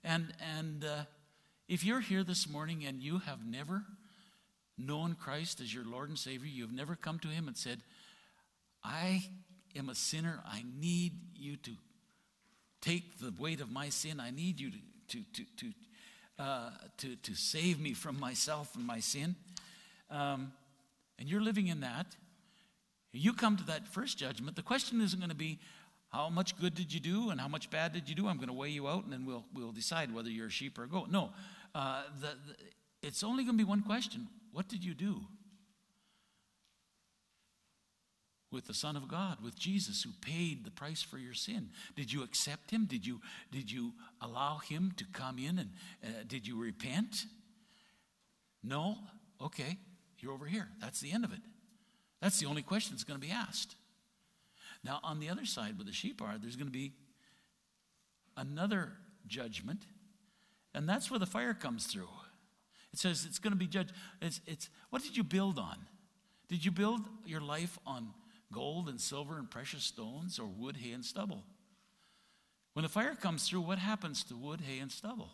And, 0.03 0.33
and 0.57 0.85
uh, 0.85 1.05
if 1.69 1.85
you're 1.85 2.01
here 2.01 2.25
this 2.25 2.49
morning 2.49 2.85
and 2.85 3.03
you 3.03 3.19
have 3.19 3.47
never 3.47 3.83
known 4.79 5.15
Christ 5.15 5.61
as 5.61 5.73
your 5.73 5.85
Lord 5.85 6.09
and 6.09 6.19
Savior, 6.19 6.49
you've 6.49 6.73
never 6.73 6.97
come 6.97 7.19
to 7.21 7.29
Him 7.29 7.47
and 7.47 7.57
said, 7.57 7.83
I 8.83 9.23
am 9.77 9.89
a 9.89 9.95
sinner. 9.95 10.43
I 10.47 10.65
need 10.81 11.13
you 11.37 11.57
to 11.59 11.71
take 12.81 13.21
the 13.21 13.33
weight 13.39 13.61
of 13.61 13.71
my 13.71 13.91
sin. 13.91 14.19
I 14.21 14.31
need 14.31 14.59
you 14.59 14.71
to, 14.71 14.79
to, 15.09 15.23
to, 15.35 15.45
to, 15.59 16.43
uh, 16.43 16.71
to, 16.97 17.17
to 17.17 17.35
save 17.35 17.79
me 17.79 17.93
from 17.93 18.19
myself 18.19 18.75
and 18.75 18.87
my 18.87 19.01
sin. 19.01 19.37
Um, 20.11 20.53
and 21.19 21.29
you're 21.29 21.43
living 21.43 21.69
in 21.69 21.81
that. 21.81 22.07
You 23.13 23.35
come 23.35 23.57
to 23.59 23.65
that 23.65 23.87
first 23.87 24.19
judgment. 24.19 24.57
The 24.57 24.63
question 24.63 25.01
isn't 25.01 25.19
going 25.19 25.31
to 25.31 25.37
be, 25.37 25.59
how 26.13 26.29
much 26.29 26.59
good 26.59 26.75
did 26.75 26.93
you 26.93 27.01
do 27.01 27.31
and 27.31 27.41
how 27.41 27.49
much 27.49 27.71
bad 27.71 27.93
did 27.93 28.09
you 28.09 28.15
do? 28.15 28.29
I'm 28.29 28.37
going 28.37 28.49
to 28.49 28.55
weigh 28.55 28.69
you 28.69 28.87
out 28.87 29.05
and 29.05 29.13
then 29.13 29.25
we'll, 29.25 29.45
we'll 29.55 29.73
decide 29.73 30.15
whether 30.15 30.29
you're 30.29 30.49
a 30.49 30.51
sheep 30.51 30.79
or 30.79 30.85
a 30.85 30.89
goat. 30.89 31.11
No, 31.11 31.31
uh, 31.75 32.03
the, 32.21 32.27
the, 32.27 32.55
it's 33.03 33.23
only 33.23 33.45
going 33.45 33.57
to 33.57 33.65
be 33.65 33.69
one 33.69 33.83
question 33.83 34.29
What 34.53 34.69
did 34.69 34.85
you 34.85 34.95
do? 34.95 35.21
With 38.51 38.67
the 38.67 38.75
Son 38.75 38.97
of 38.97 39.09
God, 39.09 39.39
with 39.43 39.59
Jesus, 39.59 40.03
who 40.03 40.11
paid 40.21 40.67
the 40.67 40.71
price 40.71 41.01
for 41.01 41.17
your 41.17 41.33
sin. 41.33 41.71
Did 41.97 42.13
you 42.13 42.23
accept 42.23 42.71
Him? 42.71 42.85
Did 42.85 43.07
you, 43.07 43.23
did 43.51 43.73
you 43.73 43.95
allow 44.21 44.59
Him 44.59 44.93
to 44.99 45.07
come 45.15 45.39
in 45.39 45.59
and 45.59 45.71
uh, 46.05 46.25
did 46.27 46.47
you 46.47 46.61
repent? 46.61 47.25
No? 48.63 48.99
Okay, 49.41 49.79
you're 50.19 50.33
over 50.33 50.45
here. 50.45 50.69
That's 50.83 51.01
the 51.01 51.13
end 51.13 51.25
of 51.25 51.33
it. 51.33 51.41
That's 52.23 52.39
the 52.39 52.47
only 52.47 52.63
question 52.63 52.95
that's 52.95 53.05
going 53.05 53.21
to 53.21 53.27
be 53.27 53.33
asked. 53.33 53.75
Now, 54.85 55.01
on 55.03 55.19
the 55.19 55.29
other 55.29 55.45
side, 55.45 55.77
where 55.77 55.85
the 55.85 55.93
sheep 55.93 56.23
are, 56.23 56.37
there's 56.41 56.57
going 56.57 56.69
to 56.69 56.73
be 56.73 56.93
another 58.37 58.93
judgment, 59.27 59.83
and 60.73 60.89
that's 60.89 61.11
where 61.11 61.19
the 61.19 61.27
fire 61.27 61.53
comes 61.53 61.87
through. 61.87 62.09
It 62.93 63.01
says 63.01 63.27
it's 63.29 63.41
going 63.41 63.53
to 63.53 63.59
be 63.59 63.67
judged. 63.67 63.93
It's, 64.21 64.41
it's 64.47 64.71
what 64.91 65.03
did 65.03 65.17
you 65.17 65.25
build 65.25 65.59
on? 65.59 65.77
Did 66.49 66.65
you 66.65 66.71
build 66.71 67.01
your 67.27 67.41
life 67.41 67.79
on 67.87 68.11
gold 68.53 68.89
and 68.89 69.01
silver 69.01 69.37
and 69.39 69.51
precious 69.51 69.83
stones 69.83 70.39
or 70.39 70.47
wood, 70.47 70.77
hay, 70.77 70.93
and 70.93 71.05
stubble? 71.05 71.43
When 72.75 72.85
the 72.85 72.89
fire 72.89 73.17
comes 73.17 73.49
through, 73.49 73.63
what 73.63 73.79
happens 73.79 74.23
to 74.25 74.37
wood, 74.37 74.61
hay, 74.61 74.79
and 74.79 74.93
stubble? 74.93 75.31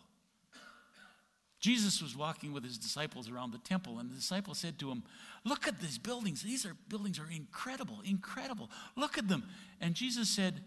Jesus 1.59 2.01
was 2.01 2.15
walking 2.15 2.53
with 2.53 2.63
his 2.63 2.77
disciples 2.77 3.29
around 3.29 3.51
the 3.51 3.57
temple, 3.59 3.99
and 3.99 4.09
the 4.09 4.15
disciples 4.15 4.59
said 4.59 4.79
to 4.79 4.89
him, 4.91 5.03
Look 5.45 5.67
at 5.67 5.79
these 5.79 5.97
buildings. 5.97 6.41
These 6.41 6.65
are 6.65 6.75
buildings 6.87 7.19
are 7.19 7.29
incredible, 7.29 7.99
incredible. 8.05 8.69
Look 8.95 9.17
at 9.17 9.27
them. 9.27 9.43
And 9.81 9.93
Jesus 9.93 10.29
said, 10.29 10.61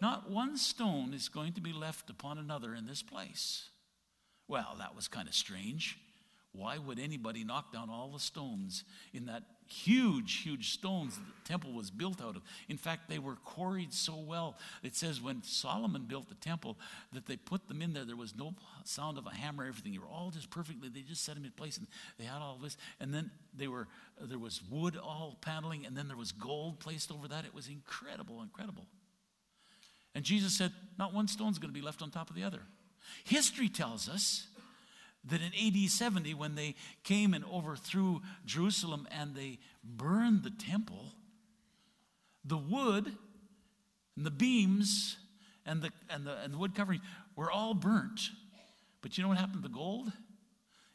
Not 0.00 0.30
one 0.30 0.56
stone 0.56 1.14
is 1.14 1.28
going 1.28 1.54
to 1.54 1.60
be 1.60 1.72
left 1.72 2.10
upon 2.10 2.38
another 2.38 2.74
in 2.74 2.86
this 2.86 3.02
place. 3.02 3.70
Well, 4.46 4.76
that 4.78 4.94
was 4.94 5.08
kind 5.08 5.28
of 5.28 5.34
strange. 5.34 5.98
Why 6.52 6.78
would 6.78 6.98
anybody 6.98 7.44
knock 7.44 7.72
down 7.72 7.90
all 7.90 8.08
the 8.08 8.18
stones 8.18 8.82
in 9.14 9.26
that 9.26 9.44
huge, 9.68 10.42
huge 10.42 10.72
stones 10.72 11.16
the 11.16 11.48
temple 11.48 11.72
was 11.72 11.92
built 11.92 12.20
out 12.20 12.34
of? 12.34 12.42
In 12.68 12.76
fact, 12.76 13.08
they 13.08 13.20
were 13.20 13.36
quarried 13.36 13.92
so 13.94 14.16
well. 14.16 14.58
It 14.82 14.96
says 14.96 15.22
when 15.22 15.44
Solomon 15.44 16.06
built 16.08 16.28
the 16.28 16.34
temple 16.34 16.76
that 17.12 17.26
they 17.26 17.36
put 17.36 17.68
them 17.68 17.80
in 17.80 17.92
there, 17.92 18.04
there 18.04 18.16
was 18.16 18.34
no 18.36 18.54
sound 18.84 19.16
of 19.16 19.26
a 19.26 19.30
hammer, 19.34 19.64
everything. 19.64 19.92
They 19.92 19.98
were 19.98 20.08
all 20.08 20.32
just 20.32 20.50
perfectly, 20.50 20.88
they 20.88 21.02
just 21.02 21.24
set 21.24 21.36
them 21.36 21.44
in 21.44 21.52
place 21.52 21.78
and 21.78 21.86
they 22.18 22.24
had 22.24 22.42
all 22.42 22.58
this. 22.60 22.76
And 22.98 23.14
then 23.14 23.30
they 23.56 23.68
were, 23.68 23.86
there 24.20 24.38
was 24.38 24.60
wood 24.68 24.96
all 24.96 25.38
paneling, 25.40 25.86
and 25.86 25.96
then 25.96 26.08
there 26.08 26.16
was 26.16 26.32
gold 26.32 26.80
placed 26.80 27.12
over 27.12 27.28
that. 27.28 27.44
It 27.44 27.54
was 27.54 27.68
incredible, 27.68 28.42
incredible. 28.42 28.86
And 30.16 30.24
Jesus 30.24 30.58
said, 30.58 30.72
Not 30.98 31.14
one 31.14 31.28
stone's 31.28 31.60
going 31.60 31.72
to 31.72 31.78
be 31.78 31.84
left 31.84 32.02
on 32.02 32.10
top 32.10 32.28
of 32.28 32.34
the 32.34 32.42
other. 32.42 32.62
History 33.24 33.68
tells 33.68 34.08
us 34.08 34.46
that 35.24 35.40
in 35.40 35.52
AD 35.54 35.90
70, 35.90 36.34
when 36.34 36.54
they 36.54 36.74
came 37.04 37.34
and 37.34 37.44
overthrew 37.44 38.22
Jerusalem 38.46 39.06
and 39.10 39.34
they 39.34 39.58
burned 39.84 40.42
the 40.42 40.50
temple, 40.50 41.12
the 42.44 42.56
wood 42.56 43.12
and 44.16 44.26
the 44.26 44.30
beams 44.30 45.16
and 45.66 45.82
the, 45.82 45.90
and 46.08 46.26
the, 46.26 46.36
and 46.42 46.52
the 46.52 46.58
wood 46.58 46.74
covering 46.74 47.00
were 47.36 47.50
all 47.50 47.74
burnt. 47.74 48.30
But 49.02 49.16
you 49.16 49.22
know 49.22 49.28
what 49.28 49.38
happened 49.38 49.62
to 49.62 49.68
the 49.68 49.74
gold? 49.74 50.12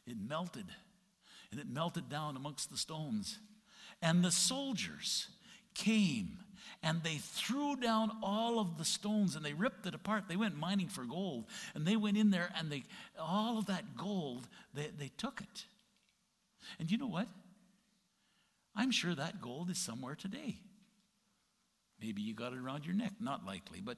It 0.06 0.16
melted. 0.18 0.66
And 1.50 1.60
it 1.60 1.68
melted 1.68 2.08
down 2.08 2.36
amongst 2.36 2.70
the 2.70 2.76
stones. 2.76 3.38
And 4.02 4.24
the 4.24 4.30
soldiers 4.30 5.28
came 5.74 6.38
and 6.86 7.02
they 7.02 7.16
threw 7.16 7.74
down 7.74 8.12
all 8.22 8.60
of 8.60 8.78
the 8.78 8.84
stones 8.84 9.34
and 9.34 9.44
they 9.44 9.52
ripped 9.52 9.86
it 9.86 9.94
apart. 9.94 10.24
They 10.28 10.36
went 10.36 10.56
mining 10.56 10.86
for 10.86 11.02
gold 11.02 11.46
and 11.74 11.84
they 11.84 11.96
went 11.96 12.16
in 12.16 12.30
there 12.30 12.50
and 12.56 12.70
they 12.70 12.84
all 13.18 13.58
of 13.58 13.66
that 13.66 13.96
gold 13.96 14.46
they, 14.72 14.90
they 14.96 15.10
took 15.18 15.40
it. 15.40 15.64
And 16.78 16.88
you 16.88 16.96
know 16.96 17.08
what? 17.08 17.26
I'm 18.76 18.92
sure 18.92 19.16
that 19.16 19.40
gold 19.40 19.68
is 19.68 19.78
somewhere 19.78 20.14
today. 20.14 20.58
Maybe 22.00 22.22
you 22.22 22.34
got 22.34 22.52
it 22.52 22.58
around 22.58 22.86
your 22.86 22.94
neck, 22.94 23.14
not 23.18 23.44
likely, 23.44 23.80
but 23.80 23.96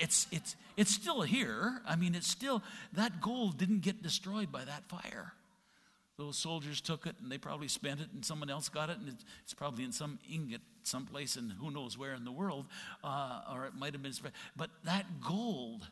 it's, 0.00 0.28
it's, 0.30 0.54
it's 0.76 0.92
still 0.92 1.22
here. 1.22 1.80
I 1.88 1.96
mean, 1.96 2.14
it's 2.14 2.28
still, 2.28 2.62
that 2.92 3.20
gold 3.20 3.58
didn't 3.58 3.80
get 3.80 4.02
destroyed 4.02 4.52
by 4.52 4.64
that 4.64 4.84
fire. 4.84 5.32
Those 6.18 6.38
soldiers 6.38 6.80
took 6.80 7.06
it 7.06 7.16
and 7.22 7.30
they 7.30 7.38
probably 7.38 7.68
spent 7.68 8.00
it, 8.00 8.08
and 8.12 8.24
someone 8.24 8.48
else 8.50 8.68
got 8.68 8.90
it, 8.90 8.98
and 8.98 9.14
it's 9.42 9.54
probably 9.54 9.84
in 9.84 9.92
some 9.92 10.18
ingot 10.32 10.62
someplace 10.82 11.36
in 11.36 11.50
who 11.50 11.70
knows 11.70 11.98
where 11.98 12.14
in 12.14 12.24
the 12.24 12.32
world, 12.32 12.66
uh, 13.02 13.42
or 13.52 13.66
it 13.66 13.74
might 13.74 13.92
have 13.92 14.02
been. 14.02 14.12
But 14.56 14.70
that 14.84 15.20
gold, 15.20 15.86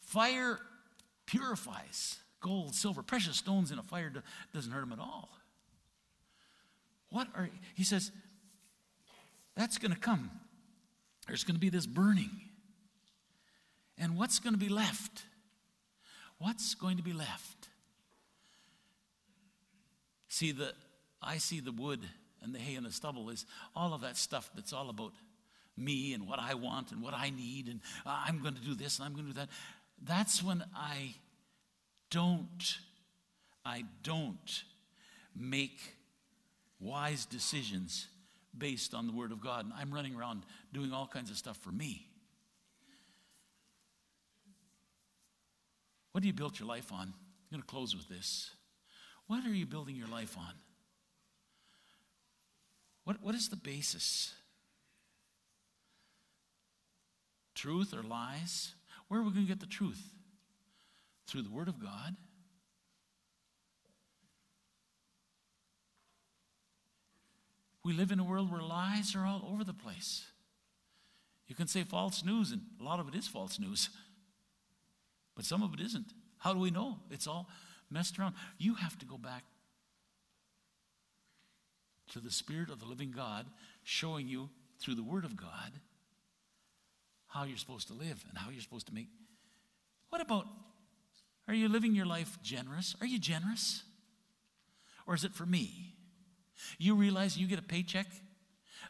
fire 0.00 0.60
purifies 1.26 2.18
gold, 2.46 2.74
silver, 2.74 3.02
precious 3.02 3.36
stones 3.36 3.72
in 3.72 3.78
a 3.78 3.82
fire 3.82 4.12
doesn't 4.54 4.70
hurt 4.70 4.80
them 4.80 4.92
at 4.92 5.00
all. 5.00 5.28
What 7.10 7.28
are, 7.34 7.48
he 7.74 7.82
says, 7.82 8.12
that's 9.56 9.78
going 9.78 9.92
to 9.92 9.98
come. 9.98 10.30
There's 11.26 11.42
going 11.42 11.56
to 11.56 11.60
be 11.60 11.70
this 11.70 11.86
burning. 11.86 12.30
And 13.98 14.16
what's 14.16 14.38
going 14.38 14.52
to 14.52 14.58
be 14.60 14.68
left? 14.68 15.24
What's 16.38 16.74
going 16.74 16.98
to 16.98 17.02
be 17.02 17.12
left? 17.12 17.55
See, 20.36 20.52
the, 20.52 20.74
I 21.22 21.38
see 21.38 21.60
the 21.60 21.72
wood 21.72 22.00
and 22.42 22.54
the 22.54 22.58
hay 22.58 22.74
and 22.74 22.84
the 22.84 22.92
stubble 22.92 23.30
is 23.30 23.46
all 23.74 23.94
of 23.94 24.02
that 24.02 24.18
stuff 24.18 24.50
that's 24.54 24.74
all 24.74 24.90
about 24.90 25.12
me 25.78 26.12
and 26.12 26.28
what 26.28 26.38
I 26.38 26.52
want 26.52 26.92
and 26.92 27.00
what 27.00 27.14
I 27.14 27.30
need, 27.30 27.68
and 27.68 27.80
uh, 28.04 28.24
I'm 28.26 28.42
going 28.42 28.52
to 28.52 28.60
do 28.60 28.74
this 28.74 28.98
and 28.98 29.06
I'm 29.06 29.14
going 29.14 29.24
to 29.28 29.32
do 29.32 29.38
that. 29.40 29.48
That's 30.04 30.42
when 30.42 30.62
I 30.74 31.14
don't, 32.10 32.76
I 33.64 33.84
don't 34.02 34.64
make 35.34 35.80
wise 36.80 37.24
decisions 37.24 38.06
based 38.58 38.92
on 38.92 39.06
the 39.06 39.14
Word 39.14 39.32
of 39.32 39.40
God. 39.40 39.64
And 39.64 39.72
I'm 39.74 39.90
running 39.90 40.14
around 40.14 40.42
doing 40.70 40.92
all 40.92 41.06
kinds 41.06 41.30
of 41.30 41.38
stuff 41.38 41.56
for 41.56 41.72
me. 41.72 42.06
What 46.12 46.20
do 46.20 46.26
you 46.26 46.34
build 46.34 46.58
your 46.58 46.68
life 46.68 46.92
on? 46.92 47.06
I'm 47.06 47.14
going 47.50 47.62
to 47.62 47.66
close 47.66 47.96
with 47.96 48.10
this. 48.10 48.50
What 49.26 49.44
are 49.44 49.52
you 49.52 49.66
building 49.66 49.96
your 49.96 50.08
life 50.08 50.36
on? 50.38 50.54
What, 53.04 53.22
what 53.22 53.34
is 53.34 53.48
the 53.48 53.56
basis? 53.56 54.34
Truth 57.54 57.94
or 57.94 58.02
lies? 58.02 58.74
Where 59.08 59.20
are 59.20 59.22
we 59.22 59.30
going 59.30 59.46
to 59.46 59.48
get 59.48 59.60
the 59.60 59.66
truth? 59.66 60.12
Through 61.26 61.42
the 61.42 61.50
Word 61.50 61.68
of 61.68 61.80
God? 61.80 62.16
We 67.84 67.92
live 67.92 68.10
in 68.10 68.18
a 68.18 68.24
world 68.24 68.50
where 68.50 68.60
lies 68.60 69.14
are 69.14 69.24
all 69.24 69.48
over 69.52 69.62
the 69.62 69.72
place. 69.72 70.26
You 71.46 71.54
can 71.54 71.68
say 71.68 71.84
false 71.84 72.24
news, 72.24 72.50
and 72.50 72.62
a 72.80 72.84
lot 72.84 72.98
of 72.98 73.06
it 73.06 73.14
is 73.14 73.28
false 73.28 73.60
news, 73.60 73.90
but 75.36 75.44
some 75.44 75.62
of 75.62 75.72
it 75.74 75.80
isn't. 75.80 76.06
How 76.38 76.52
do 76.52 76.58
we 76.58 76.72
know? 76.72 76.98
It's 77.10 77.28
all 77.28 77.48
messed 77.90 78.18
around. 78.18 78.34
You 78.58 78.74
have 78.74 78.98
to 78.98 79.06
go 79.06 79.18
back 79.18 79.44
to 82.12 82.20
the 82.20 82.30
Spirit 82.30 82.70
of 82.70 82.80
the 82.80 82.86
living 82.86 83.10
God 83.10 83.46
showing 83.82 84.28
you 84.28 84.48
through 84.80 84.94
the 84.94 85.02
Word 85.02 85.24
of 85.24 85.36
God 85.36 85.72
how 87.28 87.44
you're 87.44 87.58
supposed 87.58 87.88
to 87.88 87.94
live 87.94 88.24
and 88.28 88.38
how 88.38 88.50
you're 88.50 88.62
supposed 88.62 88.86
to 88.86 88.94
make. 88.94 89.08
What 90.08 90.20
about, 90.20 90.46
are 91.48 91.54
you 91.54 91.68
living 91.68 91.94
your 91.94 92.06
life 92.06 92.38
generous? 92.42 92.94
Are 93.00 93.06
you 93.06 93.18
generous? 93.18 93.82
Or 95.06 95.14
is 95.14 95.24
it 95.24 95.34
for 95.34 95.46
me? 95.46 95.94
You 96.78 96.94
realize 96.94 97.36
you 97.36 97.46
get 97.46 97.58
a 97.58 97.62
paycheck? 97.62 98.06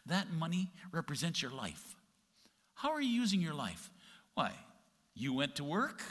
That 0.05 0.31
money 0.31 0.71
represents 0.91 1.41
your 1.41 1.51
life. 1.51 1.95
How 2.75 2.91
are 2.91 3.01
you 3.01 3.09
using 3.09 3.41
your 3.41 3.53
life? 3.53 3.89
Why? 4.35 4.51
You 5.13 5.33
went 5.33 5.55
to 5.55 5.63
work, 5.63 6.01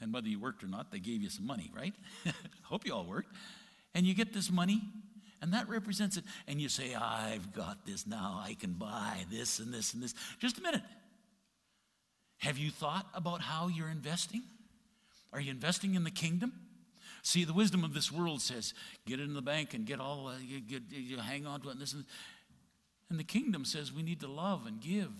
and 0.00 0.12
whether 0.12 0.28
you 0.28 0.38
worked 0.38 0.62
or 0.62 0.68
not, 0.68 0.90
they 0.90 0.98
gave 0.98 1.22
you 1.22 1.30
some 1.30 1.46
money, 1.46 1.70
right? 1.74 1.94
Hope 2.62 2.86
you 2.86 2.94
all 2.94 3.04
worked. 3.04 3.34
And 3.94 4.06
you 4.06 4.14
get 4.14 4.32
this 4.32 4.50
money, 4.50 4.82
and 5.42 5.52
that 5.52 5.68
represents 5.68 6.16
it. 6.16 6.24
And 6.46 6.60
you 6.60 6.68
say, 6.68 6.94
I've 6.94 7.52
got 7.52 7.84
this 7.86 8.06
now. 8.06 8.42
I 8.44 8.54
can 8.54 8.72
buy 8.72 9.24
this 9.30 9.58
and 9.58 9.72
this 9.72 9.94
and 9.94 10.02
this. 10.02 10.14
Just 10.38 10.58
a 10.58 10.62
minute. 10.62 10.82
Have 12.38 12.58
you 12.58 12.70
thought 12.70 13.06
about 13.14 13.40
how 13.40 13.68
you're 13.68 13.88
investing? 13.88 14.42
Are 15.32 15.40
you 15.40 15.50
investing 15.50 15.94
in 15.94 16.04
the 16.04 16.10
kingdom? 16.10 16.52
See, 17.22 17.44
the 17.44 17.52
wisdom 17.52 17.84
of 17.84 17.94
this 17.94 18.12
world 18.12 18.40
says, 18.40 18.74
get 19.06 19.20
it 19.20 19.24
in 19.24 19.34
the 19.34 19.42
bank 19.42 19.74
and 19.74 19.84
get 19.84 20.00
all, 20.00 20.28
uh, 20.28 20.34
you, 20.40 20.80
you 20.88 21.18
hang 21.18 21.46
on 21.46 21.60
to 21.62 21.68
it 21.68 21.72
and 21.72 21.80
this 21.80 21.92
and, 21.92 22.04
and 23.10 23.18
the 23.18 23.24
kingdom 23.24 23.64
says 23.64 23.92
we 23.92 24.02
need 24.02 24.20
to 24.20 24.28
love 24.28 24.66
and 24.66 24.80
give. 24.80 25.10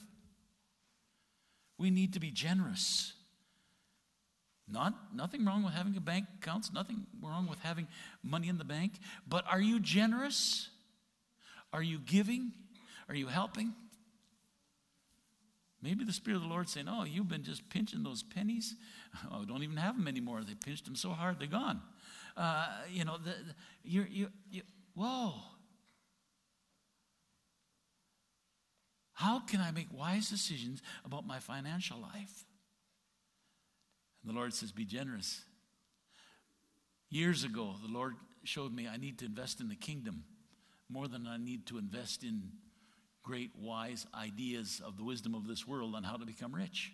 We 1.77 1.91
need 1.91 2.13
to 2.15 2.21
be 2.21 2.31
generous. 2.31 3.15
Not, 4.71 4.95
nothing 5.15 5.45
wrong 5.45 5.63
with 5.63 5.73
having 5.73 5.97
a 5.97 6.01
bank 6.01 6.27
account, 6.41 6.67
nothing 6.75 7.07
wrong 7.23 7.47
with 7.49 7.59
having 7.61 7.89
money 8.23 8.49
in 8.49 8.59
the 8.59 8.65
bank, 8.65 8.93
but 9.27 9.45
are 9.51 9.61
you 9.61 9.81
generous? 9.81 10.69
Are 11.73 11.83
you 11.83 11.99
giving? 11.99 12.53
Are 13.09 13.15
you 13.15 13.29
helping? 13.29 13.73
Maybe 15.81 16.05
the 16.05 16.13
Spirit 16.13 16.37
of 16.37 16.43
the 16.43 16.49
Lord 16.49 16.69
saying, 16.69 16.87
Oh, 16.89 17.05
you've 17.05 17.29
been 17.29 17.45
just 17.45 17.69
pinching 17.71 18.03
those 18.03 18.23
pennies. 18.23 18.75
Oh, 19.33 19.43
don't 19.47 19.63
even 19.63 19.79
have 19.79 19.97
them 19.97 20.07
anymore. 20.07 20.43
They 20.47 20.55
pinched 20.55 20.85
them 20.85 20.95
so 20.95 21.11
hard, 21.11 21.41
they're 21.41 21.49
gone. 21.49 21.81
Uh, 22.37 22.69
you 22.91 23.07
know, 23.07 23.17
the, 23.17 23.31
the, 23.31 23.55
you're, 23.83 24.07
you, 24.07 24.29
you, 24.51 24.61
whoa. 24.95 25.33
How 29.15 29.41
can 29.41 29.63
I 29.63 29.71
make 29.71 29.87
wise 29.91 30.29
decisions 30.29 30.83
about 31.07 31.27
my 31.27 31.39
financial 31.39 31.99
life? 31.99 32.45
And 34.23 34.33
the 34.33 34.35
Lord 34.35 34.55
says, 34.55 34.73
Be 34.73 34.85
generous. 34.85 35.43
Years 37.11 37.45
ago, 37.45 37.75
the 37.83 37.93
Lord 37.93 38.15
showed 38.45 38.73
me 38.73 38.87
I 38.87 38.97
need 38.97 39.19
to 39.19 39.25
invest 39.25 39.61
in 39.61 39.69
the 39.69 39.77
kingdom 39.77 40.25
more 40.89 41.09
than 41.09 41.27
I 41.27 41.37
need 41.37 41.67
to 41.67 41.79
invest 41.79 42.23
in 42.23 42.51
great, 43.23 43.51
wise 43.59 44.07
ideas 44.15 44.81
of 44.85 44.97
the 44.97 45.05
wisdom 45.05 45.35
of 45.35 45.47
this 45.47 45.67
world 45.67 45.95
on 45.95 46.03
how 46.03 46.17
to 46.17 46.25
become 46.25 46.55
rich. 46.55 46.93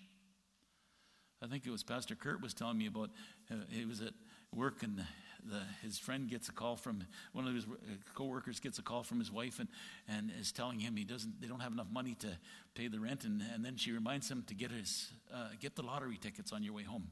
I 1.43 1.47
think 1.47 1.67
it 1.67 1.71
was 1.71 1.83
Pastor 1.83 2.15
Kurt 2.15 2.41
was 2.41 2.55
telling 2.55 2.79
me 2.79 2.87
about. 2.87 3.11
Uh, 3.51 3.57
he 3.69 3.85
was 3.85 4.01
at 4.01 4.15
work 4.53 4.83
and 4.83 5.05
the, 5.45 5.61
his 5.83 5.99
friend 5.99 6.29
gets 6.29 6.49
a 6.49 6.53
call 6.53 6.77
from 6.77 7.05
one 7.33 7.47
of 7.47 7.55
his 7.55 7.65
uh, 7.65 7.77
coworkers 8.15 8.61
gets 8.61 8.79
a 8.79 8.83
call 8.83 9.03
from 9.03 9.19
his 9.19 9.31
wife 9.31 9.59
and, 9.59 9.69
and 10.09 10.31
is 10.41 10.53
telling 10.53 10.79
him 10.79 10.97
he 10.97 11.05
doesn't 11.05 11.41
they 11.41 11.47
don't 11.47 11.61
have 11.61 11.73
enough 11.73 11.91
money 11.93 12.15
to 12.21 12.29
pay 12.75 12.89
the 12.89 12.99
rent 12.99 13.25
and, 13.25 13.43
and 13.55 13.65
then 13.65 13.77
she 13.77 13.93
reminds 13.93 14.31
him 14.31 14.43
to 14.47 14.55
get 14.55 14.71
his 14.71 15.11
uh, 15.33 15.49
get 15.61 15.77
the 15.77 15.83
lottery 15.83 16.17
tickets 16.17 16.53
on 16.53 16.63
your 16.63 16.75
way 16.75 16.83
home. 16.83 17.09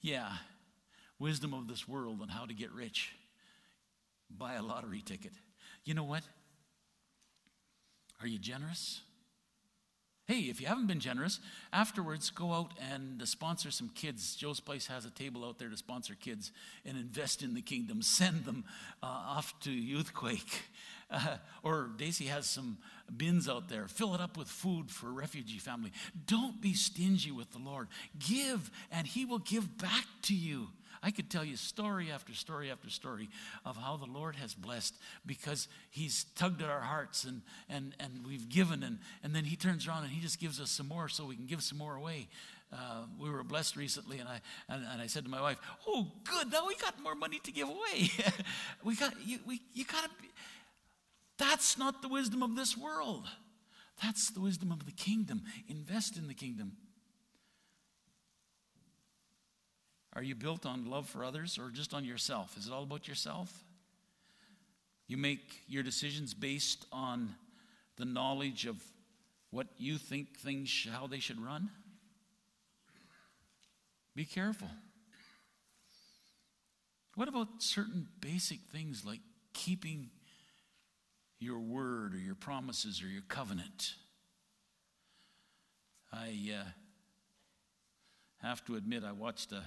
Yeah, 0.00 0.30
wisdom 1.18 1.54
of 1.54 1.68
this 1.68 1.88
world 1.88 2.20
on 2.22 2.28
how 2.28 2.46
to 2.46 2.54
get 2.54 2.72
rich. 2.72 3.14
Buy 4.30 4.54
a 4.54 4.62
lottery 4.62 5.02
ticket. 5.02 5.32
You 5.84 5.94
know 5.94 6.04
what? 6.04 6.22
Are 8.20 8.26
you 8.26 8.38
generous? 8.38 9.00
Hey, 10.26 10.40
if 10.48 10.58
you 10.58 10.66
haven't 10.66 10.86
been 10.86 11.00
generous, 11.00 11.38
afterwards 11.70 12.30
go 12.30 12.54
out 12.54 12.72
and 12.90 13.20
sponsor 13.28 13.70
some 13.70 13.90
kids. 13.90 14.34
Joe's 14.34 14.58
Place 14.58 14.86
has 14.86 15.04
a 15.04 15.10
table 15.10 15.44
out 15.44 15.58
there 15.58 15.68
to 15.68 15.76
sponsor 15.76 16.14
kids 16.14 16.50
and 16.86 16.96
invest 16.96 17.42
in 17.42 17.52
the 17.52 17.60
kingdom. 17.60 18.00
Send 18.00 18.46
them 18.46 18.64
uh, 19.02 19.06
off 19.06 19.58
to 19.60 19.70
Youthquake. 19.70 20.40
Uh, 21.10 21.36
or 21.62 21.90
Daisy 21.98 22.24
has 22.24 22.46
some 22.46 22.78
bins 23.14 23.46
out 23.46 23.68
there. 23.68 23.86
Fill 23.86 24.14
it 24.14 24.22
up 24.22 24.38
with 24.38 24.48
food 24.48 24.90
for 24.90 25.08
a 25.08 25.12
refugee 25.12 25.58
family. 25.58 25.92
Don't 26.26 26.62
be 26.62 26.72
stingy 26.72 27.30
with 27.30 27.52
the 27.52 27.58
Lord. 27.58 27.88
Give, 28.18 28.70
and 28.90 29.06
He 29.06 29.26
will 29.26 29.38
give 29.38 29.76
back 29.76 30.06
to 30.22 30.34
you. 30.34 30.68
I 31.04 31.10
could 31.10 31.28
tell 31.28 31.44
you 31.44 31.56
story 31.56 32.10
after 32.10 32.32
story 32.32 32.70
after 32.70 32.88
story 32.88 33.28
of 33.66 33.76
how 33.76 33.98
the 33.98 34.06
Lord 34.06 34.36
has 34.36 34.54
blessed 34.54 34.94
because 35.26 35.68
He's 35.90 36.24
tugged 36.34 36.62
at 36.62 36.70
our 36.70 36.80
hearts 36.80 37.24
and, 37.24 37.42
and, 37.68 37.94
and 38.00 38.26
we've 38.26 38.48
given, 38.48 38.82
and, 38.82 38.98
and 39.22 39.36
then 39.36 39.44
He 39.44 39.54
turns 39.54 39.86
around 39.86 40.04
and 40.04 40.12
He 40.12 40.22
just 40.22 40.40
gives 40.40 40.58
us 40.58 40.70
some 40.70 40.88
more 40.88 41.10
so 41.10 41.26
we 41.26 41.36
can 41.36 41.44
give 41.44 41.62
some 41.62 41.76
more 41.76 41.94
away. 41.94 42.28
Uh, 42.72 43.02
we 43.20 43.28
were 43.28 43.44
blessed 43.44 43.76
recently, 43.76 44.18
and 44.18 44.28
I, 44.28 44.40
and, 44.70 44.82
and, 44.90 45.02
I 45.02 45.06
said 45.06 45.24
to 45.24 45.30
my 45.30 45.42
wife, 45.42 45.58
Oh, 45.86 46.10
good, 46.24 46.50
now 46.50 46.66
we 46.66 46.74
got 46.76 46.98
more 47.00 47.14
money 47.14 47.38
to 47.44 47.52
give 47.52 47.68
away. 47.68 48.08
we 48.82 48.96
got, 48.96 49.12
you, 49.24 49.40
we, 49.46 49.60
you 49.74 49.84
got 49.84 50.04
to, 50.04 50.10
that's 51.38 51.76
not 51.76 52.00
the 52.00 52.08
wisdom 52.08 52.42
of 52.42 52.56
this 52.56 52.78
world. 52.78 53.26
That's 54.02 54.30
the 54.30 54.40
wisdom 54.40 54.72
of 54.72 54.86
the 54.86 54.92
kingdom. 54.92 55.42
Invest 55.68 56.16
in 56.16 56.26
the 56.26 56.34
kingdom. 56.34 56.72
Are 60.16 60.22
you 60.22 60.34
built 60.34 60.64
on 60.64 60.88
love 60.88 61.08
for 61.08 61.24
others 61.24 61.58
or 61.58 61.70
just 61.70 61.92
on 61.92 62.04
yourself? 62.04 62.56
Is 62.56 62.68
it 62.68 62.72
all 62.72 62.84
about 62.84 63.08
yourself? 63.08 63.64
You 65.08 65.16
make 65.16 65.62
your 65.66 65.82
decisions 65.82 66.34
based 66.34 66.86
on 66.92 67.34
the 67.96 68.04
knowledge 68.04 68.66
of 68.66 68.76
what 69.50 69.66
you 69.76 69.98
think 69.98 70.38
things 70.38 70.86
how 70.90 71.06
they 71.06 71.18
should 71.18 71.40
run? 71.40 71.70
Be 74.14 74.24
careful. 74.24 74.70
What 77.16 77.28
about 77.28 77.48
certain 77.58 78.08
basic 78.20 78.60
things 78.72 79.04
like 79.04 79.20
keeping 79.52 80.10
your 81.38 81.58
word 81.58 82.14
or 82.14 82.18
your 82.18 82.34
promises 82.34 83.02
or 83.02 83.06
your 83.06 83.22
covenant? 83.28 83.94
I 86.12 86.52
uh, 86.60 86.68
have 88.46 88.64
to 88.66 88.76
admit, 88.76 89.02
I 89.04 89.12
watched 89.12 89.52
a 89.52 89.62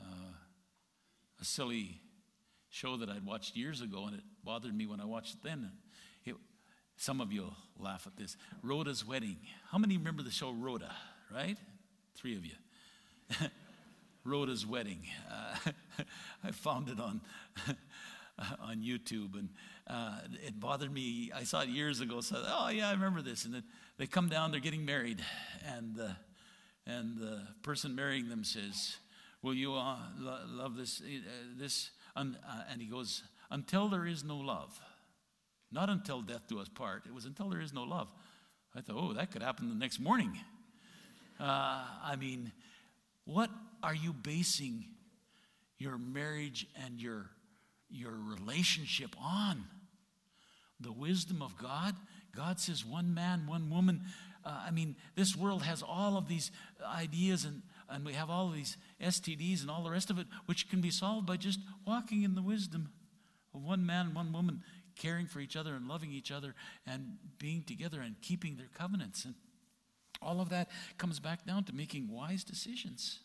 uh, 0.00 0.32
a 1.40 1.44
silly 1.44 2.00
show 2.70 2.96
that 2.98 3.08
I'd 3.08 3.24
watched 3.24 3.56
years 3.56 3.80
ago, 3.80 4.04
and 4.06 4.16
it 4.16 4.22
bothered 4.44 4.76
me 4.76 4.86
when 4.86 5.00
I 5.00 5.04
watched 5.04 5.34
it 5.34 5.42
then. 5.42 5.70
It, 6.24 6.34
some 6.96 7.20
of 7.20 7.32
you 7.32 7.42
will 7.42 7.56
laugh 7.78 8.06
at 8.06 8.16
this. 8.16 8.36
Rhoda's 8.62 9.06
Wedding. 9.06 9.38
How 9.70 9.78
many 9.78 9.96
remember 9.96 10.22
the 10.22 10.30
show 10.30 10.50
Rhoda, 10.50 10.92
right? 11.34 11.56
Three 12.14 12.36
of 12.36 12.44
you. 12.44 12.52
Rhoda's 14.24 14.66
Wedding. 14.66 15.00
Uh, 15.30 15.70
I 16.44 16.50
found 16.50 16.88
it 16.88 17.00
on, 17.00 17.20
on 18.60 18.82
YouTube, 18.82 19.34
and 19.38 19.48
uh, 19.86 20.18
it 20.46 20.58
bothered 20.58 20.92
me. 20.92 21.30
I 21.34 21.44
saw 21.44 21.62
it 21.62 21.68
years 21.68 22.00
ago, 22.00 22.20
so 22.20 22.42
oh, 22.44 22.68
yeah, 22.68 22.88
I 22.88 22.92
remember 22.92 23.22
this. 23.22 23.44
And 23.44 23.54
then 23.54 23.62
they 23.98 24.06
come 24.06 24.28
down, 24.28 24.50
they're 24.50 24.60
getting 24.60 24.84
married, 24.84 25.22
and, 25.66 25.98
uh, 25.98 26.08
and 26.86 27.16
the 27.18 27.42
person 27.62 27.94
marrying 27.94 28.28
them 28.28 28.44
says, 28.44 28.96
Will 29.46 29.54
you 29.54 29.74
uh, 29.76 29.96
lo- 30.18 30.40
love 30.48 30.76
this? 30.76 31.00
Uh, 31.00 31.20
this 31.56 31.90
uh, 32.16 32.24
and 32.68 32.82
he 32.82 32.88
goes, 32.88 33.22
Until 33.48 33.88
there 33.88 34.04
is 34.04 34.24
no 34.24 34.38
love. 34.38 34.76
Not 35.70 35.88
until 35.88 36.20
death 36.20 36.48
do 36.48 36.58
us 36.58 36.68
part. 36.68 37.04
It 37.06 37.14
was 37.14 37.26
until 37.26 37.48
there 37.50 37.60
is 37.60 37.72
no 37.72 37.84
love. 37.84 38.08
I 38.74 38.80
thought, 38.80 38.96
oh, 38.98 39.12
that 39.12 39.30
could 39.30 39.44
happen 39.44 39.68
the 39.68 39.76
next 39.76 40.00
morning. 40.00 40.36
Uh, 41.38 41.84
I 42.04 42.16
mean, 42.18 42.50
what 43.24 43.48
are 43.84 43.94
you 43.94 44.12
basing 44.12 44.84
your 45.78 45.96
marriage 45.96 46.66
and 46.84 47.00
your, 47.00 47.26
your 47.88 48.14
relationship 48.14 49.14
on? 49.22 49.62
The 50.80 50.90
wisdom 50.90 51.40
of 51.40 51.56
God? 51.56 51.94
God 52.34 52.58
says 52.58 52.84
one 52.84 53.14
man, 53.14 53.46
one 53.46 53.70
woman. 53.70 54.00
Uh, 54.44 54.64
I 54.66 54.72
mean, 54.72 54.96
this 55.14 55.36
world 55.36 55.62
has 55.62 55.84
all 55.84 56.16
of 56.16 56.26
these 56.26 56.50
ideas 56.84 57.44
and 57.44 57.62
and 57.88 58.04
we 58.04 58.12
have 58.14 58.30
all 58.30 58.50
these 58.50 58.76
STDs 59.00 59.62
and 59.62 59.70
all 59.70 59.82
the 59.82 59.90
rest 59.90 60.10
of 60.10 60.18
it, 60.18 60.26
which 60.46 60.68
can 60.68 60.80
be 60.80 60.90
solved 60.90 61.26
by 61.26 61.36
just 61.36 61.60
walking 61.86 62.22
in 62.22 62.34
the 62.34 62.42
wisdom 62.42 62.90
of 63.54 63.62
one 63.62 63.86
man, 63.86 64.06
and 64.06 64.14
one 64.14 64.32
woman, 64.32 64.62
caring 64.96 65.26
for 65.26 65.40
each 65.40 65.56
other 65.56 65.74
and 65.74 65.88
loving 65.88 66.10
each 66.10 66.32
other 66.32 66.54
and 66.86 67.16
being 67.38 67.62
together 67.62 68.00
and 68.00 68.20
keeping 68.22 68.56
their 68.56 68.70
covenants. 68.76 69.24
And 69.24 69.34
all 70.22 70.40
of 70.40 70.48
that 70.48 70.68
comes 70.98 71.20
back 71.20 71.46
down 71.46 71.64
to 71.64 71.74
making 71.74 72.10
wise 72.10 72.44
decisions. 72.44 73.20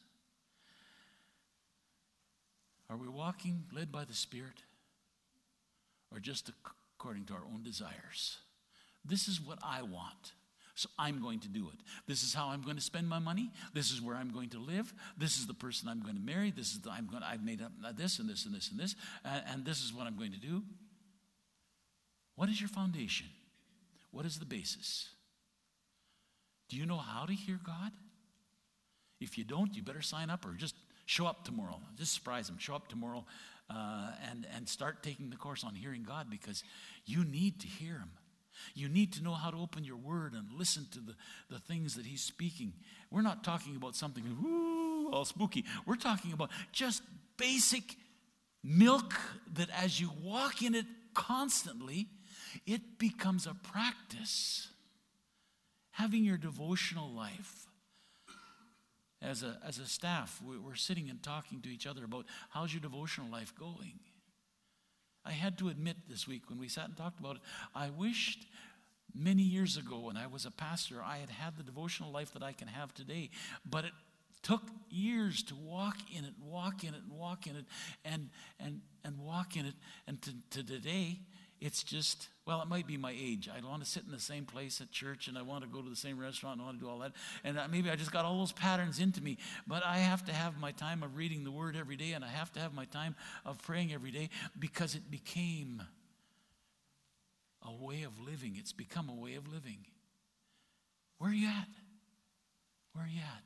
Are 2.90 2.98
we 2.98 3.08
walking 3.08 3.64
led 3.74 3.92
by 3.92 4.04
the 4.04 4.14
Spirit 4.14 4.64
or 6.12 6.20
just 6.20 6.52
according 6.98 7.26
to 7.26 7.34
our 7.34 7.46
own 7.46 7.64
desires? 7.64 8.38
This 9.06 9.28
is 9.28 9.40
what 9.42 9.60
I 9.64 9.82
want. 9.82 10.34
So 10.76 10.90
I'm 10.98 11.22
going 11.22 11.40
to 11.42 11.48
do 11.48 11.70
it. 11.74 11.80
This 12.08 12.24
is 12.24 12.34
how 12.34 12.48
I'm 12.48 12.62
going 12.62 12.78
to 12.78 12.82
spend 12.82 13.08
my 13.08 13.20
money. 13.20 13.52
This 13.74 13.92
is 13.92 14.02
where 14.02 14.16
I'm 14.16 14.32
going 14.32 14.50
to 14.50 14.60
live. 14.60 14.94
This 15.18 15.38
is 15.38 15.48
the 15.48 15.54
person 15.54 15.90
I'm 15.90 16.02
going 16.02 16.16
to 16.16 16.22
marry. 16.22 16.52
This 16.52 16.72
is 16.72 16.80
the, 16.80 16.92
I'm 16.92 17.08
going. 17.08 17.24
I've 17.24 17.44
made 17.44 17.62
up 17.62 17.72
this 17.98 18.20
and 18.20 18.30
this 18.30 18.46
and 18.46 18.56
this 18.56 18.72
and 18.72 18.80
this, 18.80 18.96
and, 19.26 19.44
and 19.52 19.66
this 19.66 19.84
is 19.84 19.94
what 19.94 20.08
I'm 20.08 20.18
going 20.18 20.32
to 20.32 20.40
do. 20.40 20.64
What 22.36 22.50
is 22.50 22.60
your 22.60 22.70
foundation? 22.70 23.28
What 24.12 24.26
is 24.26 24.40
the 24.40 24.46
basis? 24.46 25.10
Do 26.70 26.78
you 26.78 26.86
know 26.86 26.98
how 26.98 27.26
to 27.26 27.34
hear 27.34 27.60
God? 27.64 27.92
If 29.20 29.38
you 29.38 29.44
don't, 29.44 29.76
you 29.76 29.84
better 29.84 30.02
sign 30.02 30.30
up 30.30 30.46
or 30.46 30.54
just 30.54 30.76
show 31.06 31.28
up 31.28 31.44
tomorrow. 31.46 31.80
Just 31.98 32.14
surprise 32.14 32.48
them. 32.48 32.58
Show 32.58 32.76
up 32.76 32.88
tomorrow 32.88 33.26
uh, 33.70 34.12
and, 34.30 34.48
and 34.56 34.68
start 34.68 35.04
taking 35.04 35.30
the 35.30 35.36
course 35.36 35.64
on 35.64 35.76
hearing 35.76 36.04
God 36.04 36.30
because 36.30 36.64
you 37.06 37.24
need 37.24 37.60
to 37.62 37.68
hear 37.68 37.94
Him. 37.94 38.12
You 38.74 38.90
need 38.90 39.14
to 39.14 39.24
know 39.24 39.34
how 39.34 39.52
to 39.52 39.58
open 39.58 39.84
your 39.84 39.98
word 39.98 40.34
and 40.34 40.48
listen 40.58 40.88
to 40.92 41.00
the, 41.00 41.16
the 41.50 41.60
things 41.60 41.96
that 41.96 42.06
he's 42.06 42.22
speaking. 42.22 42.74
We're 43.10 43.22
not 43.22 43.44
talking 43.44 43.76
about 43.76 43.96
something 43.96 44.24
whoo, 44.42 45.12
all 45.12 45.26
spooky. 45.26 45.66
We're 45.86 45.96
talking 45.96 46.34
about 46.34 46.50
just 46.72 47.04
basic 47.38 47.96
milk 48.64 49.14
that 49.54 49.70
as 49.82 50.00
you 50.00 50.12
walk 50.24 50.62
in 50.62 50.76
it 50.76 50.86
constantly, 51.14 52.08
it 52.66 53.00
becomes 53.00 53.48
a 53.48 53.54
practice. 53.54 54.68
Having 55.92 56.24
your 56.24 56.38
devotional 56.38 57.10
life. 57.12 57.68
As 59.22 59.44
a, 59.44 59.60
as 59.68 59.78
a 59.78 59.86
staff, 59.86 60.42
we're 60.44 60.74
sitting 60.74 61.08
and 61.08 61.22
talking 61.22 61.62
to 61.62 61.70
each 61.70 61.86
other 61.86 62.04
about 62.04 62.26
how's 62.50 62.74
your 62.74 62.82
devotional 62.82 63.30
life 63.30 63.54
going? 63.60 64.00
I 65.26 65.32
had 65.32 65.58
to 65.60 65.70
admit 65.70 65.98
this 66.10 66.28
week 66.28 66.50
when 66.50 66.60
we 66.60 66.68
sat 66.68 66.86
and 66.86 66.98
talked 66.98 67.20
about 67.20 67.38
it, 67.38 67.42
I 67.76 67.90
wished 67.90 68.46
many 69.14 69.44
years 69.44 69.78
ago 69.78 70.00
when 70.00 70.18
I 70.18 70.28
was 70.28 70.46
a 70.46 70.52
pastor, 70.52 71.02
I 71.04 71.18
had 71.18 71.30
had 71.30 71.58
the 71.58 71.64
devotional 71.64 72.12
life 72.12 72.34
that 72.34 72.44
I 72.44 72.54
can 72.54 72.68
have 72.68 72.94
today. 72.94 73.30
But 73.70 73.86
it 73.86 73.92
took 74.42 74.64
years 74.90 75.44
to 75.44 75.56
walk 75.56 75.98
in 76.16 76.26
it, 76.26 76.34
walk 76.42 76.84
in 76.84 76.94
it, 76.94 77.02
and 77.08 77.18
walk 77.18 77.48
in 77.48 77.56
it, 77.56 77.66
and, 78.04 78.30
and, 78.60 78.82
and 79.04 79.20
walk 79.20 79.56
in 79.56 79.66
it. 79.66 79.76
And 80.08 80.22
to, 80.24 80.32
to 80.52 80.64
today, 80.64 81.20
it's 81.62 81.84
just, 81.84 82.28
well, 82.48 82.60
it 82.64 82.68
might 82.68 82.88
be 82.88 82.98
my 82.98 83.12
age. 83.16 83.48
I 83.48 83.64
want 83.66 83.84
to 83.84 83.90
sit 83.90 84.04
in 84.04 84.12
the 84.12 84.20
same 84.20 84.46
place 84.46 84.82
at 84.82 84.90
church 84.90 85.28
and 85.28 85.38
I 85.38 85.44
want 85.44 85.64
to 85.64 85.70
go 85.70 85.80
to 85.80 85.90
the 85.90 85.96
same 85.96 86.18
restaurant 86.18 86.56
and 86.56 86.64
I 86.64 86.66
want 86.66 86.80
to 86.80 86.86
do 86.86 86.90
all 86.90 86.98
that. 87.00 87.12
And 87.44 87.60
uh, 87.60 87.68
maybe 87.70 87.92
I 87.92 87.96
just 87.96 88.12
got 88.12 88.26
all 88.26 88.40
those 88.40 88.52
patterns 88.52 89.00
into 89.00 89.22
me. 89.22 89.38
But 89.68 89.86
I 89.86 90.00
have 90.00 90.26
to 90.26 90.34
have 90.34 90.60
my 90.60 90.72
time 90.72 91.04
of 91.04 91.16
reading 91.16 91.44
the 91.44 91.52
word 91.52 91.76
every 91.76 91.96
day 91.96 92.14
and 92.14 92.26
I 92.26 92.30
have 92.30 92.52
to 92.54 92.60
have 92.60 92.74
my 92.74 92.86
time 92.86 93.16
of 93.46 93.62
praying 93.62 93.94
every 93.94 94.10
day 94.10 94.30
because 94.58 94.96
it 94.96 95.12
became 95.12 95.84
a 97.62 97.72
way 97.72 98.02
of 98.02 98.20
living. 98.20 98.56
It's 98.58 98.74
become 98.74 99.08
a 99.08 99.16
way 99.16 99.36
of 99.36 99.48
living. 99.48 99.86
Where 101.20 101.30
are 101.30 101.36
you 101.36 101.48
at? 101.48 101.68
Where 102.94 103.06
are 103.06 103.08
you 103.08 103.22
at? 103.22 103.44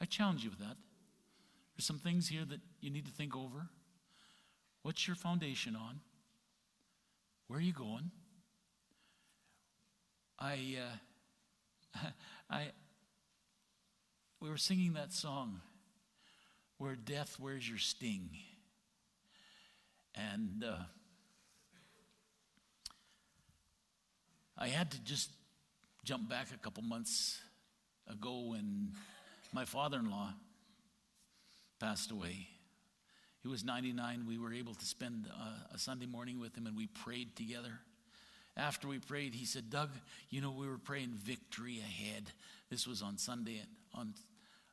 I 0.00 0.04
challenge 0.06 0.42
you 0.42 0.50
with 0.50 0.58
that. 0.58 0.76
There's 1.76 1.86
some 1.86 2.00
things 2.00 2.26
here 2.26 2.44
that 2.44 2.60
you 2.80 2.90
need 2.90 3.06
to 3.06 3.12
think 3.12 3.36
over. 3.36 3.68
What's 4.82 5.06
your 5.06 5.14
foundation 5.14 5.76
on? 5.76 6.00
Where 7.46 7.58
are 7.58 7.62
you 7.62 7.74
going? 7.74 8.10
I, 10.38 10.78
uh, 11.94 12.08
I, 12.50 12.68
we 14.40 14.48
were 14.48 14.56
singing 14.56 14.94
that 14.94 15.12
song, 15.12 15.60
Where 16.78 16.96
Death 16.96 17.38
Wears 17.38 17.68
Your 17.68 17.78
Sting. 17.78 18.30
And 20.14 20.64
uh, 20.66 20.84
I 24.56 24.68
had 24.68 24.90
to 24.92 25.04
just 25.04 25.30
jump 26.02 26.30
back 26.30 26.46
a 26.54 26.58
couple 26.58 26.82
months 26.82 27.40
ago 28.10 28.48
when 28.50 28.92
my 29.52 29.66
father 29.66 29.98
in 29.98 30.10
law 30.10 30.32
passed 31.78 32.10
away. 32.10 32.48
He 33.44 33.48
was 33.48 33.62
99. 33.62 34.24
We 34.26 34.38
were 34.38 34.54
able 34.54 34.72
to 34.72 34.86
spend 34.86 35.28
uh, 35.30 35.74
a 35.74 35.78
Sunday 35.78 36.06
morning 36.06 36.40
with 36.40 36.56
him 36.56 36.66
and 36.66 36.74
we 36.74 36.86
prayed 36.86 37.36
together. 37.36 37.78
After 38.56 38.88
we 38.88 38.98
prayed, 39.00 39.34
he 39.34 39.44
said, 39.44 39.68
Doug, 39.68 39.90
you 40.30 40.40
know, 40.40 40.50
we 40.50 40.66
were 40.66 40.78
praying 40.78 41.10
victory 41.10 41.78
ahead. 41.78 42.30
This 42.70 42.86
was 42.86 43.02
on 43.02 43.18
Sunday. 43.18 43.60
On, 43.92 44.14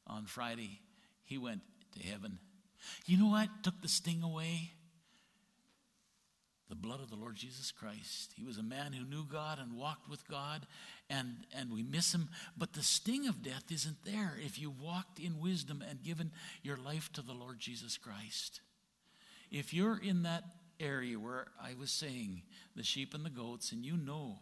on 0.07 0.25
Friday, 0.25 0.79
he 1.25 1.37
went 1.37 1.63
to 1.99 2.07
heaven. 2.07 2.39
You 3.05 3.17
know 3.17 3.27
what 3.27 3.49
took 3.61 3.81
the 3.81 3.89
sting 3.89 4.23
away? 4.23 4.71
The 6.71 6.75
blood 6.75 7.01
of 7.01 7.09
the 7.09 7.17
Lord 7.17 7.35
Jesus 7.35 7.69
Christ. 7.69 8.31
He 8.37 8.45
was 8.45 8.57
a 8.57 8.63
man 8.63 8.93
who 8.93 9.03
knew 9.03 9.25
God 9.25 9.59
and 9.59 9.77
walked 9.77 10.09
with 10.09 10.25
God, 10.29 10.65
and, 11.09 11.35
and 11.53 11.69
we 11.69 11.83
miss 11.83 12.15
him. 12.15 12.29
But 12.57 12.71
the 12.71 12.81
sting 12.81 13.27
of 13.27 13.43
death 13.43 13.65
isn't 13.69 14.05
there 14.05 14.37
if 14.41 14.57
you 14.57 14.71
walked 14.71 15.19
in 15.19 15.41
wisdom 15.41 15.83
and 15.87 16.01
given 16.01 16.31
your 16.63 16.77
life 16.77 17.11
to 17.11 17.21
the 17.21 17.33
Lord 17.33 17.59
Jesus 17.59 17.97
Christ. 17.97 18.61
If 19.51 19.73
you're 19.73 19.99
in 20.01 20.23
that 20.23 20.45
area 20.79 21.19
where 21.19 21.47
I 21.61 21.73
was 21.77 21.91
saying 21.91 22.43
the 22.73 22.83
sheep 22.83 23.13
and 23.13 23.25
the 23.25 23.29
goats, 23.29 23.73
and 23.73 23.83
you 23.83 23.97
know 23.97 24.39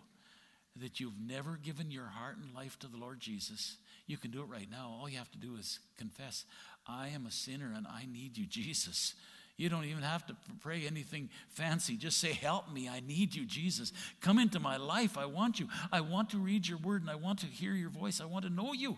that 0.75 0.99
you've 0.99 1.19
never 1.19 1.57
given 1.57 1.89
your 1.89 2.09
heart 2.09 2.37
and 2.37 2.53
life 2.53 2.77
to 2.79 2.87
the 2.87 2.97
Lord 2.97 3.19
Jesus, 3.19 3.77
you 4.05 4.17
can 4.17 4.29
do 4.29 4.41
it 4.41 4.49
right 4.49 4.69
now. 4.69 4.95
All 5.01 5.09
you 5.09 5.17
have 5.17 5.31
to 5.31 5.39
do 5.39 5.55
is 5.55 5.79
confess, 5.97 6.45
I 6.87 7.07
am 7.07 7.25
a 7.25 7.31
sinner 7.31 7.73
and 7.75 7.87
I 7.87 8.05
need 8.05 8.37
you, 8.37 8.45
Jesus. 8.47 9.15
You 9.59 9.67
don't 9.67 9.83
even 9.83 10.03
have 10.03 10.25
to 10.27 10.37
pray 10.61 10.87
anything 10.87 11.29
fancy. 11.49 11.97
Just 11.97 12.19
say, 12.19 12.31
Help 12.31 12.71
me. 12.71 12.87
I 12.87 13.01
need 13.01 13.35
you, 13.35 13.45
Jesus. 13.45 13.91
Come 14.21 14.39
into 14.39 14.57
my 14.57 14.77
life. 14.77 15.17
I 15.17 15.25
want 15.25 15.59
you. 15.59 15.67
I 15.91 15.99
want 15.99 16.29
to 16.29 16.37
read 16.37 16.65
your 16.65 16.77
word 16.77 17.01
and 17.01 17.11
I 17.11 17.15
want 17.15 17.39
to 17.39 17.45
hear 17.45 17.73
your 17.73 17.89
voice. 17.89 18.21
I 18.21 18.25
want 18.25 18.45
to 18.45 18.49
know 18.49 18.71
you. 18.71 18.97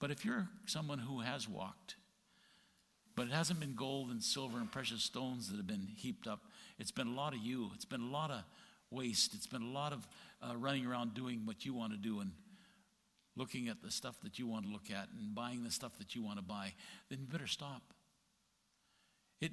But 0.00 0.10
if 0.10 0.24
you're 0.24 0.48
someone 0.66 0.98
who 0.98 1.20
has 1.20 1.48
walked, 1.48 1.94
but 3.14 3.28
it 3.28 3.32
hasn't 3.32 3.60
been 3.60 3.76
gold 3.76 4.10
and 4.10 4.20
silver 4.20 4.58
and 4.58 4.70
precious 4.70 5.04
stones 5.04 5.48
that 5.48 5.58
have 5.58 5.68
been 5.68 5.86
heaped 5.94 6.26
up, 6.26 6.40
it's 6.76 6.90
been 6.90 7.06
a 7.06 7.14
lot 7.14 7.34
of 7.34 7.38
you. 7.38 7.70
It's 7.72 7.84
been 7.84 8.02
a 8.02 8.10
lot 8.10 8.32
of 8.32 8.42
waste. 8.90 9.32
It's 9.34 9.46
been 9.46 9.62
a 9.62 9.70
lot 9.70 9.92
of 9.92 10.08
uh, 10.42 10.56
running 10.56 10.86
around 10.86 11.14
doing 11.14 11.42
what 11.44 11.64
you 11.64 11.72
want 11.72 11.92
to 11.92 11.98
do 11.98 12.18
and 12.18 12.32
looking 13.36 13.68
at 13.68 13.80
the 13.80 13.92
stuff 13.92 14.16
that 14.24 14.40
you 14.40 14.48
want 14.48 14.66
to 14.66 14.72
look 14.72 14.90
at 14.90 15.06
and 15.16 15.36
buying 15.36 15.62
the 15.62 15.70
stuff 15.70 15.96
that 15.98 16.16
you 16.16 16.24
want 16.24 16.40
to 16.40 16.44
buy. 16.44 16.74
Then 17.08 17.20
you 17.20 17.28
better 17.28 17.46
stop. 17.46 17.92
It, 19.40 19.52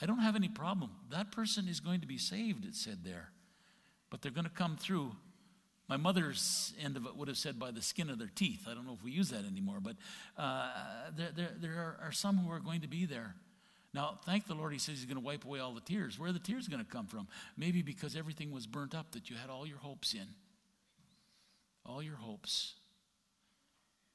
I 0.00 0.06
don't 0.06 0.20
have 0.20 0.36
any 0.36 0.48
problem. 0.48 0.90
That 1.10 1.32
person 1.32 1.68
is 1.68 1.80
going 1.80 2.00
to 2.00 2.06
be 2.06 2.18
saved, 2.18 2.64
it 2.64 2.74
said 2.74 3.04
there. 3.04 3.30
But 4.10 4.22
they're 4.22 4.32
going 4.32 4.44
to 4.44 4.50
come 4.50 4.76
through. 4.76 5.12
My 5.88 5.96
mother's 5.96 6.72
end 6.80 6.96
of 6.96 7.06
it 7.06 7.16
would 7.16 7.28
have 7.28 7.36
said 7.36 7.58
by 7.58 7.72
the 7.72 7.82
skin 7.82 8.10
of 8.10 8.18
their 8.18 8.30
teeth. 8.32 8.66
I 8.70 8.74
don't 8.74 8.86
know 8.86 8.92
if 8.92 9.02
we 9.02 9.10
use 9.10 9.30
that 9.30 9.44
anymore, 9.44 9.78
but 9.80 9.96
uh, 10.38 10.70
there, 11.16 11.30
there, 11.34 11.50
there 11.60 11.72
are, 11.72 11.98
are 12.06 12.12
some 12.12 12.38
who 12.38 12.50
are 12.52 12.60
going 12.60 12.82
to 12.82 12.88
be 12.88 13.06
there. 13.06 13.34
Now, 13.92 14.20
thank 14.24 14.46
the 14.46 14.54
Lord, 14.54 14.72
He 14.72 14.78
says 14.78 14.98
He's 14.98 15.06
going 15.06 15.16
to 15.16 15.24
wipe 15.24 15.44
away 15.44 15.58
all 15.58 15.72
the 15.74 15.80
tears. 15.80 16.18
Where 16.18 16.30
are 16.30 16.32
the 16.32 16.38
tears 16.38 16.68
going 16.68 16.84
to 16.84 16.90
come 16.90 17.06
from? 17.06 17.26
Maybe 17.56 17.82
because 17.82 18.14
everything 18.14 18.52
was 18.52 18.66
burnt 18.66 18.94
up 18.94 19.12
that 19.12 19.30
you 19.30 19.36
had 19.36 19.50
all 19.50 19.66
your 19.66 19.78
hopes 19.78 20.14
in. 20.14 20.28
All 21.84 22.02
your 22.02 22.16
hopes 22.16 22.74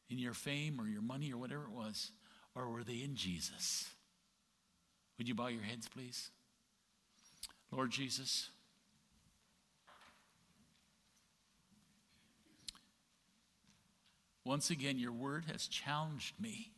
in 0.10 0.18
your 0.18 0.34
fame 0.34 0.80
or 0.80 0.88
your 0.88 1.02
money 1.02 1.34
or 1.34 1.38
whatever 1.38 1.64
it 1.64 1.72
was. 1.72 2.12
Or 2.56 2.70
were 2.70 2.84
they 2.84 3.02
in 3.04 3.16
Jesus? 3.16 3.90
Would 5.18 5.28
you 5.28 5.36
bow 5.36 5.48
your 5.48 5.64
heads, 5.64 5.88
please? 5.88 6.30
Lord 7.72 7.92
Jesus, 7.92 8.50
once 14.44 14.70
again, 14.70 15.00
your 15.00 15.12
word 15.12 15.46
has 15.52 15.68
challenged 15.68 16.40
me 16.40 16.72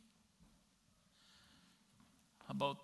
about 2.49 2.77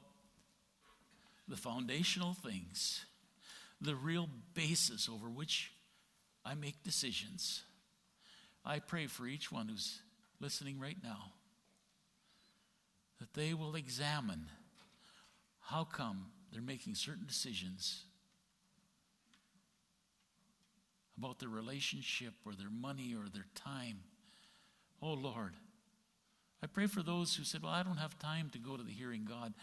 the 1.47 1.55
foundational 1.55 2.33
things, 2.33 3.05
the 3.79 3.95
real 3.95 4.29
basis 4.53 5.09
over 5.09 5.29
which 5.29 5.71
I 6.45 6.55
make 6.55 6.83
decisions. 6.83 7.63
I 8.65 8.79
pray 8.79 9.07
for 9.07 9.27
each 9.27 9.51
one 9.51 9.67
who's 9.67 9.99
listening 10.39 10.79
right 10.79 10.97
now 11.03 11.31
that 13.19 13.33
they 13.33 13.53
will 13.53 13.75
examine 13.75 14.47
how 15.63 15.83
come 15.83 16.27
they're 16.51 16.61
making 16.61 16.95
certain 16.95 17.25
decisions 17.25 18.03
about 21.17 21.39
their 21.39 21.49
relationship 21.49 22.33
or 22.45 22.53
their 22.53 22.69
money 22.69 23.15
or 23.15 23.29
their 23.29 23.47
time? 23.55 23.99
Oh 25.01 25.13
Lord, 25.13 25.53
I 26.63 26.67
pray 26.67 26.87
for 26.87 27.03
those 27.03 27.35
who 27.35 27.43
said, 27.43 27.63
Well, 27.63 27.71
I 27.71 27.83
don't 27.83 27.97
have 27.97 28.17
time 28.19 28.49
to 28.51 28.59
go 28.59 28.77
to 28.77 28.83
the 28.83 28.91
hearing 28.91 29.25
God. 29.27 29.53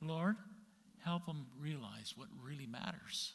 Lord, 0.00 0.36
help 1.04 1.26
them 1.26 1.46
realize 1.58 2.14
what 2.16 2.28
really 2.42 2.66
matters. 2.66 3.32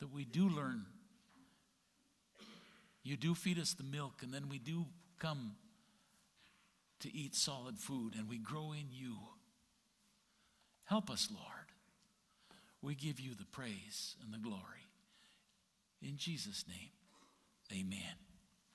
That 0.00 0.12
we 0.12 0.24
do 0.24 0.48
learn. 0.48 0.86
You 3.02 3.16
do 3.16 3.34
feed 3.34 3.58
us 3.58 3.74
the 3.74 3.84
milk, 3.84 4.22
and 4.22 4.32
then 4.32 4.48
we 4.48 4.58
do 4.58 4.86
come 5.18 5.52
to 7.00 7.14
eat 7.14 7.34
solid 7.34 7.78
food, 7.78 8.14
and 8.16 8.28
we 8.28 8.38
grow 8.38 8.72
in 8.72 8.86
you. 8.90 9.16
Help 10.90 11.08
us, 11.08 11.28
Lord. 11.32 11.46
We 12.82 12.96
give 12.96 13.20
you 13.20 13.36
the 13.36 13.44
praise 13.44 14.16
and 14.24 14.34
the 14.34 14.38
glory. 14.38 14.88
In 16.02 16.16
Jesus' 16.16 16.64
name, 16.66 16.90
amen. 17.72 18.29